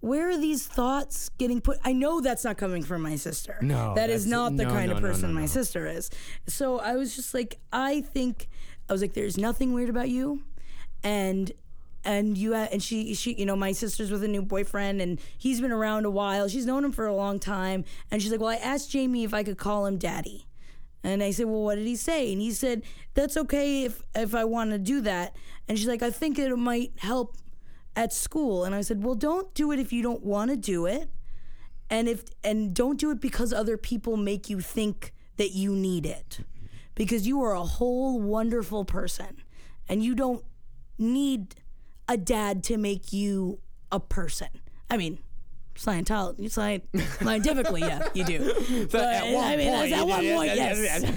where 0.00 0.28
are 0.30 0.36
these 0.36 0.66
thoughts 0.66 1.28
getting 1.38 1.60
put? 1.60 1.78
I 1.84 1.92
know 1.92 2.20
that's 2.20 2.42
not 2.42 2.58
coming 2.58 2.82
from 2.82 3.02
my 3.02 3.14
sister. 3.14 3.56
No, 3.62 3.94
that 3.94 4.10
is 4.10 4.26
not 4.26 4.56
the 4.56 4.64
no, 4.64 4.70
kind 4.70 4.90
no, 4.90 4.96
of 4.96 5.00
person 5.00 5.32
no, 5.32 5.40
my 5.40 5.46
sister 5.46 5.86
is. 5.86 6.10
So 6.48 6.80
I 6.80 6.96
was 6.96 7.14
just 7.14 7.32
like, 7.34 7.60
I 7.72 8.00
think 8.00 8.48
I 8.88 8.92
was 8.92 9.00
like, 9.00 9.12
there's 9.12 9.38
nothing 9.38 9.72
weird 9.72 9.88
about 9.88 10.08
you, 10.08 10.42
and 11.04 11.52
and 12.04 12.36
you 12.36 12.54
uh, 12.54 12.68
and 12.72 12.82
she 12.82 13.14
she 13.14 13.34
you 13.34 13.46
know 13.46 13.56
my 13.56 13.72
sister's 13.72 14.10
with 14.10 14.24
a 14.24 14.28
new 14.28 14.42
boyfriend 14.42 15.00
and 15.00 15.20
he's 15.38 15.60
been 15.60 15.72
around 15.72 16.04
a 16.04 16.10
while. 16.10 16.48
She's 16.48 16.66
known 16.66 16.84
him 16.84 16.92
for 16.92 17.06
a 17.06 17.14
long 17.14 17.38
time, 17.38 17.84
and 18.10 18.22
she's 18.22 18.30
like, 18.30 18.40
well, 18.40 18.50
I 18.50 18.56
asked 18.56 18.90
Jamie 18.90 19.24
if 19.24 19.34
I 19.34 19.42
could 19.42 19.58
call 19.58 19.86
him 19.86 19.98
daddy. 19.98 20.46
And 21.04 21.22
I 21.22 21.32
said, 21.32 21.46
"Well, 21.46 21.62
what 21.62 21.76
did 21.76 21.86
he 21.86 21.96
say?" 21.96 22.32
And 22.32 22.40
he 22.40 22.52
said, 22.52 22.82
"That's 23.14 23.36
okay 23.36 23.84
if 23.84 24.02
if 24.14 24.34
I 24.34 24.44
want 24.44 24.70
to 24.70 24.78
do 24.78 25.00
that." 25.00 25.34
And 25.68 25.78
she's 25.78 25.88
like, 25.88 26.02
"I 26.02 26.10
think 26.10 26.38
it 26.38 26.54
might 26.56 26.92
help 26.98 27.36
at 27.96 28.12
school." 28.12 28.64
And 28.64 28.74
I 28.74 28.82
said, 28.82 29.02
"Well, 29.02 29.16
don't 29.16 29.52
do 29.54 29.72
it 29.72 29.80
if 29.80 29.92
you 29.92 30.02
don't 30.02 30.22
want 30.22 30.50
to 30.50 30.56
do 30.56 30.86
it, 30.86 31.10
and 31.90 32.08
if 32.08 32.24
and 32.44 32.72
don't 32.72 33.00
do 33.00 33.10
it 33.10 33.20
because 33.20 33.52
other 33.52 33.76
people 33.76 34.16
make 34.16 34.48
you 34.48 34.60
think 34.60 35.12
that 35.38 35.50
you 35.50 35.74
need 35.74 36.06
it, 36.06 36.40
because 36.94 37.26
you 37.26 37.42
are 37.42 37.54
a 37.54 37.64
whole 37.64 38.20
wonderful 38.20 38.84
person, 38.84 39.42
and 39.88 40.04
you 40.04 40.14
don't 40.14 40.44
need 40.98 41.56
a 42.12 42.16
dad 42.16 42.62
to 42.64 42.76
make 42.76 43.12
you 43.12 43.58
a 43.90 43.98
person. 44.00 44.48
I 44.90 44.96
mean." 44.96 45.18
Scientology, 45.74 46.50
sci- 46.50 46.82
scientifically, 47.24 47.80
yeah, 47.80 48.06
you 48.12 48.24
do. 48.24 48.86
But, 48.92 49.02
I 49.02 49.56
mean, 49.56 49.70
that's 49.70 49.92
at 49.94 50.06
one 50.06 50.22
point, 50.26 50.54
yes. 50.54 51.10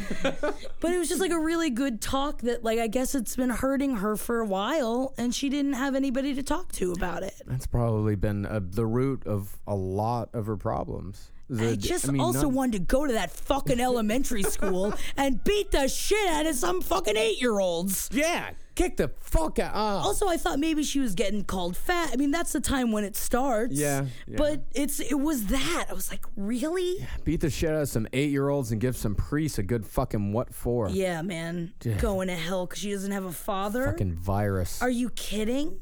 But 0.79 0.93
it 0.93 0.97
was 0.97 1.09
just 1.09 1.19
like 1.19 1.31
a 1.31 1.37
really 1.39 1.69
good 1.69 1.99
talk 1.99 2.39
that, 2.43 2.63
like, 2.63 2.79
I 2.79 2.87
guess 2.87 3.15
it's 3.15 3.35
been 3.35 3.49
hurting 3.49 3.97
her 3.97 4.15
for 4.15 4.39
a 4.39 4.45
while, 4.45 5.13
and 5.17 5.35
she 5.35 5.49
didn't 5.49 5.73
have 5.73 5.93
anybody 5.93 6.33
to 6.35 6.41
talk 6.41 6.71
to 6.73 6.93
about 6.93 7.21
it. 7.21 7.33
That's 7.45 7.67
probably 7.67 8.15
been 8.15 8.45
uh, 8.45 8.61
the 8.63 8.85
root 8.85 9.27
of 9.27 9.57
a 9.67 9.75
lot 9.75 10.29
of 10.33 10.45
her 10.45 10.55
problems. 10.55 11.31
I 11.51 11.53
The- 11.53 11.77
just 11.77 12.11
mean, 12.11 12.19
also 12.21 12.43
not- 12.43 12.51
wanted 12.53 12.71
to 12.73 12.79
go 12.79 13.05
to 13.05 13.13
that 13.13 13.29
fucking 13.31 13.79
elementary 13.79 14.41
school 14.55 14.93
and 15.15 15.43
beat 15.43 15.71
the 15.71 15.87
shit 15.87 16.27
out 16.29 16.45
of 16.47 16.55
some 16.55 16.81
fucking 16.81 17.15
eight 17.15 17.39
year 17.39 17.59
olds. 17.59 18.09
Yeah, 18.11 18.49
kick 18.73 18.97
the 18.97 19.11
fuck 19.19 19.59
out. 19.59 19.73
Oh. 19.75 20.07
Also, 20.07 20.27
I 20.27 20.37
thought 20.37 20.57
maybe 20.57 20.81
she 20.81 20.99
was 20.99 21.13
getting 21.13 21.43
called 21.43 21.77
fat. 21.77 22.09
I 22.11 22.15
mean, 22.15 22.31
that's 22.31 22.51
the 22.51 22.59
time 22.59 22.91
when 22.91 23.03
it 23.03 23.15
starts. 23.15 23.75
Yeah, 23.75 24.05
yeah. 24.27 24.37
But 24.37 24.63
it's 24.73 24.99
it 24.99 25.19
was 25.19 25.45
that. 25.47 25.85
I 25.87 25.93
was 25.93 26.09
like, 26.09 26.25
really? 26.35 27.07
Beat 27.25 27.41
the 27.41 27.51
shit 27.51 27.69
out 27.69 27.81
of 27.83 27.89
some 27.89 28.07
eight 28.11 28.31
year 28.31 28.49
olds 28.49 28.71
and 28.71 28.81
give 28.81 28.97
some 28.97 29.13
priests 29.13 29.59
a 29.59 29.63
good 29.63 29.85
fucking 29.85 30.33
what 30.33 30.51
for? 30.51 30.89
Yeah, 30.89 31.21
man. 31.21 31.73
Going 31.99 32.27
to 32.29 32.35
hell 32.35 32.65
because 32.65 32.79
she 32.79 32.91
doesn't 32.91 33.11
have 33.11 33.25
a 33.25 33.31
father. 33.31 33.85
Fucking 33.85 34.15
virus. 34.15 34.81
Are 34.81 34.89
you 34.89 35.11
kidding? 35.11 35.79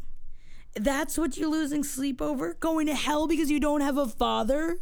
That's 0.76 1.18
what 1.18 1.38
you're 1.38 1.50
losing 1.50 1.84
sleep 1.86 2.22
over? 2.22 2.56
Going 2.56 2.88
to 2.88 2.96
hell 2.96 3.28
because 3.28 3.50
you 3.50 3.62
don't 3.62 3.82
have 3.82 3.98
a 3.98 4.08
father? 4.08 4.80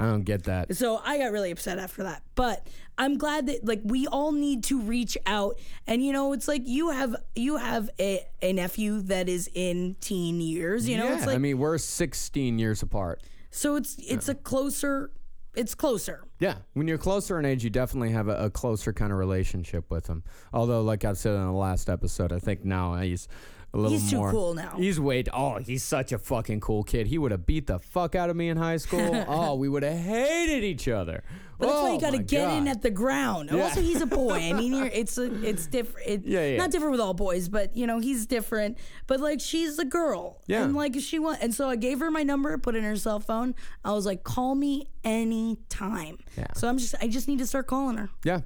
I 0.00 0.06
don't 0.06 0.24
get 0.24 0.44
that. 0.44 0.74
So 0.76 1.00
I 1.04 1.18
got 1.18 1.30
really 1.30 1.50
upset 1.50 1.78
after 1.78 2.04
that. 2.04 2.22
But 2.34 2.66
I'm 2.96 3.18
glad 3.18 3.46
that 3.46 3.64
like 3.64 3.80
we 3.84 4.06
all 4.06 4.32
need 4.32 4.64
to 4.64 4.80
reach 4.80 5.18
out 5.26 5.58
and 5.86 6.04
you 6.04 6.12
know 6.12 6.32
it's 6.32 6.48
like 6.48 6.62
you 6.64 6.90
have 6.90 7.16
you 7.34 7.58
have 7.58 7.90
a, 8.00 8.26
a 8.40 8.52
nephew 8.54 9.02
that 9.02 9.28
is 9.28 9.50
in 9.54 9.96
teen 10.00 10.40
years, 10.40 10.88
you 10.88 10.96
know? 10.96 11.04
yeah, 11.04 11.16
it's 11.16 11.26
like 11.26 11.34
I 11.34 11.38
mean, 11.38 11.58
we're 11.58 11.78
16 11.78 12.58
years 12.58 12.82
apart. 12.82 13.22
so 13.50 13.76
it's 13.76 13.96
it's 13.98 14.28
a 14.28 14.34
closer 14.34 15.10
it's 15.54 15.74
closer. 15.74 16.24
Yeah, 16.38 16.56
when 16.74 16.86
you're 16.86 16.98
closer 16.98 17.38
in 17.38 17.44
age, 17.44 17.64
you 17.64 17.70
definitely 17.70 18.10
have 18.10 18.28
a, 18.28 18.44
a 18.44 18.50
closer 18.50 18.92
kind 18.92 19.12
of 19.12 19.18
relationship 19.18 19.90
with 19.90 20.06
him. 20.06 20.22
Although, 20.52 20.82
like 20.82 21.04
I 21.04 21.12
said 21.14 21.34
in 21.34 21.44
the 21.44 21.52
last 21.52 21.90
episode, 21.90 22.32
I 22.32 22.38
think 22.38 22.64
now 22.64 22.94
he's 22.96 23.26
a 23.72 23.76
little 23.76 23.98
He's 23.98 24.10
too 24.10 24.26
cool 24.30 24.54
now. 24.54 24.74
He's 24.76 24.98
way. 24.98 25.22
Oh, 25.32 25.58
he's 25.58 25.82
such 25.84 26.10
a 26.12 26.18
fucking 26.18 26.60
cool 26.60 26.82
kid. 26.82 27.06
He 27.06 27.18
would 27.18 27.30
have 27.30 27.46
beat 27.46 27.66
the 27.68 27.78
fuck 27.78 28.14
out 28.14 28.28
of 28.30 28.36
me 28.36 28.48
in 28.48 28.56
high 28.56 28.76
school. 28.86 29.24
oh, 29.28 29.54
we 29.54 29.68
would 29.68 29.82
have 29.82 29.96
hated 29.98 30.64
each 30.64 30.88
other. 30.88 31.22
But 31.58 31.66
that's 31.66 31.78
why 31.82 31.88
Oh, 31.90 31.94
you 31.94 32.00
got 32.00 32.12
to 32.12 32.18
get 32.18 32.50
in 32.54 32.66
at 32.68 32.80
the 32.82 32.90
ground. 32.90 33.50
Yeah. 33.52 33.62
Also, 33.64 33.80
he's 33.82 34.00
a 34.00 34.06
boy. 34.06 34.32
I 34.38 34.54
mean, 34.54 34.72
you're, 34.72 34.86
it's 34.92 35.18
a, 35.18 35.24
it's 35.46 35.66
different. 35.66 36.08
It, 36.08 36.22
Yeah, 36.24 36.46
yeah. 36.46 36.56
Not 36.56 36.70
different 36.70 36.92
with 36.92 37.00
all 37.00 37.12
boys, 37.14 37.48
but 37.48 37.76
you 37.76 37.86
know, 37.86 37.98
he's 38.00 38.26
different. 38.26 38.78
But 39.06 39.20
like, 39.20 39.40
she's 39.40 39.78
a 39.78 39.84
girl. 39.84 40.40
Yeah. 40.46 40.64
And 40.64 40.74
like, 40.74 40.96
she 40.98 41.18
want, 41.18 41.38
and 41.42 41.54
so 41.54 41.68
I 41.68 41.76
gave 41.76 42.00
her 42.00 42.10
my 42.10 42.22
number, 42.22 42.56
put 42.58 42.74
it 42.74 42.78
in 42.78 42.84
her 42.84 42.96
cell 42.96 43.20
phone. 43.20 43.54
I 43.84 43.92
was 43.92 44.06
like, 44.06 44.24
call 44.24 44.54
me 44.54 44.88
anytime. 45.04 46.18
Yeah. 46.36 46.46
So 46.54 46.68
I'm 46.68 46.78
just, 46.78 46.94
I 47.00 47.08
just 47.08 47.28
need 47.28 47.38
to 47.38 47.46
start 47.46 47.66
calling 47.66 47.96
her. 47.98 48.08
Yeah. 48.24 48.40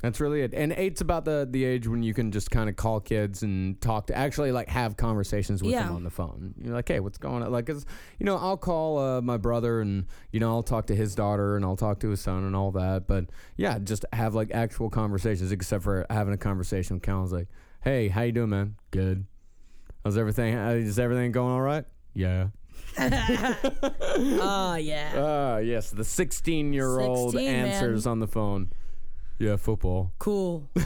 That's 0.00 0.20
really 0.20 0.42
it. 0.42 0.54
And 0.54 0.72
eight's 0.74 1.00
about 1.00 1.24
the 1.24 1.46
the 1.50 1.64
age 1.64 1.88
when 1.88 2.04
you 2.04 2.14
can 2.14 2.30
just 2.30 2.52
kind 2.52 2.68
of 2.70 2.76
call 2.76 3.00
kids 3.00 3.42
and 3.42 3.80
talk 3.80 4.06
to 4.06 4.16
actually 4.16 4.52
like 4.52 4.68
have 4.68 4.96
conversations 4.96 5.60
with 5.60 5.72
Yeah. 5.72 5.86
them 5.88 5.96
on 5.96 6.04
the 6.04 6.10
phone. 6.10 6.54
You're 6.62 6.72
like, 6.74 6.86
hey, 6.86 7.00
what's 7.00 7.18
going 7.18 7.42
on? 7.42 7.50
Like, 7.50 7.68
it's, 7.68 7.84
you 8.20 8.24
know, 8.24 8.36
I'll 8.36 8.56
call 8.56 8.98
uh, 8.98 9.20
my 9.20 9.38
brother 9.38 9.80
and 9.80 10.06
you 10.30 10.38
know 10.38 10.50
I'll 10.50 10.62
talk 10.62 10.86
to 10.86 10.94
his 10.94 11.16
daughter 11.16 11.56
and 11.56 11.64
I'll 11.64 11.76
talk 11.76 11.98
to 12.00 12.10
his 12.10 12.20
son 12.20 12.44
and 12.44 12.54
all 12.54 12.70
that. 12.72 13.08
But 13.08 13.24
yeah, 13.56 13.78
just 13.80 14.04
have 14.12 14.36
like 14.36 14.52
actual 14.52 14.88
conversations. 14.88 15.50
Except 15.50 15.82
for 15.82 16.06
having 16.08 16.32
a 16.32 16.38
conversation 16.38 16.94
with 16.96 17.02
Cal's 17.02 17.32
like, 17.32 17.48
hey, 17.82 18.06
how 18.06 18.22
you 18.22 18.30
doing, 18.32 18.50
man? 18.50 18.76
Good. 18.92 19.26
How's 20.04 20.16
everything? 20.16 20.54
uh, 20.54 20.70
Is 20.70 21.00
everything 21.00 21.32
going 21.32 21.52
all 21.52 21.60
right? 21.60 21.84
Yeah. 22.14 22.48
Oh 23.00 24.74
yeah. 24.80 25.12
Ah, 25.16 25.56
yes. 25.58 25.90
The 25.90 26.04
16 26.04 26.72
year 26.72 27.00
old 27.00 27.32
16, 27.32 27.50
man. 27.52 27.66
answers 27.66 28.06
on 28.06 28.20
the 28.20 28.26
phone. 28.28 28.70
Yeah, 29.38 29.56
football. 29.56 30.12
Cool. 30.18 30.68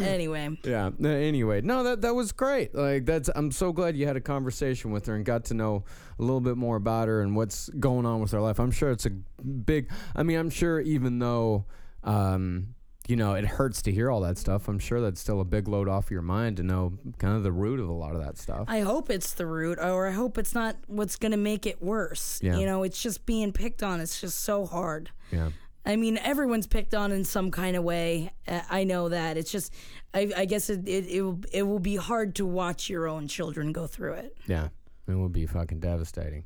anyway, 0.00 0.58
Yeah. 0.64 0.90
Anyway, 1.02 1.60
no, 1.60 1.82
that 1.84 2.00
that 2.02 2.14
was 2.14 2.32
great. 2.32 2.74
Like 2.74 3.04
that's. 3.06 3.28
I'm 3.34 3.50
so 3.50 3.72
glad 3.72 3.96
you 3.96 4.06
had 4.06 4.16
a 4.16 4.20
conversation 4.20 4.90
with 4.90 5.06
her 5.06 5.14
and 5.14 5.24
got 5.24 5.44
to 5.46 5.54
know 5.54 5.84
a 6.18 6.22
little 6.22 6.40
bit 6.40 6.56
more 6.56 6.76
about 6.76 7.08
her 7.08 7.20
and 7.22 7.36
what's 7.36 7.68
going 7.70 8.06
on 8.06 8.20
with 8.20 8.32
her 8.32 8.40
life. 8.40 8.58
I'm 8.58 8.70
sure 8.70 8.90
it's 8.90 9.06
a 9.06 9.10
big. 9.10 9.90
I 10.16 10.22
mean, 10.22 10.38
I'm 10.38 10.50
sure 10.50 10.80
even 10.80 11.18
though, 11.18 11.66
um, 12.02 12.74
you 13.06 13.16
know, 13.16 13.34
it 13.34 13.44
hurts 13.44 13.82
to 13.82 13.92
hear 13.92 14.10
all 14.10 14.20
that 14.22 14.38
stuff. 14.38 14.68
I'm 14.68 14.78
sure 14.78 15.00
that's 15.00 15.20
still 15.20 15.40
a 15.40 15.44
big 15.44 15.68
load 15.68 15.88
off 15.88 16.10
your 16.10 16.22
mind 16.22 16.56
to 16.58 16.62
know 16.62 16.98
kind 17.18 17.36
of 17.36 17.42
the 17.42 17.52
root 17.52 17.80
of 17.80 17.88
a 17.88 17.92
lot 17.92 18.14
of 18.14 18.22
that 18.22 18.38
stuff. 18.38 18.64
I 18.68 18.80
hope 18.80 19.10
it's 19.10 19.34
the 19.34 19.46
root, 19.46 19.78
or 19.78 20.06
I 20.06 20.12
hope 20.12 20.38
it's 20.38 20.54
not 20.54 20.76
what's 20.86 21.16
going 21.16 21.32
to 21.32 21.38
make 21.38 21.66
it 21.66 21.82
worse. 21.82 22.38
Yeah. 22.42 22.56
You 22.56 22.66
know, 22.66 22.82
it's 22.82 23.02
just 23.02 23.26
being 23.26 23.52
picked 23.52 23.82
on. 23.82 24.00
It's 24.00 24.20
just 24.20 24.40
so 24.40 24.66
hard. 24.66 25.10
yeah. 25.30 25.50
I 25.88 25.96
mean, 25.96 26.18
everyone's 26.18 26.66
picked 26.66 26.94
on 26.94 27.12
in 27.12 27.24
some 27.24 27.50
kind 27.50 27.74
of 27.74 27.82
way. 27.82 28.30
Uh, 28.46 28.60
I 28.68 28.84
know 28.84 29.08
that. 29.08 29.38
It's 29.38 29.50
just, 29.50 29.72
I, 30.12 30.30
I 30.36 30.44
guess 30.44 30.68
it, 30.68 30.86
it, 30.86 31.06
it, 31.06 31.22
will, 31.22 31.40
it 31.50 31.62
will 31.62 31.78
be 31.78 31.96
hard 31.96 32.34
to 32.36 32.46
watch 32.46 32.90
your 32.90 33.08
own 33.08 33.26
children 33.26 33.72
go 33.72 33.86
through 33.86 34.12
it. 34.12 34.36
Yeah. 34.46 34.68
It 35.08 35.14
will 35.14 35.30
be 35.30 35.46
fucking 35.46 35.80
devastating. 35.80 36.44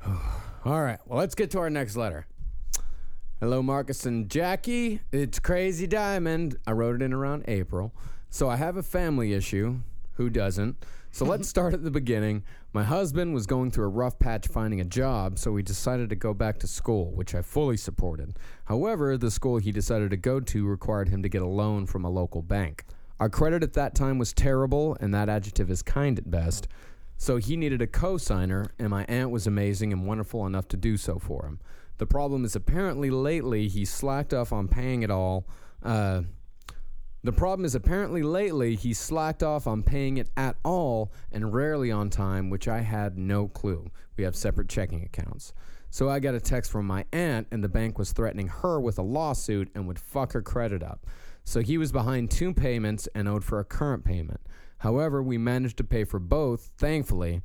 All 0.06 0.80
right. 0.80 1.00
Well, 1.06 1.18
let's 1.18 1.34
get 1.34 1.50
to 1.50 1.58
our 1.58 1.70
next 1.70 1.96
letter. 1.96 2.28
Hello, 3.40 3.64
Marcus 3.64 4.06
and 4.06 4.30
Jackie. 4.30 5.00
It's 5.10 5.40
Crazy 5.40 5.88
Diamond. 5.88 6.56
I 6.68 6.72
wrote 6.72 6.96
it 6.96 7.02
in 7.02 7.12
around 7.12 7.46
April. 7.48 7.92
So 8.28 8.48
I 8.48 8.54
have 8.56 8.76
a 8.76 8.82
family 8.84 9.32
issue. 9.32 9.80
Who 10.12 10.30
doesn't? 10.30 10.76
So 11.12 11.24
let's 11.24 11.48
start 11.48 11.74
at 11.74 11.82
the 11.82 11.90
beginning. 11.90 12.44
My 12.72 12.84
husband 12.84 13.34
was 13.34 13.46
going 13.46 13.72
through 13.72 13.86
a 13.86 13.88
rough 13.88 14.18
patch 14.20 14.46
finding 14.46 14.80
a 14.80 14.84
job, 14.84 15.40
so 15.40 15.50
we 15.50 15.62
decided 15.62 16.08
to 16.10 16.14
go 16.14 16.32
back 16.32 16.58
to 16.60 16.68
school, 16.68 17.10
which 17.12 17.34
I 17.34 17.42
fully 17.42 17.76
supported. 17.76 18.38
However, 18.66 19.18
the 19.18 19.30
school 19.30 19.58
he 19.58 19.72
decided 19.72 20.10
to 20.10 20.16
go 20.16 20.38
to 20.38 20.66
required 20.66 21.08
him 21.08 21.22
to 21.24 21.28
get 21.28 21.42
a 21.42 21.46
loan 21.46 21.86
from 21.86 22.04
a 22.04 22.10
local 22.10 22.42
bank. 22.42 22.84
Our 23.18 23.28
credit 23.28 23.64
at 23.64 23.72
that 23.72 23.96
time 23.96 24.18
was 24.18 24.32
terrible, 24.32 24.96
and 25.00 25.12
that 25.12 25.28
adjective 25.28 25.68
is 25.68 25.82
kind 25.82 26.16
at 26.16 26.30
best. 26.30 26.68
So 27.16 27.38
he 27.38 27.56
needed 27.56 27.82
a 27.82 27.88
co-signer, 27.88 28.72
and 28.78 28.88
my 28.88 29.04
aunt 29.04 29.30
was 29.30 29.48
amazing 29.48 29.92
and 29.92 30.06
wonderful 30.06 30.46
enough 30.46 30.68
to 30.68 30.76
do 30.76 30.96
so 30.96 31.18
for 31.18 31.44
him. 31.44 31.58
The 31.98 32.06
problem 32.06 32.44
is 32.44 32.54
apparently 32.54 33.10
lately 33.10 33.68
he 33.68 33.84
slacked 33.84 34.32
off 34.32 34.52
on 34.52 34.68
paying 34.68 35.02
it 35.02 35.10
all. 35.10 35.46
Uh, 35.82 36.22
the 37.22 37.32
problem 37.32 37.64
is 37.64 37.74
apparently 37.74 38.22
lately 38.22 38.74
he 38.74 38.94
slacked 38.94 39.42
off 39.42 39.66
on 39.66 39.82
paying 39.82 40.16
it 40.16 40.30
at 40.36 40.56
all 40.64 41.12
and 41.30 41.52
rarely 41.52 41.90
on 41.90 42.08
time, 42.08 42.48
which 42.48 42.66
I 42.66 42.80
had 42.80 43.18
no 43.18 43.48
clue. 43.48 43.90
We 44.16 44.24
have 44.24 44.34
separate 44.34 44.68
checking 44.68 45.02
accounts. 45.02 45.52
So 45.90 46.08
I 46.08 46.20
got 46.20 46.34
a 46.34 46.40
text 46.40 46.70
from 46.70 46.86
my 46.86 47.04
aunt, 47.12 47.48
and 47.50 47.64
the 47.64 47.68
bank 47.68 47.98
was 47.98 48.12
threatening 48.12 48.46
her 48.46 48.80
with 48.80 48.98
a 48.98 49.02
lawsuit 49.02 49.70
and 49.74 49.86
would 49.88 49.98
fuck 49.98 50.32
her 50.32 50.42
credit 50.42 50.82
up. 50.82 51.06
So 51.44 51.60
he 51.60 51.78
was 51.78 51.90
behind 51.90 52.30
two 52.30 52.54
payments 52.54 53.08
and 53.14 53.28
owed 53.28 53.44
for 53.44 53.58
a 53.58 53.64
current 53.64 54.04
payment. 54.04 54.40
However, 54.78 55.22
we 55.22 55.36
managed 55.36 55.76
to 55.78 55.84
pay 55.84 56.04
for 56.04 56.20
both, 56.20 56.70
thankfully. 56.78 57.42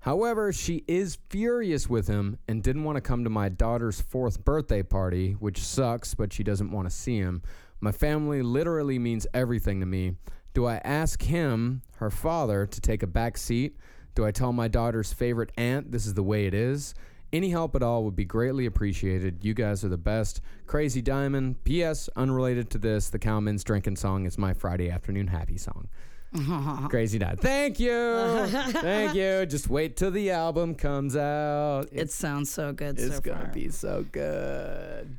However, 0.00 0.52
she 0.52 0.84
is 0.86 1.18
furious 1.28 1.88
with 1.88 2.06
him 2.06 2.38
and 2.46 2.62
didn't 2.62 2.84
want 2.84 2.96
to 2.96 3.00
come 3.00 3.24
to 3.24 3.30
my 3.30 3.48
daughter's 3.48 4.00
fourth 4.00 4.44
birthday 4.44 4.82
party, 4.82 5.32
which 5.32 5.58
sucks, 5.58 6.14
but 6.14 6.32
she 6.32 6.44
doesn't 6.44 6.70
want 6.70 6.88
to 6.88 6.94
see 6.94 7.16
him. 7.16 7.42
My 7.80 7.92
family 7.92 8.42
literally 8.42 8.98
means 8.98 9.26
everything 9.32 9.80
to 9.80 9.86
me. 9.86 10.14
Do 10.54 10.66
I 10.66 10.76
ask 10.78 11.22
him, 11.22 11.82
her 11.96 12.10
father, 12.10 12.66
to 12.66 12.80
take 12.80 13.02
a 13.02 13.06
back 13.06 13.36
seat? 13.36 13.76
Do 14.14 14.24
I 14.26 14.32
tell 14.32 14.52
my 14.52 14.66
daughter's 14.66 15.12
favorite 15.12 15.52
aunt 15.56 15.92
this 15.92 16.06
is 16.06 16.14
the 16.14 16.22
way 16.22 16.46
it 16.46 16.54
is? 16.54 16.94
Any 17.32 17.50
help 17.50 17.76
at 17.76 17.82
all 17.82 18.04
would 18.04 18.16
be 18.16 18.24
greatly 18.24 18.66
appreciated. 18.66 19.44
You 19.44 19.52
guys 19.54 19.84
are 19.84 19.88
the 19.88 19.98
best. 19.98 20.40
Crazy 20.66 21.02
Diamond. 21.02 21.62
P.S. 21.62 22.08
Unrelated 22.16 22.70
to 22.70 22.78
this, 22.78 23.10
the 23.10 23.18
Cowman's 23.18 23.62
Drinking 23.62 23.96
Song 23.96 24.24
is 24.24 24.38
my 24.38 24.54
Friday 24.54 24.90
afternoon 24.90 25.26
happy 25.28 25.58
song. 25.58 25.88
Crazy 26.90 27.18
Diamond. 27.18 27.40
Thank 27.40 27.78
you. 27.78 27.92
Thank 28.48 29.14
you. 29.14 29.46
Just 29.46 29.68
wait 29.68 29.96
till 29.96 30.10
the 30.10 30.30
album 30.30 30.74
comes 30.74 31.16
out. 31.16 31.88
It 31.92 32.10
sounds 32.10 32.50
so 32.50 32.72
good 32.72 32.98
It's 32.98 33.16
so 33.16 33.20
gonna 33.20 33.50
be 33.52 33.68
so 33.68 34.04
good. 34.10 35.16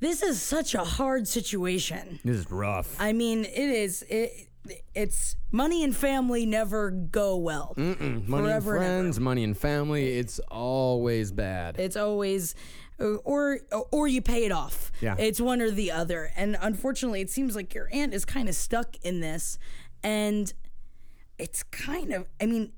This 0.00 0.22
is 0.22 0.40
such 0.40 0.74
a 0.74 0.84
hard 0.84 1.26
situation. 1.26 2.20
This 2.24 2.36
is 2.36 2.50
rough. 2.50 2.96
I 3.00 3.12
mean, 3.12 3.44
it 3.44 3.56
is. 3.56 4.02
It, 4.08 4.48
it's 4.94 5.36
money 5.50 5.82
and 5.82 5.96
family 5.96 6.44
never 6.46 6.90
go 6.90 7.36
well. 7.36 7.74
Money 7.76 7.96
and 8.00 8.26
Forever 8.28 8.76
and 8.76 8.84
friends, 8.84 9.20
money 9.20 9.44
and 9.44 9.56
family, 9.56 10.18
it's 10.18 10.38
always 10.50 11.32
bad. 11.32 11.78
It's 11.78 11.96
always 11.96 12.54
uh, 13.00 13.14
or 13.24 13.60
or 13.90 14.08
you 14.08 14.20
pay 14.20 14.44
it 14.44 14.52
off. 14.52 14.92
Yeah. 15.00 15.16
It's 15.18 15.40
one 15.40 15.60
or 15.62 15.70
the 15.70 15.90
other. 15.90 16.30
And 16.36 16.56
unfortunately, 16.60 17.20
it 17.20 17.30
seems 17.30 17.56
like 17.56 17.74
your 17.74 17.88
aunt 17.92 18.12
is 18.12 18.24
kind 18.24 18.48
of 18.48 18.54
stuck 18.54 18.96
in 19.02 19.20
this 19.20 19.58
and 20.02 20.52
it's 21.38 21.62
kind 21.62 22.12
of 22.12 22.26
I 22.40 22.46
mean 22.46 22.72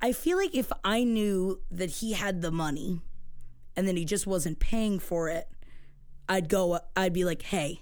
I 0.00 0.12
feel 0.12 0.36
like 0.36 0.54
if 0.54 0.70
I 0.84 1.04
knew 1.04 1.60
that 1.70 1.90
he 1.90 2.12
had 2.12 2.42
the 2.42 2.50
money 2.50 3.00
and 3.76 3.88
then 3.88 3.96
he 3.96 4.04
just 4.04 4.26
wasn't 4.26 4.60
paying 4.60 4.98
for 4.98 5.28
it, 5.28 5.48
I'd 6.28 6.48
go 6.48 6.80
I'd 6.96 7.12
be 7.12 7.24
like, 7.24 7.42
"Hey, 7.42 7.80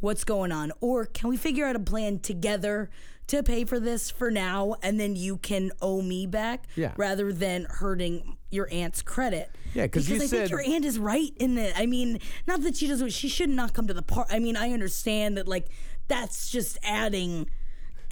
what's 0.00 0.24
going 0.24 0.52
on? 0.52 0.72
Or 0.80 1.04
can 1.06 1.28
we 1.30 1.36
figure 1.36 1.66
out 1.66 1.76
a 1.76 1.80
plan 1.80 2.18
together 2.18 2.90
to 3.28 3.42
pay 3.42 3.64
for 3.64 3.80
this 3.80 4.08
for 4.10 4.30
now 4.30 4.76
and 4.84 5.00
then 5.00 5.16
you 5.16 5.36
can 5.36 5.72
owe 5.82 6.00
me 6.00 6.26
back 6.28 6.66
Yeah. 6.76 6.92
rather 6.96 7.32
than 7.32 7.64
hurting 7.68 8.36
your 8.52 8.68
aunt's 8.72 9.02
credit. 9.02 9.50
Yeah, 9.74 9.88
'cause 9.88 10.08
you 10.08 10.14
I 10.14 10.18
said- 10.20 10.30
think 10.30 10.50
your 10.50 10.60
aunt 10.60 10.84
is 10.84 10.96
right 10.96 11.32
in 11.40 11.58
it. 11.58 11.72
I 11.76 11.86
mean, 11.86 12.20
not 12.46 12.62
that 12.62 12.76
she 12.76 12.86
doesn't 12.86 13.10
she 13.10 13.28
should 13.28 13.50
not 13.50 13.74
come 13.74 13.88
to 13.88 13.94
the 13.94 14.02
part. 14.02 14.28
I 14.30 14.38
mean, 14.38 14.56
I 14.56 14.70
understand 14.70 15.36
that 15.38 15.48
like 15.48 15.66
that's 16.08 16.50
just 16.50 16.78
adding 16.84 17.50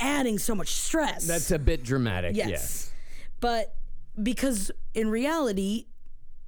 adding 0.00 0.38
so 0.40 0.56
much 0.56 0.72
stress. 0.72 1.24
That's 1.28 1.52
a 1.52 1.58
bit 1.60 1.84
dramatic. 1.84 2.34
Yes. 2.34 2.48
Yes. 2.48 2.92
But 3.38 3.76
because 4.20 4.72
in 4.94 5.08
reality, 5.10 5.86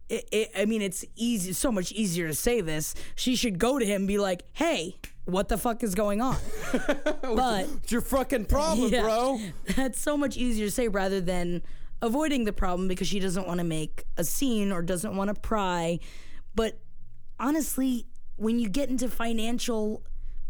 it, 0.09 0.29
it, 0.33 0.51
I 0.57 0.65
mean, 0.67 0.83
it's 0.83 1.05
easy, 1.17 1.53
so 1.53 1.73
much 1.73 1.93
easier 1.93 2.29
to 2.29 2.35
say 2.35 2.61
this. 2.61 2.95
She 3.15 3.35
should 3.37 3.59
go 3.59 3.79
to 3.79 3.85
him 3.85 4.03
and 4.03 4.09
be 4.09 4.19
like, 4.19 4.45
hey, 4.53 4.97
what 5.25 5.49
the 5.49 5.59
fuck 5.59 5.83
is 5.83 5.95
going 5.95 6.21
on? 6.21 6.37
but 7.23 7.67
It's 7.83 7.91
your 7.93 8.01
fucking 8.01 8.45
problem, 8.45 8.93
Yeah. 8.93 9.03
bro. 9.03 9.41
that's 9.77 10.01
so 10.01 10.17
much 10.17 10.37
easier 10.37 10.67
to 10.67 10.71
say 10.71 10.87
rather 10.89 11.21
than 11.21 11.63
avoiding 12.03 12.45
the 12.45 12.53
problem 12.53 12.87
because 12.89 13.09
she 13.09 13.19
doesn't 13.19 13.47
want 13.47 13.59
to 13.59 13.65
make 13.65 14.05
a 14.17 14.23
scene 14.25 14.71
or 14.71 14.83
doesn't 14.83 15.17
want 15.17 15.35
to 15.35 15.41
pry. 15.41 15.99
But 16.55 16.79
honestly, 17.41 18.07
when 18.37 18.59
you 18.59 18.69
get 18.69 18.89
into 18.89 19.09
financial 19.09 20.03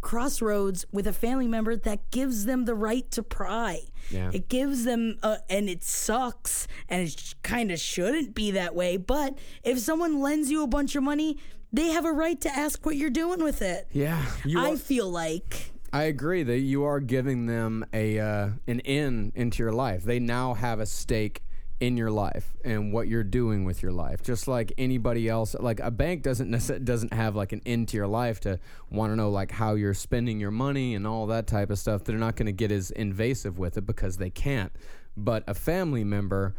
crossroads 0.06 0.86
with 0.92 1.04
a 1.08 1.12
family 1.12 1.48
member, 1.48 1.74
that 1.74 2.12
gives 2.12 2.44
them 2.44 2.64
the 2.64 2.76
right 2.76 3.10
to 3.10 3.24
pry. 3.24 3.80
Yeah. 4.08 4.30
It 4.32 4.48
gives 4.48 4.84
them, 4.84 5.18
uh, 5.20 5.38
and 5.50 5.68
it 5.68 5.82
sucks, 5.82 6.68
and 6.88 7.02
it 7.08 7.34
kind 7.42 7.72
of 7.72 7.80
shouldn't 7.80 8.32
be 8.32 8.52
that 8.52 8.76
way. 8.76 8.98
But 8.98 9.36
if 9.64 9.80
someone 9.80 10.20
lends 10.20 10.48
you 10.48 10.62
a 10.62 10.68
bunch 10.68 10.94
of 10.94 11.02
money, 11.02 11.38
they 11.72 11.88
have 11.88 12.04
a 12.04 12.12
right 12.12 12.40
to 12.42 12.48
ask 12.48 12.86
what 12.86 12.94
you're 12.94 13.10
doing 13.10 13.42
with 13.42 13.60
it. 13.62 13.88
Yeah. 13.90 14.24
I 14.56 14.70
are- 14.70 14.76
feel 14.76 15.10
like. 15.10 15.72
I 15.92 16.04
agree 16.04 16.44
that 16.44 16.58
you 16.58 16.84
are 16.84 17.00
giving 17.00 17.46
them 17.46 17.84
a 17.92 18.20
uh, 18.20 18.50
an 18.66 18.80
in 18.80 19.32
into 19.34 19.62
your 19.62 19.72
life. 19.72 20.04
They 20.04 20.20
now 20.20 20.54
have 20.54 20.78
a 20.78 20.86
stake 20.86 21.42
in 21.78 21.96
your 21.96 22.10
life 22.10 22.54
and 22.64 22.92
what 22.92 23.06
you're 23.06 23.24
doing 23.24 23.64
with 23.64 23.82
your 23.82 23.92
life. 23.92 24.22
Just 24.22 24.48
like 24.48 24.72
anybody 24.78 25.28
else, 25.28 25.54
like 25.58 25.80
a 25.80 25.90
bank 25.90 26.22
doesn't 26.22 26.50
necess- 26.50 26.82
doesn't 26.84 27.12
have 27.12 27.36
like 27.36 27.52
an 27.52 27.60
end 27.66 27.88
to 27.88 27.96
your 27.96 28.06
life 28.06 28.40
to 28.40 28.58
want 28.90 29.12
to 29.12 29.16
know 29.16 29.30
like 29.30 29.50
how 29.50 29.74
you're 29.74 29.94
spending 29.94 30.40
your 30.40 30.50
money 30.50 30.94
and 30.94 31.06
all 31.06 31.26
that 31.26 31.46
type 31.46 31.70
of 31.70 31.78
stuff. 31.78 32.04
They're 32.04 32.16
not 32.16 32.36
going 32.36 32.46
to 32.46 32.52
get 32.52 32.72
as 32.72 32.90
invasive 32.90 33.58
with 33.58 33.76
it 33.76 33.86
because 33.86 34.16
they 34.16 34.30
can't. 34.30 34.72
But 35.16 35.44
a 35.46 35.54
family 35.54 36.04
member, 36.04 36.54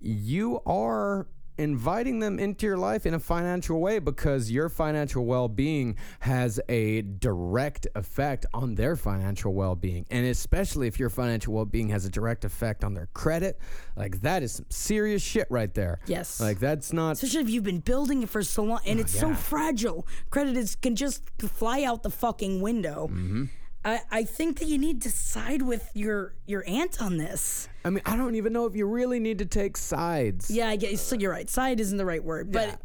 you 0.00 0.60
are 0.66 1.26
inviting 1.58 2.20
them 2.20 2.38
into 2.38 2.66
your 2.66 2.76
life 2.78 3.04
in 3.04 3.14
a 3.14 3.18
financial 3.18 3.80
way 3.80 3.98
because 3.98 4.50
your 4.50 4.68
financial 4.68 5.24
well-being 5.26 5.96
has 6.20 6.60
a 6.68 7.02
direct 7.02 7.86
effect 7.94 8.46
on 8.54 8.74
their 8.76 8.96
financial 8.96 9.52
well-being 9.54 10.06
and 10.10 10.24
especially 10.26 10.86
if 10.86 10.98
your 10.98 11.10
financial 11.10 11.52
well-being 11.52 11.88
has 11.88 12.04
a 12.04 12.10
direct 12.10 12.44
effect 12.44 12.84
on 12.84 12.94
their 12.94 13.08
credit 13.12 13.58
like 13.96 14.20
that 14.20 14.42
is 14.42 14.52
some 14.52 14.66
serious 14.68 15.20
shit 15.22 15.46
right 15.50 15.74
there 15.74 15.98
Yes. 16.06 16.40
like 16.40 16.58
that's 16.60 16.92
not 16.92 17.12
Especially 17.12 17.40
if 17.42 17.50
you've 17.50 17.64
been 17.64 17.80
building 17.80 18.22
it 18.22 18.28
for 18.28 18.42
so 18.42 18.62
long 18.62 18.80
and 18.86 19.00
it's 19.00 19.18
so 19.18 19.30
Oh, 19.30 19.34
fragile. 19.34 20.06
Credit 20.30 20.56
is 20.56 20.74
can 20.76 20.96
just 20.96 21.22
fly 21.38 21.82
out 21.82 22.02
the 22.02 22.10
fucking 22.10 22.60
window. 22.62 23.08
Mm-hmm. 23.10 23.44
I, 23.88 24.00
I 24.10 24.24
think 24.24 24.58
that 24.58 24.66
you 24.68 24.78
need 24.78 25.02
to 25.02 25.10
side 25.10 25.62
with 25.62 25.90
your 25.94 26.34
your 26.46 26.62
aunt 26.66 27.00
on 27.00 27.16
this. 27.18 27.68
i 27.84 27.90
mean 27.90 28.02
i 28.06 28.16
don't 28.16 28.34
even 28.34 28.52
know 28.52 28.66
if 28.66 28.74
you 28.76 28.86
really 28.86 29.20
need 29.20 29.38
to 29.38 29.46
take 29.46 29.76
sides 29.76 30.50
Yeah, 30.50 30.68
I 30.68 30.76
guess 30.76 31.00
so 31.00 31.16
you're 31.16 31.32
right. 31.32 31.48
Side 31.48 31.80
isn't 31.80 31.96
the 31.98 32.04
right 32.06 32.22
word, 32.22 32.50
but 32.52 32.80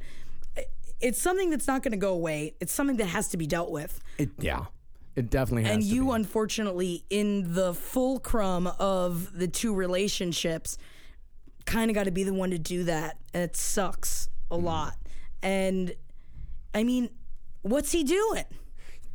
it's 1.01 1.21
something 1.21 1.49
that's 1.49 1.67
not 1.67 1.83
going 1.83 1.91
to 1.91 1.97
go 1.97 2.13
away. 2.13 2.55
It's 2.61 2.71
something 2.71 2.95
that 2.97 3.07
has 3.07 3.27
to 3.29 3.37
be 3.37 3.45
dealt 3.47 3.71
with. 3.71 3.99
it, 4.17 4.29
yeah 4.39 4.65
it 5.15 5.29
definitely 5.29 5.63
has 5.63 5.73
and 5.75 5.83
you 5.83 6.05
be. 6.07 6.11
unfortunately 6.13 7.03
in 7.09 7.53
the 7.53 7.73
fulcrum 7.73 8.65
of 8.79 9.37
the 9.37 9.47
two 9.47 9.75
relationships 9.75 10.75
kind 11.65 11.91
of 11.91 11.95
got 11.95 12.05
to 12.05 12.11
be 12.11 12.23
the 12.23 12.33
one 12.33 12.49
to 12.49 12.57
do 12.57 12.83
that 12.85 13.17
and 13.33 13.43
it 13.43 13.55
sucks 13.55 14.27
a 14.49 14.57
Mm. 14.57 14.63
lot 14.63 14.97
and 15.43 15.93
i 16.73 16.83
mean 16.83 17.09
what's 17.61 17.91
he 17.91 18.03
doing 18.03 18.45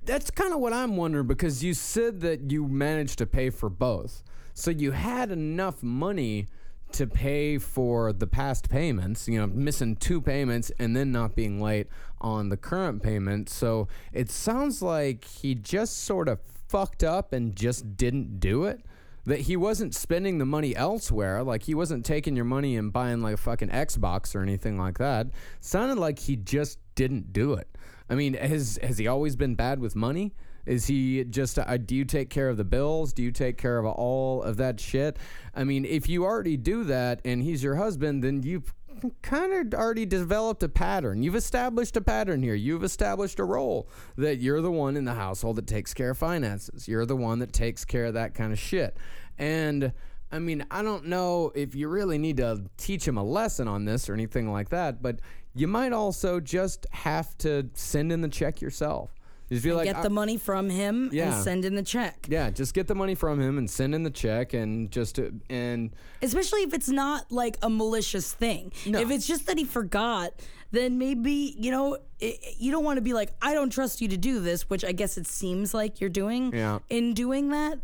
That's 0.08 0.30
kind 0.30 0.54
of 0.54 0.60
what 0.60 0.72
I'm 0.72 0.96
wondering 0.96 1.26
because 1.26 1.62
you 1.62 1.74
said 1.74 2.22
that 2.22 2.50
you 2.50 2.66
managed 2.66 3.18
to 3.18 3.26
pay 3.26 3.50
for 3.50 3.68
both. 3.68 4.22
So 4.54 4.70
you 4.70 4.92
had 4.92 5.30
enough 5.30 5.82
money 5.82 6.46
to 6.92 7.06
pay 7.06 7.58
for 7.58 8.14
the 8.14 8.26
past 8.26 8.70
payments, 8.70 9.28
you 9.28 9.38
know, 9.38 9.46
missing 9.46 9.96
two 9.96 10.22
payments 10.22 10.72
and 10.78 10.96
then 10.96 11.12
not 11.12 11.36
being 11.36 11.60
late 11.60 11.88
on 12.22 12.48
the 12.48 12.56
current 12.56 13.02
payment. 13.02 13.50
So 13.50 13.86
it 14.10 14.30
sounds 14.30 14.80
like 14.80 15.26
he 15.26 15.54
just 15.54 15.98
sort 15.98 16.26
of 16.26 16.38
fucked 16.68 17.04
up 17.04 17.34
and 17.34 17.54
just 17.54 17.98
didn't 17.98 18.40
do 18.40 18.64
it. 18.64 18.80
That 19.28 19.40
he 19.40 19.56
wasn't 19.56 19.94
spending 19.94 20.38
the 20.38 20.46
money 20.46 20.74
elsewhere, 20.74 21.42
like 21.42 21.64
he 21.64 21.74
wasn't 21.74 22.06
taking 22.06 22.34
your 22.34 22.46
money 22.46 22.76
and 22.76 22.90
buying 22.90 23.20
like 23.20 23.34
a 23.34 23.36
fucking 23.36 23.68
Xbox 23.68 24.34
or 24.34 24.40
anything 24.40 24.78
like 24.78 24.96
that. 24.96 25.26
Sounded 25.60 25.98
like 25.98 26.18
he 26.18 26.34
just 26.34 26.78
didn't 26.94 27.32
do 27.32 27.52
it. 27.52 27.68
I 28.08 28.14
mean, 28.14 28.34
has 28.34 28.78
has 28.82 28.96
he 28.96 29.06
always 29.06 29.36
been 29.36 29.54
bad 29.54 29.80
with 29.80 29.94
money? 29.94 30.32
Is 30.64 30.86
he 30.86 31.24
just, 31.24 31.58
uh, 31.58 31.76
do 31.76 31.94
you 31.94 32.04
take 32.04 32.30
care 32.30 32.48
of 32.48 32.56
the 32.56 32.64
bills? 32.64 33.12
Do 33.12 33.22
you 33.22 33.30
take 33.30 33.56
care 33.56 33.78
of 33.78 33.86
all 33.86 34.42
of 34.42 34.56
that 34.58 34.80
shit? 34.80 35.18
I 35.54 35.64
mean, 35.64 35.84
if 35.84 36.08
you 36.08 36.24
already 36.24 36.56
do 36.56 36.84
that 36.84 37.20
and 37.24 37.42
he's 37.42 37.62
your 37.62 37.76
husband, 37.76 38.22
then 38.22 38.42
you've 38.42 38.74
kind 39.22 39.52
of 39.52 39.78
already 39.78 40.06
developed 40.06 40.62
a 40.62 40.68
pattern. 40.68 41.22
You've 41.22 41.34
established 41.34 41.96
a 41.96 42.00
pattern 42.00 42.42
here. 42.42 42.54
You've 42.54 42.84
established 42.84 43.38
a 43.38 43.44
role 43.44 43.88
that 44.16 44.36
you're 44.36 44.60
the 44.60 44.70
one 44.70 44.96
in 44.96 45.04
the 45.04 45.14
household 45.14 45.56
that 45.56 45.66
takes 45.66 45.94
care 45.94 46.10
of 46.10 46.18
finances. 46.18 46.88
You're 46.88 47.06
the 47.06 47.16
one 47.16 47.38
that 47.40 47.52
takes 47.52 47.84
care 47.84 48.06
of 48.06 48.14
that 48.14 48.34
kind 48.34 48.52
of 48.52 48.58
shit. 48.58 48.96
And 49.38 49.92
I 50.30 50.38
mean, 50.38 50.64
I 50.70 50.82
don't 50.82 51.06
know 51.06 51.52
if 51.54 51.74
you 51.74 51.88
really 51.88 52.18
need 52.18 52.36
to 52.38 52.64
teach 52.76 53.06
him 53.06 53.16
a 53.16 53.24
lesson 53.24 53.66
on 53.66 53.84
this 53.84 54.08
or 54.08 54.14
anything 54.14 54.52
like 54.52 54.68
that, 54.70 55.02
but 55.02 55.20
you 55.54 55.66
might 55.66 55.92
also 55.92 56.38
just 56.38 56.86
have 56.92 57.36
to 57.38 57.68
send 57.74 58.12
in 58.12 58.20
the 58.20 58.28
check 58.28 58.60
yourself. 58.60 59.14
Just 59.50 59.64
be 59.64 59.72
like, 59.72 59.86
Get 59.86 59.96
I- 59.96 60.02
the 60.02 60.10
money 60.10 60.36
from 60.36 60.68
him 60.68 61.08
Yeah. 61.12 61.34
and 61.34 61.42
send 61.44 61.64
in 61.64 61.74
the 61.74 61.82
check. 61.82 62.26
yeah, 62.28 62.50
just 62.50 62.74
get 62.74 62.86
the 62.86 62.94
money 62.94 63.14
from 63.14 63.40
him 63.40 63.56
and 63.58 63.68
send 63.70 63.94
in 63.94 64.02
the 64.02 64.10
check 64.10 64.52
and 64.52 64.90
just 64.90 65.18
uh, 65.18 65.30
and 65.48 65.90
Especially 66.22 66.60
if 66.62 66.74
it's 66.74 66.88
not 66.90 67.30
like 67.32 67.56
a 67.62 67.70
malicious 67.70 68.32
thing. 68.32 68.72
No. 68.86 69.00
If 69.00 69.10
it's 69.10 69.26
just 69.26 69.46
that 69.46 69.56
he 69.58 69.64
forgot, 69.64 70.32
then 70.70 70.98
maybe, 70.98 71.54
you 71.58 71.70
know, 71.70 71.96
i 72.20 72.36
you 72.58 72.70
don't 72.70 72.84
want 72.84 72.98
to 72.98 73.02
be 73.02 73.14
like, 73.14 73.32
I 73.40 73.54
don't 73.54 73.70
trust 73.70 74.00
you 74.02 74.08
to 74.08 74.16
do 74.18 74.40
this, 74.40 74.68
which 74.68 74.84
I 74.84 74.92
guess 74.92 75.16
it 75.16 75.26
seems 75.26 75.72
like 75.72 76.00
you're 76.00 76.10
doing 76.10 76.52
Yeah. 76.54 76.80
in 76.90 77.14
doing 77.14 77.48
that. 77.50 77.78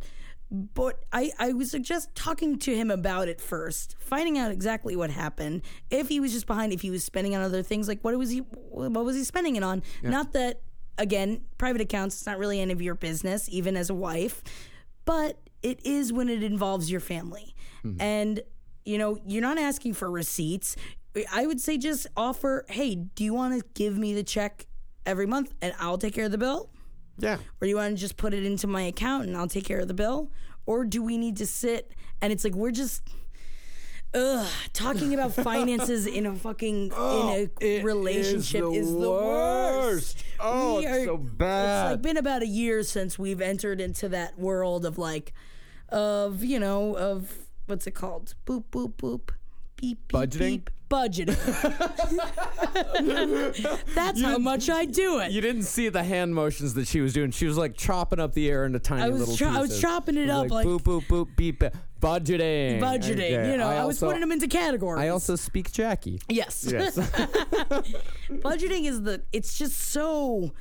But 0.50 1.02
I, 1.12 1.32
I 1.38 1.52
would 1.52 1.66
suggest 1.68 2.14
talking 2.14 2.58
to 2.60 2.76
him 2.76 2.90
about 2.90 3.28
it 3.28 3.40
first, 3.40 3.96
finding 3.98 4.38
out 4.38 4.52
exactly 4.52 4.94
what 4.94 5.10
happened. 5.10 5.62
If 5.90 6.08
he 6.08 6.20
was 6.20 6.32
just 6.32 6.46
behind, 6.46 6.72
if 6.72 6.82
he 6.82 6.90
was 6.90 7.02
spending 7.02 7.34
on 7.34 7.40
other 7.42 7.62
things, 7.62 7.88
like 7.88 8.00
what 8.02 8.16
was 8.18 8.30
he, 8.30 8.38
what 8.38 9.04
was 9.04 9.16
he 9.16 9.24
spending 9.24 9.56
it 9.56 9.64
on? 9.64 9.82
Not 10.02 10.32
that, 10.34 10.60
again, 10.98 11.42
private 11.58 11.80
accounts. 11.80 12.16
It's 12.16 12.26
not 12.26 12.38
really 12.38 12.60
any 12.60 12.72
of 12.72 12.82
your 12.82 12.94
business, 12.94 13.48
even 13.50 13.76
as 13.76 13.90
a 13.90 13.94
wife, 13.94 14.42
but 15.04 15.38
it 15.62 15.84
is 15.84 16.12
when 16.12 16.28
it 16.28 16.42
involves 16.42 16.90
your 16.90 17.00
family, 17.00 17.54
mm-hmm. 17.84 18.00
and 18.00 18.40
you 18.84 18.98
know 18.98 19.18
you're 19.26 19.42
not 19.42 19.58
asking 19.58 19.94
for 19.94 20.10
receipts. 20.10 20.76
I 21.32 21.46
would 21.46 21.60
say 21.60 21.78
just 21.78 22.08
offer, 22.16 22.64
hey, 22.68 22.96
do 22.96 23.22
you 23.22 23.34
want 23.34 23.58
to 23.60 23.64
give 23.74 23.96
me 23.96 24.14
the 24.14 24.24
check 24.24 24.66
every 25.06 25.26
month 25.26 25.54
and 25.62 25.72
I'll 25.78 25.96
take 25.96 26.12
care 26.12 26.24
of 26.24 26.32
the 26.32 26.38
bill? 26.38 26.70
yeah. 27.18 27.34
Or 27.34 27.40
do 27.62 27.68
you 27.68 27.76
want 27.76 27.94
to 27.96 28.00
just 28.00 28.16
put 28.16 28.34
it 28.34 28.44
into 28.44 28.66
my 28.66 28.82
account 28.82 29.26
and 29.26 29.36
I'll 29.36 29.48
take 29.48 29.64
care 29.64 29.80
of 29.80 29.88
the 29.88 29.94
bill? 29.94 30.30
Or 30.66 30.84
do 30.84 31.02
we 31.02 31.18
need 31.18 31.36
to 31.38 31.46
sit 31.46 31.92
and 32.20 32.32
it's 32.32 32.44
like 32.44 32.54
we're 32.54 32.70
just 32.70 33.02
ugh, 34.14 34.46
talking 34.72 35.12
about 35.14 35.32
finances 35.44 36.06
in 36.06 36.26
a 36.26 36.34
fucking 36.34 36.92
Oh, 36.94 37.32
in 37.32 37.40
it 37.42 37.52
a 37.60 37.78
is 37.78 37.84
relationship 37.84 38.60
the 38.62 38.70
is 38.70 38.90
the 38.92 38.98
worst. 39.10 40.16
worst. 40.18 40.24
Oh, 40.40 40.78
We 40.78 40.86
it's 40.86 41.04
so 41.04 41.16
bad. 41.16 41.84
It's 41.86 41.90
like 41.92 42.02
been 42.02 42.16
about 42.16 42.42
a 42.42 42.46
year 42.46 42.82
since 42.82 43.18
we've 43.18 43.40
entered 43.40 43.80
into 43.80 44.08
that 44.10 44.38
world 44.38 44.84
of 44.86 44.98
like 44.98 45.32
of, 45.90 46.42
you 46.44 46.58
know, 46.58 46.96
of 46.96 47.32
what's 47.66 47.86
it 47.86 47.92
called? 47.92 48.34
Boop 48.46 48.64
boop 48.70 48.94
boop. 48.94 49.30
Beep, 49.76 49.98
beep, 50.08 50.16
Budgeting? 50.16 50.38
beep. 50.38 50.70
Budgeting. 50.88 51.34
That's 53.94 54.20
how 54.22 54.38
much 54.38 54.70
I 54.70 54.84
do 54.84 55.18
it. 55.20 55.32
You 55.32 55.40
didn't 55.40 55.64
see 55.64 55.88
the 55.88 56.02
hand 56.04 56.34
motions 56.34 56.74
that 56.74 56.86
she 56.86 57.00
was 57.00 57.12
doing. 57.12 57.30
She 57.32 57.46
was 57.46 57.56
like 57.56 57.76
chopping 57.76 58.20
up 58.20 58.32
the 58.34 58.48
air 58.50 58.64
into 58.66 58.78
tiny 58.78 59.02
I 59.02 59.08
was 59.08 59.20
little 59.20 59.36
cho- 59.36 59.46
pieces. 59.46 59.58
I 59.58 59.60
was 59.60 59.80
chopping 59.80 60.16
it 60.16 60.30
up 60.30 60.50
like- 60.50 60.66
boop 60.66 60.82
boop 60.82 61.06
boop 61.06 61.34
beep. 61.36 61.62
Budgeting. 62.04 62.80
budgeting. 62.80 63.38
Okay. 63.38 63.50
You 63.50 63.56
know, 63.56 63.68
I, 63.68 63.84
was 63.84 63.96
also- 63.96 64.06
putting 64.08 64.20
them 64.20 64.32
into 64.32 64.46
categories. 64.48 65.00
I 65.00 65.08
also 65.08 65.36
speak 65.36 65.72
Jackie. 65.72 66.20
yes. 66.28 66.66
Yes. 66.70 66.96
Budgeting 68.30 68.84
is 68.86 69.02
the. 69.02 69.22
It's 69.32 69.58
just 69.58 69.76
so. 69.78 70.52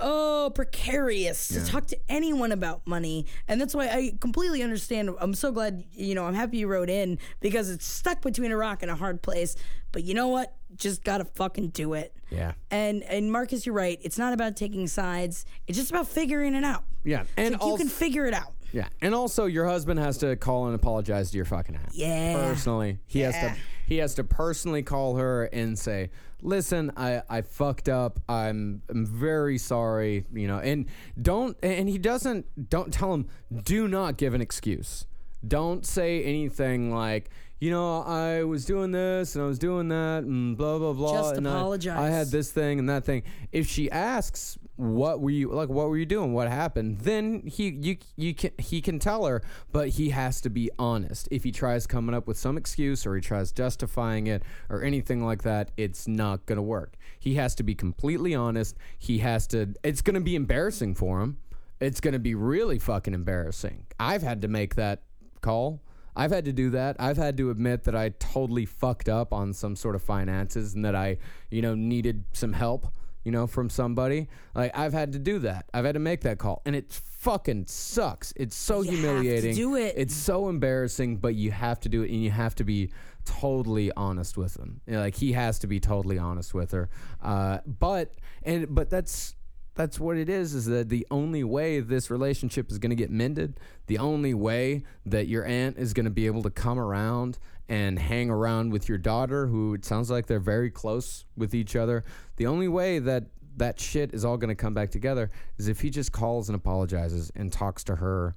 Oh, 0.00 0.52
precarious 0.54 1.48
to 1.48 1.66
talk 1.66 1.88
to 1.88 1.98
anyone 2.08 2.52
about 2.52 2.86
money. 2.86 3.26
And 3.48 3.60
that's 3.60 3.74
why 3.74 3.88
I 3.88 4.12
completely 4.20 4.62
understand. 4.62 5.10
I'm 5.18 5.34
so 5.34 5.50
glad, 5.50 5.82
you 5.90 6.14
know, 6.14 6.24
I'm 6.24 6.34
happy 6.34 6.58
you 6.58 6.68
wrote 6.68 6.88
in 6.88 7.18
because 7.40 7.68
it's 7.68 7.84
stuck 7.84 8.22
between 8.22 8.52
a 8.52 8.56
rock 8.56 8.82
and 8.82 8.92
a 8.92 8.94
hard 8.94 9.22
place. 9.22 9.56
But 9.90 10.04
you 10.04 10.14
know 10.14 10.28
what? 10.28 10.54
Just 10.76 11.02
gotta 11.02 11.24
fucking 11.24 11.70
do 11.70 11.94
it. 11.94 12.14
yeah. 12.30 12.52
And 12.70 13.02
and 13.02 13.32
Marcus, 13.32 13.66
you're 13.66 13.74
right. 13.74 13.98
It's 14.00 14.18
not 14.18 14.32
about 14.32 14.54
taking 14.54 14.86
sides. 14.86 15.44
It's 15.66 15.76
just 15.76 15.90
about 15.90 16.06
figuring 16.06 16.54
it 16.54 16.62
out. 16.62 16.84
Yeah. 17.02 17.24
And 17.36 17.54
you 17.54 17.58
also, 17.58 17.78
can 17.78 17.88
figure 17.88 18.26
it 18.26 18.34
out. 18.34 18.52
Yeah. 18.72 18.88
And 19.00 19.14
also, 19.14 19.46
your 19.46 19.66
husband 19.66 19.98
has 20.00 20.18
to 20.18 20.36
call 20.36 20.66
and 20.66 20.74
apologize 20.74 21.30
to 21.30 21.36
your 21.36 21.44
fucking 21.46 21.76
ass. 21.76 21.92
Yeah. 21.94 22.34
Personally, 22.36 22.98
he 23.06 23.20
has 23.20 23.34
to. 23.34 23.56
He 23.86 23.96
has 23.98 24.14
to 24.16 24.24
personally 24.24 24.82
call 24.82 25.16
her 25.16 25.44
and 25.44 25.78
say, 25.78 26.10
"Listen, 26.42 26.92
I 26.96 27.22
I 27.30 27.40
fucked 27.40 27.88
up. 27.88 28.20
I'm 28.28 28.82
I'm 28.90 29.06
very 29.06 29.56
sorry. 29.56 30.26
You 30.32 30.46
know." 30.46 30.58
And 30.58 30.86
don't. 31.20 31.56
And 31.62 31.88
he 31.88 31.96
doesn't. 31.96 32.68
Don't 32.68 32.92
tell 32.92 33.14
him. 33.14 33.28
Do 33.64 33.88
not 33.88 34.18
give 34.18 34.34
an 34.34 34.42
excuse. 34.42 35.06
Don't 35.46 35.86
say 35.86 36.22
anything 36.22 36.94
like. 36.94 37.30
You 37.60 37.70
know, 37.72 38.02
I 38.02 38.44
was 38.44 38.64
doing 38.66 38.92
this 38.92 39.34
and 39.34 39.42
I 39.42 39.46
was 39.48 39.58
doing 39.58 39.88
that 39.88 40.22
and 40.22 40.56
blah 40.56 40.78
blah 40.78 40.92
blah. 40.92 41.12
Just 41.22 41.36
and 41.36 41.48
I- 41.48 41.56
apologize. 41.58 41.98
I 41.98 42.08
had 42.08 42.28
this 42.28 42.52
thing 42.52 42.78
and 42.78 42.88
that 42.88 43.04
thing. 43.04 43.22
If 43.50 43.66
she 43.66 43.90
asks 43.90 44.57
what 44.78 45.20
were 45.20 45.30
you 45.30 45.50
like 45.50 45.68
what 45.68 45.88
were 45.88 45.98
you 45.98 46.06
doing? 46.06 46.32
What 46.32 46.48
happened? 46.48 47.00
Then 47.00 47.42
he 47.44 47.68
you 47.68 47.96
you 48.16 48.32
can 48.32 48.52
he 48.58 48.80
can 48.80 49.00
tell 49.00 49.26
her 49.26 49.42
but 49.72 49.88
he 49.90 50.10
has 50.10 50.40
to 50.42 50.50
be 50.50 50.70
honest. 50.78 51.28
If 51.32 51.42
he 51.42 51.50
tries 51.50 51.86
coming 51.86 52.14
up 52.14 52.28
with 52.28 52.38
some 52.38 52.56
excuse 52.56 53.04
or 53.04 53.16
he 53.16 53.20
tries 53.20 53.50
justifying 53.50 54.28
it 54.28 54.44
or 54.68 54.84
anything 54.84 55.24
like 55.24 55.42
that 55.42 55.72
it's 55.76 56.06
not 56.06 56.46
going 56.46 56.56
to 56.56 56.62
work. 56.62 56.94
He 57.18 57.34
has 57.34 57.56
to 57.56 57.64
be 57.64 57.74
completely 57.74 58.36
honest. 58.36 58.76
He 58.98 59.18
has 59.18 59.48
to 59.48 59.74
it's 59.82 60.00
going 60.00 60.14
to 60.14 60.20
be 60.20 60.36
embarrassing 60.36 60.94
for 60.94 61.22
him. 61.22 61.38
It's 61.80 62.00
going 62.00 62.12
to 62.12 62.20
be 62.20 62.36
really 62.36 62.78
fucking 62.78 63.14
embarrassing. 63.14 63.86
I've 63.98 64.22
had 64.22 64.42
to 64.42 64.48
make 64.48 64.76
that 64.76 65.02
call. 65.40 65.80
I've 66.14 66.32
had 66.32 66.44
to 66.46 66.52
do 66.52 66.70
that. 66.70 66.96
I've 66.98 67.16
had 67.16 67.36
to 67.36 67.50
admit 67.50 67.84
that 67.84 67.94
I 67.94 68.10
totally 68.10 68.66
fucked 68.66 69.08
up 69.08 69.32
on 69.32 69.52
some 69.52 69.76
sort 69.76 69.94
of 69.94 70.02
finances 70.02 70.74
and 70.74 70.84
that 70.84 70.96
I, 70.96 71.18
you 71.50 71.62
know, 71.62 71.76
needed 71.76 72.24
some 72.32 72.52
help, 72.52 72.92
you 73.28 73.32
know, 73.32 73.46
from 73.46 73.68
somebody. 73.68 74.26
Like 74.54 74.76
I've 74.76 74.94
had 74.94 75.12
to 75.12 75.18
do 75.18 75.38
that. 75.40 75.66
I've 75.74 75.84
had 75.84 75.92
to 75.92 76.00
make 76.00 76.22
that 76.22 76.38
call. 76.38 76.62
And 76.64 76.74
it 76.74 76.90
fucking 76.90 77.66
sucks. 77.66 78.32
It's 78.36 78.56
so 78.56 78.80
You 78.80 78.90
have 78.90 78.90
to 78.90 78.96
humiliating. 78.96 79.54
do 79.54 79.76
it. 79.76 79.92
It's 79.98 80.14
so 80.14 80.48
embarrassing, 80.48 81.18
but 81.18 81.34
you 81.34 81.50
have 81.50 81.78
to 81.80 81.90
do 81.90 82.02
it 82.04 82.10
and 82.10 82.24
you 82.24 82.30
have 82.30 82.54
to 82.54 82.64
be 82.64 82.90
totally 83.26 83.92
honest 83.98 84.38
with 84.38 84.56
him. 84.56 84.80
You 84.86 84.94
know, 84.94 85.00
like 85.00 85.14
he 85.14 85.32
has 85.32 85.58
to 85.58 85.66
be 85.66 85.78
totally 85.78 86.16
honest 86.18 86.54
with 86.54 86.70
her. 86.70 86.88
Uh, 87.22 87.58
but 87.66 88.14
and 88.44 88.74
but 88.74 88.88
that's 88.88 89.34
that's 89.74 90.00
what 90.00 90.16
it 90.16 90.30
is 90.30 90.54
is 90.54 90.64
that 90.64 90.88
the 90.88 91.06
only 91.10 91.44
way 91.44 91.80
this 91.80 92.10
relationship 92.10 92.70
is 92.70 92.78
going 92.78 92.90
to 92.90 92.96
get 92.96 93.10
mended 93.10 93.60
the 93.88 93.98
only 93.98 94.32
way 94.32 94.84
that 95.06 95.28
your 95.28 95.44
aunt 95.44 95.76
is 95.78 95.92
going 95.92 96.04
to 96.04 96.10
be 96.10 96.26
able 96.26 96.42
to 96.42 96.50
come 96.50 96.78
around 96.80 97.38
and 97.68 97.98
hang 97.98 98.30
around 98.30 98.72
with 98.72 98.88
your 98.88 98.98
daughter 98.98 99.46
who 99.46 99.74
it 99.74 99.84
sounds 99.84 100.10
like 100.10 100.26
they're 100.26 100.40
very 100.40 100.70
close 100.70 101.26
with 101.36 101.54
each 101.54 101.76
other. 101.76 102.04
The 102.36 102.46
only 102.46 102.68
way 102.68 102.98
that 102.98 103.24
that 103.56 103.78
shit 103.80 104.14
is 104.14 104.24
all 104.24 104.36
going 104.36 104.48
to 104.48 104.54
come 104.54 104.74
back 104.74 104.90
together 104.90 105.30
is 105.58 105.68
if 105.68 105.80
he 105.80 105.90
just 105.90 106.12
calls 106.12 106.48
and 106.48 106.56
apologizes 106.56 107.30
and 107.34 107.52
talks 107.52 107.84
to 107.84 107.96
her 107.96 108.34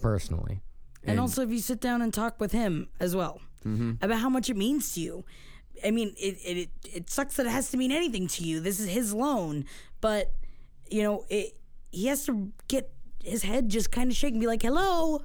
personally. 0.00 0.60
And 1.04 1.18
also, 1.18 1.42
if 1.42 1.50
you 1.50 1.60
sit 1.60 1.80
down 1.80 2.02
and 2.02 2.12
talk 2.12 2.38
with 2.38 2.52
him 2.52 2.88
as 3.00 3.16
well 3.16 3.40
mm-hmm. 3.64 3.92
about 4.02 4.18
how 4.18 4.28
much 4.28 4.50
it 4.50 4.56
means 4.56 4.94
to 4.94 5.00
you. 5.00 5.24
I 5.84 5.90
mean, 5.90 6.14
it, 6.18 6.38
it 6.44 6.70
it 6.84 7.10
sucks 7.10 7.36
that 7.36 7.46
it 7.46 7.50
has 7.50 7.70
to 7.70 7.76
mean 7.76 7.92
anything 7.92 8.26
to 8.28 8.44
you. 8.44 8.60
This 8.60 8.80
is 8.80 8.88
his 8.88 9.14
loan, 9.14 9.64
but 10.00 10.32
you 10.90 11.02
know, 11.02 11.24
it, 11.28 11.56
he 11.90 12.06
has 12.06 12.26
to 12.26 12.52
get 12.66 12.90
his 13.22 13.42
head 13.42 13.68
just 13.68 13.92
kind 13.92 14.10
of 14.10 14.16
shaking, 14.16 14.34
and 14.34 14.40
be 14.40 14.46
like, 14.46 14.62
"Hello, 14.62 15.22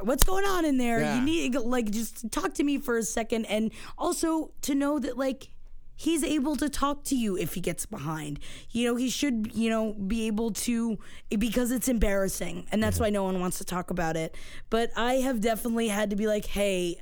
what's 0.00 0.24
going 0.24 0.44
on 0.44 0.64
in 0.64 0.78
there? 0.78 1.00
Yeah. 1.00 1.18
You 1.18 1.24
need 1.24 1.54
like 1.54 1.90
just 1.90 2.30
talk 2.30 2.54
to 2.54 2.64
me 2.64 2.78
for 2.78 2.96
a 2.98 3.02
second, 3.02 3.46
and 3.46 3.72
also 3.96 4.52
to 4.62 4.74
know 4.74 4.98
that 4.98 5.18
like." 5.18 5.50
He's 6.00 6.22
able 6.22 6.54
to 6.58 6.68
talk 6.68 7.02
to 7.06 7.16
you 7.16 7.36
if 7.36 7.54
he 7.54 7.60
gets 7.60 7.84
behind. 7.84 8.38
You 8.70 8.86
know, 8.86 8.94
he 8.94 9.10
should, 9.10 9.50
you 9.52 9.68
know, 9.68 9.94
be 9.94 10.28
able 10.28 10.52
to 10.52 10.96
because 11.28 11.72
it's 11.72 11.88
embarrassing. 11.88 12.68
And 12.70 12.80
that's 12.80 13.00
why 13.00 13.10
no 13.10 13.24
one 13.24 13.40
wants 13.40 13.58
to 13.58 13.64
talk 13.64 13.90
about 13.90 14.16
it. 14.16 14.36
But 14.70 14.92
I 14.96 15.14
have 15.14 15.40
definitely 15.40 15.88
had 15.88 16.10
to 16.10 16.16
be 16.16 16.28
like, 16.28 16.46
hey, 16.46 17.00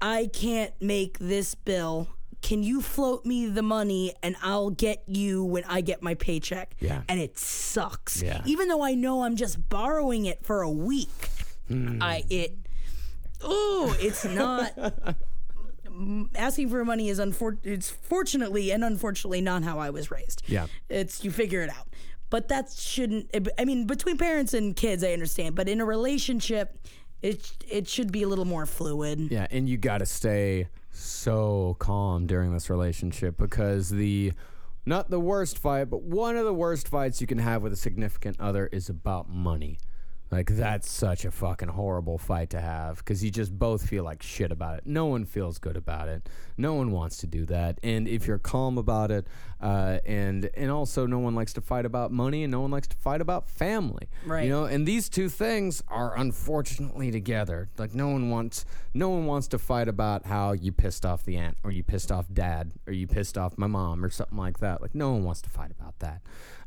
I 0.00 0.30
can't 0.32 0.72
make 0.80 1.18
this 1.18 1.54
bill. 1.54 2.08
Can 2.40 2.62
you 2.62 2.80
float 2.80 3.26
me 3.26 3.48
the 3.48 3.60
money 3.60 4.14
and 4.22 4.34
I'll 4.42 4.70
get 4.70 5.02
you 5.06 5.44
when 5.44 5.64
I 5.64 5.82
get 5.82 6.02
my 6.02 6.14
paycheck? 6.14 6.74
Yeah. 6.80 7.02
And 7.10 7.20
it 7.20 7.38
sucks. 7.38 8.22
Yeah. 8.22 8.40
Even 8.46 8.68
though 8.68 8.82
I 8.82 8.94
know 8.94 9.24
I'm 9.24 9.36
just 9.36 9.68
borrowing 9.68 10.24
it 10.24 10.42
for 10.42 10.62
a 10.62 10.70
week. 10.70 11.28
Hmm. 11.72 12.02
I 12.02 12.24
it 12.30 12.56
Oh, 13.44 13.96
it's 13.98 14.24
not 14.24 14.72
asking 16.36 16.68
for 16.68 16.84
money 16.84 17.08
is 17.08 17.18
unfor- 17.18 17.58
it's 17.64 17.90
fortunately 17.90 18.70
and 18.70 18.84
unfortunately 18.84 19.40
not 19.40 19.62
how 19.62 19.78
I 19.78 19.90
was 19.90 20.10
raised. 20.10 20.42
Yeah. 20.46 20.66
It's 20.88 21.24
you 21.24 21.30
figure 21.30 21.62
it 21.62 21.70
out. 21.70 21.88
But 22.30 22.48
that 22.48 22.70
shouldn't 22.70 23.34
I 23.58 23.64
mean 23.64 23.86
between 23.86 24.16
parents 24.16 24.54
and 24.54 24.74
kids 24.74 25.04
I 25.04 25.12
understand, 25.12 25.54
but 25.54 25.68
in 25.68 25.80
a 25.80 25.84
relationship 25.84 26.78
it 27.20 27.52
it 27.68 27.88
should 27.88 28.10
be 28.12 28.22
a 28.22 28.28
little 28.28 28.44
more 28.44 28.66
fluid. 28.66 29.28
Yeah, 29.30 29.46
and 29.50 29.68
you 29.68 29.76
got 29.76 29.98
to 29.98 30.06
stay 30.06 30.68
so 30.90 31.76
calm 31.78 32.26
during 32.26 32.52
this 32.52 32.68
relationship 32.70 33.36
because 33.38 33.90
the 33.90 34.32
not 34.84 35.10
the 35.10 35.20
worst 35.20 35.58
fight, 35.58 35.84
but 35.90 36.02
one 36.02 36.36
of 36.36 36.44
the 36.44 36.54
worst 36.54 36.88
fights 36.88 37.20
you 37.20 37.26
can 37.26 37.38
have 37.38 37.62
with 37.62 37.72
a 37.72 37.76
significant 37.76 38.40
other 38.40 38.66
is 38.72 38.88
about 38.88 39.28
money. 39.28 39.78
Like 40.32 40.56
that's 40.56 40.90
such 40.90 41.26
a 41.26 41.30
fucking 41.30 41.68
horrible 41.68 42.16
fight 42.16 42.48
to 42.50 42.60
have 42.60 42.96
because 42.96 43.22
you 43.22 43.30
just 43.30 43.56
both 43.58 43.86
feel 43.86 44.02
like 44.02 44.22
shit 44.22 44.50
about 44.50 44.78
it. 44.78 44.86
No 44.86 45.04
one 45.04 45.26
feels 45.26 45.58
good 45.58 45.76
about 45.76 46.08
it. 46.08 46.26
No 46.56 46.72
one 46.72 46.90
wants 46.90 47.18
to 47.18 47.26
do 47.26 47.44
that. 47.46 47.78
And 47.82 48.08
if 48.08 48.26
you're 48.26 48.38
calm 48.38 48.78
about 48.78 49.10
it, 49.10 49.26
uh, 49.60 49.98
and 50.06 50.48
and 50.54 50.70
also 50.70 51.06
no 51.06 51.18
one 51.18 51.34
likes 51.34 51.52
to 51.52 51.60
fight 51.60 51.84
about 51.84 52.12
money, 52.12 52.44
and 52.44 52.50
no 52.50 52.62
one 52.62 52.70
likes 52.70 52.88
to 52.88 52.96
fight 52.96 53.20
about 53.20 53.46
family. 53.46 54.08
Right. 54.24 54.44
You 54.44 54.50
know, 54.50 54.64
and 54.64 54.88
these 54.88 55.10
two 55.10 55.28
things 55.28 55.82
are 55.88 56.16
unfortunately 56.16 57.10
together. 57.10 57.68
Like 57.76 57.94
no 57.94 58.08
one 58.08 58.30
wants 58.30 58.64
no 58.94 59.10
one 59.10 59.26
wants 59.26 59.48
to 59.48 59.58
fight 59.58 59.86
about 59.86 60.24
how 60.24 60.52
you 60.52 60.72
pissed 60.72 61.04
off 61.04 61.24
the 61.26 61.36
aunt 61.36 61.58
or 61.62 61.70
you 61.70 61.82
pissed 61.82 62.10
off 62.10 62.26
dad 62.32 62.72
or 62.86 62.94
you 62.94 63.06
pissed 63.06 63.36
off 63.36 63.58
my 63.58 63.66
mom 63.66 64.02
or 64.02 64.08
something 64.08 64.38
like 64.38 64.60
that. 64.60 64.80
Like 64.80 64.94
no 64.94 65.12
one 65.12 65.24
wants 65.24 65.42
to 65.42 65.50
fight 65.50 65.70
about 65.70 65.98
that. 65.98 66.22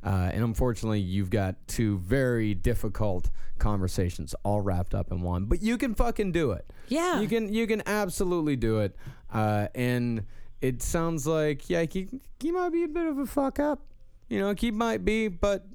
Uh, 0.05 0.29
and 0.31 0.43
unfortunately, 0.43 0.99
you've 0.99 1.31
got 1.31 1.55
two 1.67 1.97
very 1.97 2.53
difficult 2.53 3.31
conversations 3.57 4.35
all 4.43 4.61
wrapped 4.61 4.93
up 4.93 5.11
in 5.11 5.21
one. 5.21 5.45
But 5.45 5.63
you 5.63 5.77
can 5.79 5.95
fucking 5.95 6.31
do 6.31 6.51
it. 6.51 6.65
Yeah. 6.89 7.19
You 7.19 7.27
can 7.27 7.51
you 7.51 7.65
can 7.65 7.81
absolutely 7.87 8.55
do 8.55 8.79
it. 8.81 8.95
Uh, 9.33 9.67
and 9.73 10.25
it 10.61 10.83
sounds 10.83 11.25
like 11.25 11.69
yeah, 11.69 11.85
he, 11.89 12.07
he 12.39 12.51
might 12.51 12.69
be 12.69 12.83
a 12.83 12.87
bit 12.87 13.07
of 13.07 13.17
a 13.17 13.25
fuck 13.25 13.59
up. 13.59 13.81
You 14.29 14.39
know, 14.39 14.53
he 14.55 14.69
might 14.71 15.03
be, 15.03 15.27
but 15.27 15.65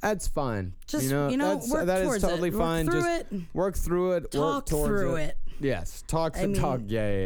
that's 0.00 0.28
fine. 0.28 0.74
Just, 0.86 1.04
you 1.04 1.10
know, 1.10 1.28
you 1.28 1.36
know, 1.36 1.54
that's, 1.54 1.70
work 1.70 1.86
that 1.86 1.98
is 2.02 2.04
towards 2.06 2.24
it. 2.24 2.28
totally 2.28 2.50
Work 2.50 2.60
fine. 2.60 2.86
through 2.86 3.00
Just 3.02 3.20
it. 3.32 3.42
work 3.54 3.76
through 3.76 4.12
it. 4.12 4.22
work 4.22 4.30
Talk 4.30 4.66
towards 4.66 4.86
through 4.88 5.16
it. 5.16 5.28
it. 5.30 5.38
Yes, 5.60 6.04
talk 6.06 6.36
I 6.36 6.40
and 6.42 6.54
talk. 6.54 6.80
mean- 6.80 6.90
Yeah, 6.90 7.10
yeah, 7.10 7.24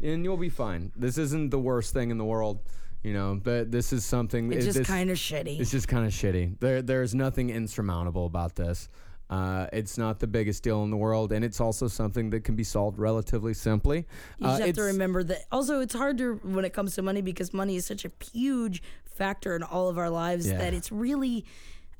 yeah. 0.00 0.12
And 0.12 0.24
you'll 0.24 0.36
be 0.36 0.48
fine. 0.50 0.92
This 0.96 1.16
isn't 1.16 1.50
the 1.50 1.58
worst 1.58 1.92
thing 1.94 2.10
in 2.10 2.18
the 2.18 2.24
world. 2.24 2.60
You 3.02 3.12
know, 3.12 3.40
but 3.42 3.70
this 3.72 3.92
is 3.92 4.04
something. 4.04 4.52
It's 4.52 4.66
it- 4.66 4.72
just 4.74 4.88
kind 4.88 5.10
of 5.10 5.16
shitty. 5.16 5.58
It's 5.60 5.70
just 5.72 5.88
kind 5.88 6.06
of 6.06 6.12
shitty. 6.12 6.58
There, 6.60 6.82
there's 6.82 7.14
nothing 7.14 7.50
insurmountable 7.50 8.26
about 8.26 8.54
this. 8.54 8.88
Uh, 9.28 9.66
it's 9.72 9.96
not 9.96 10.18
the 10.20 10.26
biggest 10.26 10.62
deal 10.62 10.84
in 10.84 10.90
the 10.90 10.96
world, 10.96 11.32
and 11.32 11.42
it's 11.44 11.58
also 11.60 11.88
something 11.88 12.30
that 12.30 12.44
can 12.44 12.54
be 12.54 12.62
solved 12.64 12.98
relatively 12.98 13.54
simply. 13.54 14.06
You 14.38 14.46
Uh, 14.46 14.58
have 14.58 14.74
to 14.74 14.82
remember 14.82 15.24
that. 15.24 15.46
Also, 15.50 15.80
it's 15.80 15.94
hard 15.94 16.18
to 16.18 16.34
when 16.44 16.64
it 16.66 16.74
comes 16.74 16.94
to 16.96 17.02
money 17.02 17.22
because 17.22 17.52
money 17.54 17.76
is 17.76 17.86
such 17.86 18.04
a 18.04 18.10
huge 18.32 18.82
factor 19.06 19.56
in 19.56 19.62
all 19.62 19.88
of 19.88 19.96
our 19.98 20.10
lives 20.10 20.46
Yeah. 20.46 20.58
that 20.58 20.74
it's 20.74 20.92
really, 20.92 21.44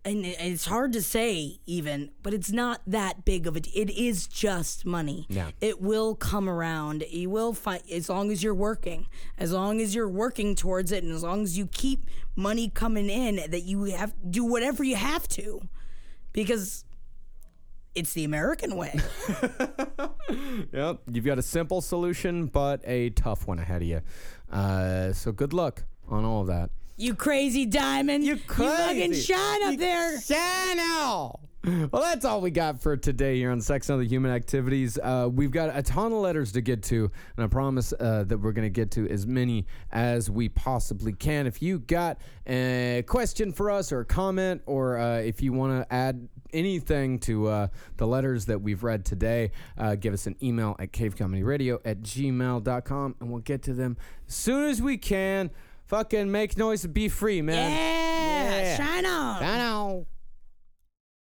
and 0.04 0.26
it's 0.26 0.66
hard 0.66 0.92
to 0.94 1.02
say 1.02 1.60
even, 1.64 2.10
but 2.22 2.34
it's 2.34 2.50
not 2.50 2.80
that 2.86 3.24
big 3.24 3.46
of 3.46 3.56
a. 3.56 3.60
It 3.72 3.90
is 3.90 4.26
just 4.26 4.84
money. 4.84 5.26
Yeah. 5.28 5.50
It 5.60 5.80
will 5.80 6.14
come 6.16 6.48
around. 6.48 7.04
You 7.08 7.30
will 7.30 7.52
find 7.52 7.82
as 7.90 8.08
long 8.08 8.32
as 8.32 8.42
you're 8.42 8.54
working, 8.54 9.06
as 9.38 9.52
long 9.52 9.80
as 9.80 9.94
you're 9.94 10.08
working 10.08 10.54
towards 10.56 10.90
it, 10.90 11.04
and 11.04 11.12
as 11.12 11.22
long 11.22 11.42
as 11.42 11.56
you 11.56 11.66
keep 11.66 12.06
money 12.34 12.68
coming 12.68 13.08
in, 13.08 13.36
that 13.36 13.62
you 13.62 13.84
have 13.84 14.12
do 14.28 14.44
whatever 14.44 14.82
you 14.84 14.96
have 14.96 15.28
to, 15.28 15.60
because. 16.32 16.84
It's 17.94 18.14
the 18.14 18.24
American 18.24 18.74
way. 18.76 18.98
Yep, 20.72 21.00
you've 21.12 21.26
got 21.26 21.38
a 21.38 21.42
simple 21.42 21.82
solution, 21.82 22.46
but 22.46 22.80
a 22.84 23.10
tough 23.10 23.46
one 23.46 23.58
ahead 23.58 23.82
of 23.82 23.88
you. 23.88 24.00
Uh, 24.50 25.12
so 25.12 25.30
good 25.30 25.52
luck 25.52 25.84
on 26.08 26.24
all 26.24 26.40
of 26.40 26.46
that. 26.46 26.70
You 26.96 27.14
crazy 27.14 27.64
diamond. 27.64 28.24
You 28.24 28.36
fucking 28.36 29.14
shine 29.14 29.62
up 29.62 29.78
there. 29.78 30.20
Channel. 30.20 31.40
Well, 31.64 32.02
that's 32.02 32.24
all 32.24 32.40
we 32.40 32.50
got 32.50 32.82
for 32.82 32.96
today 32.96 33.36
here 33.36 33.52
on 33.52 33.60
Sex 33.60 33.88
and 33.88 33.94
Other 33.94 34.02
Human 34.02 34.32
Activities. 34.32 34.98
Uh, 34.98 35.28
we've 35.32 35.52
got 35.52 35.70
a 35.76 35.82
ton 35.82 36.06
of 36.06 36.18
letters 36.18 36.50
to 36.52 36.60
get 36.60 36.82
to, 36.84 37.08
and 37.36 37.44
I 37.44 37.46
promise 37.46 37.94
uh, 38.00 38.24
that 38.26 38.38
we're 38.38 38.50
going 38.50 38.66
to 38.66 38.70
get 38.70 38.90
to 38.92 39.08
as 39.08 39.28
many 39.28 39.66
as 39.92 40.28
we 40.28 40.48
possibly 40.48 41.12
can. 41.12 41.46
If 41.46 41.62
you 41.62 41.78
got 41.78 42.18
a 42.48 43.04
question 43.06 43.52
for 43.52 43.70
us 43.70 43.92
or 43.92 44.00
a 44.00 44.04
comment, 44.04 44.62
or 44.66 44.98
uh, 44.98 45.18
if 45.18 45.40
you 45.40 45.52
want 45.52 45.80
to 45.80 45.94
add 45.94 46.28
anything 46.52 47.20
to 47.20 47.46
uh, 47.46 47.66
the 47.96 48.08
letters 48.08 48.46
that 48.46 48.60
we've 48.60 48.82
read 48.82 49.04
today, 49.04 49.52
uh, 49.78 49.94
give 49.94 50.12
us 50.12 50.26
an 50.26 50.34
email 50.42 50.74
at 50.80 50.92
cavecomedyradio 50.92 51.78
at 51.84 52.02
gmail.com, 52.02 53.14
and 53.20 53.30
we'll 53.30 53.40
get 53.40 53.62
to 53.62 53.72
them 53.72 53.96
as 54.26 54.34
soon 54.34 54.68
as 54.68 54.82
we 54.82 54.96
can. 54.96 55.48
Fucking 55.92 56.30
make 56.32 56.56
noise 56.56 56.86
and 56.86 56.94
be 56.94 57.10
free, 57.10 57.42
man. 57.42 57.70
Yeah, 57.70 58.62
Yeah. 58.62 58.76
shine 58.78 59.04
on. 59.04 59.40
Shine 59.40 59.58
know. 59.58 60.06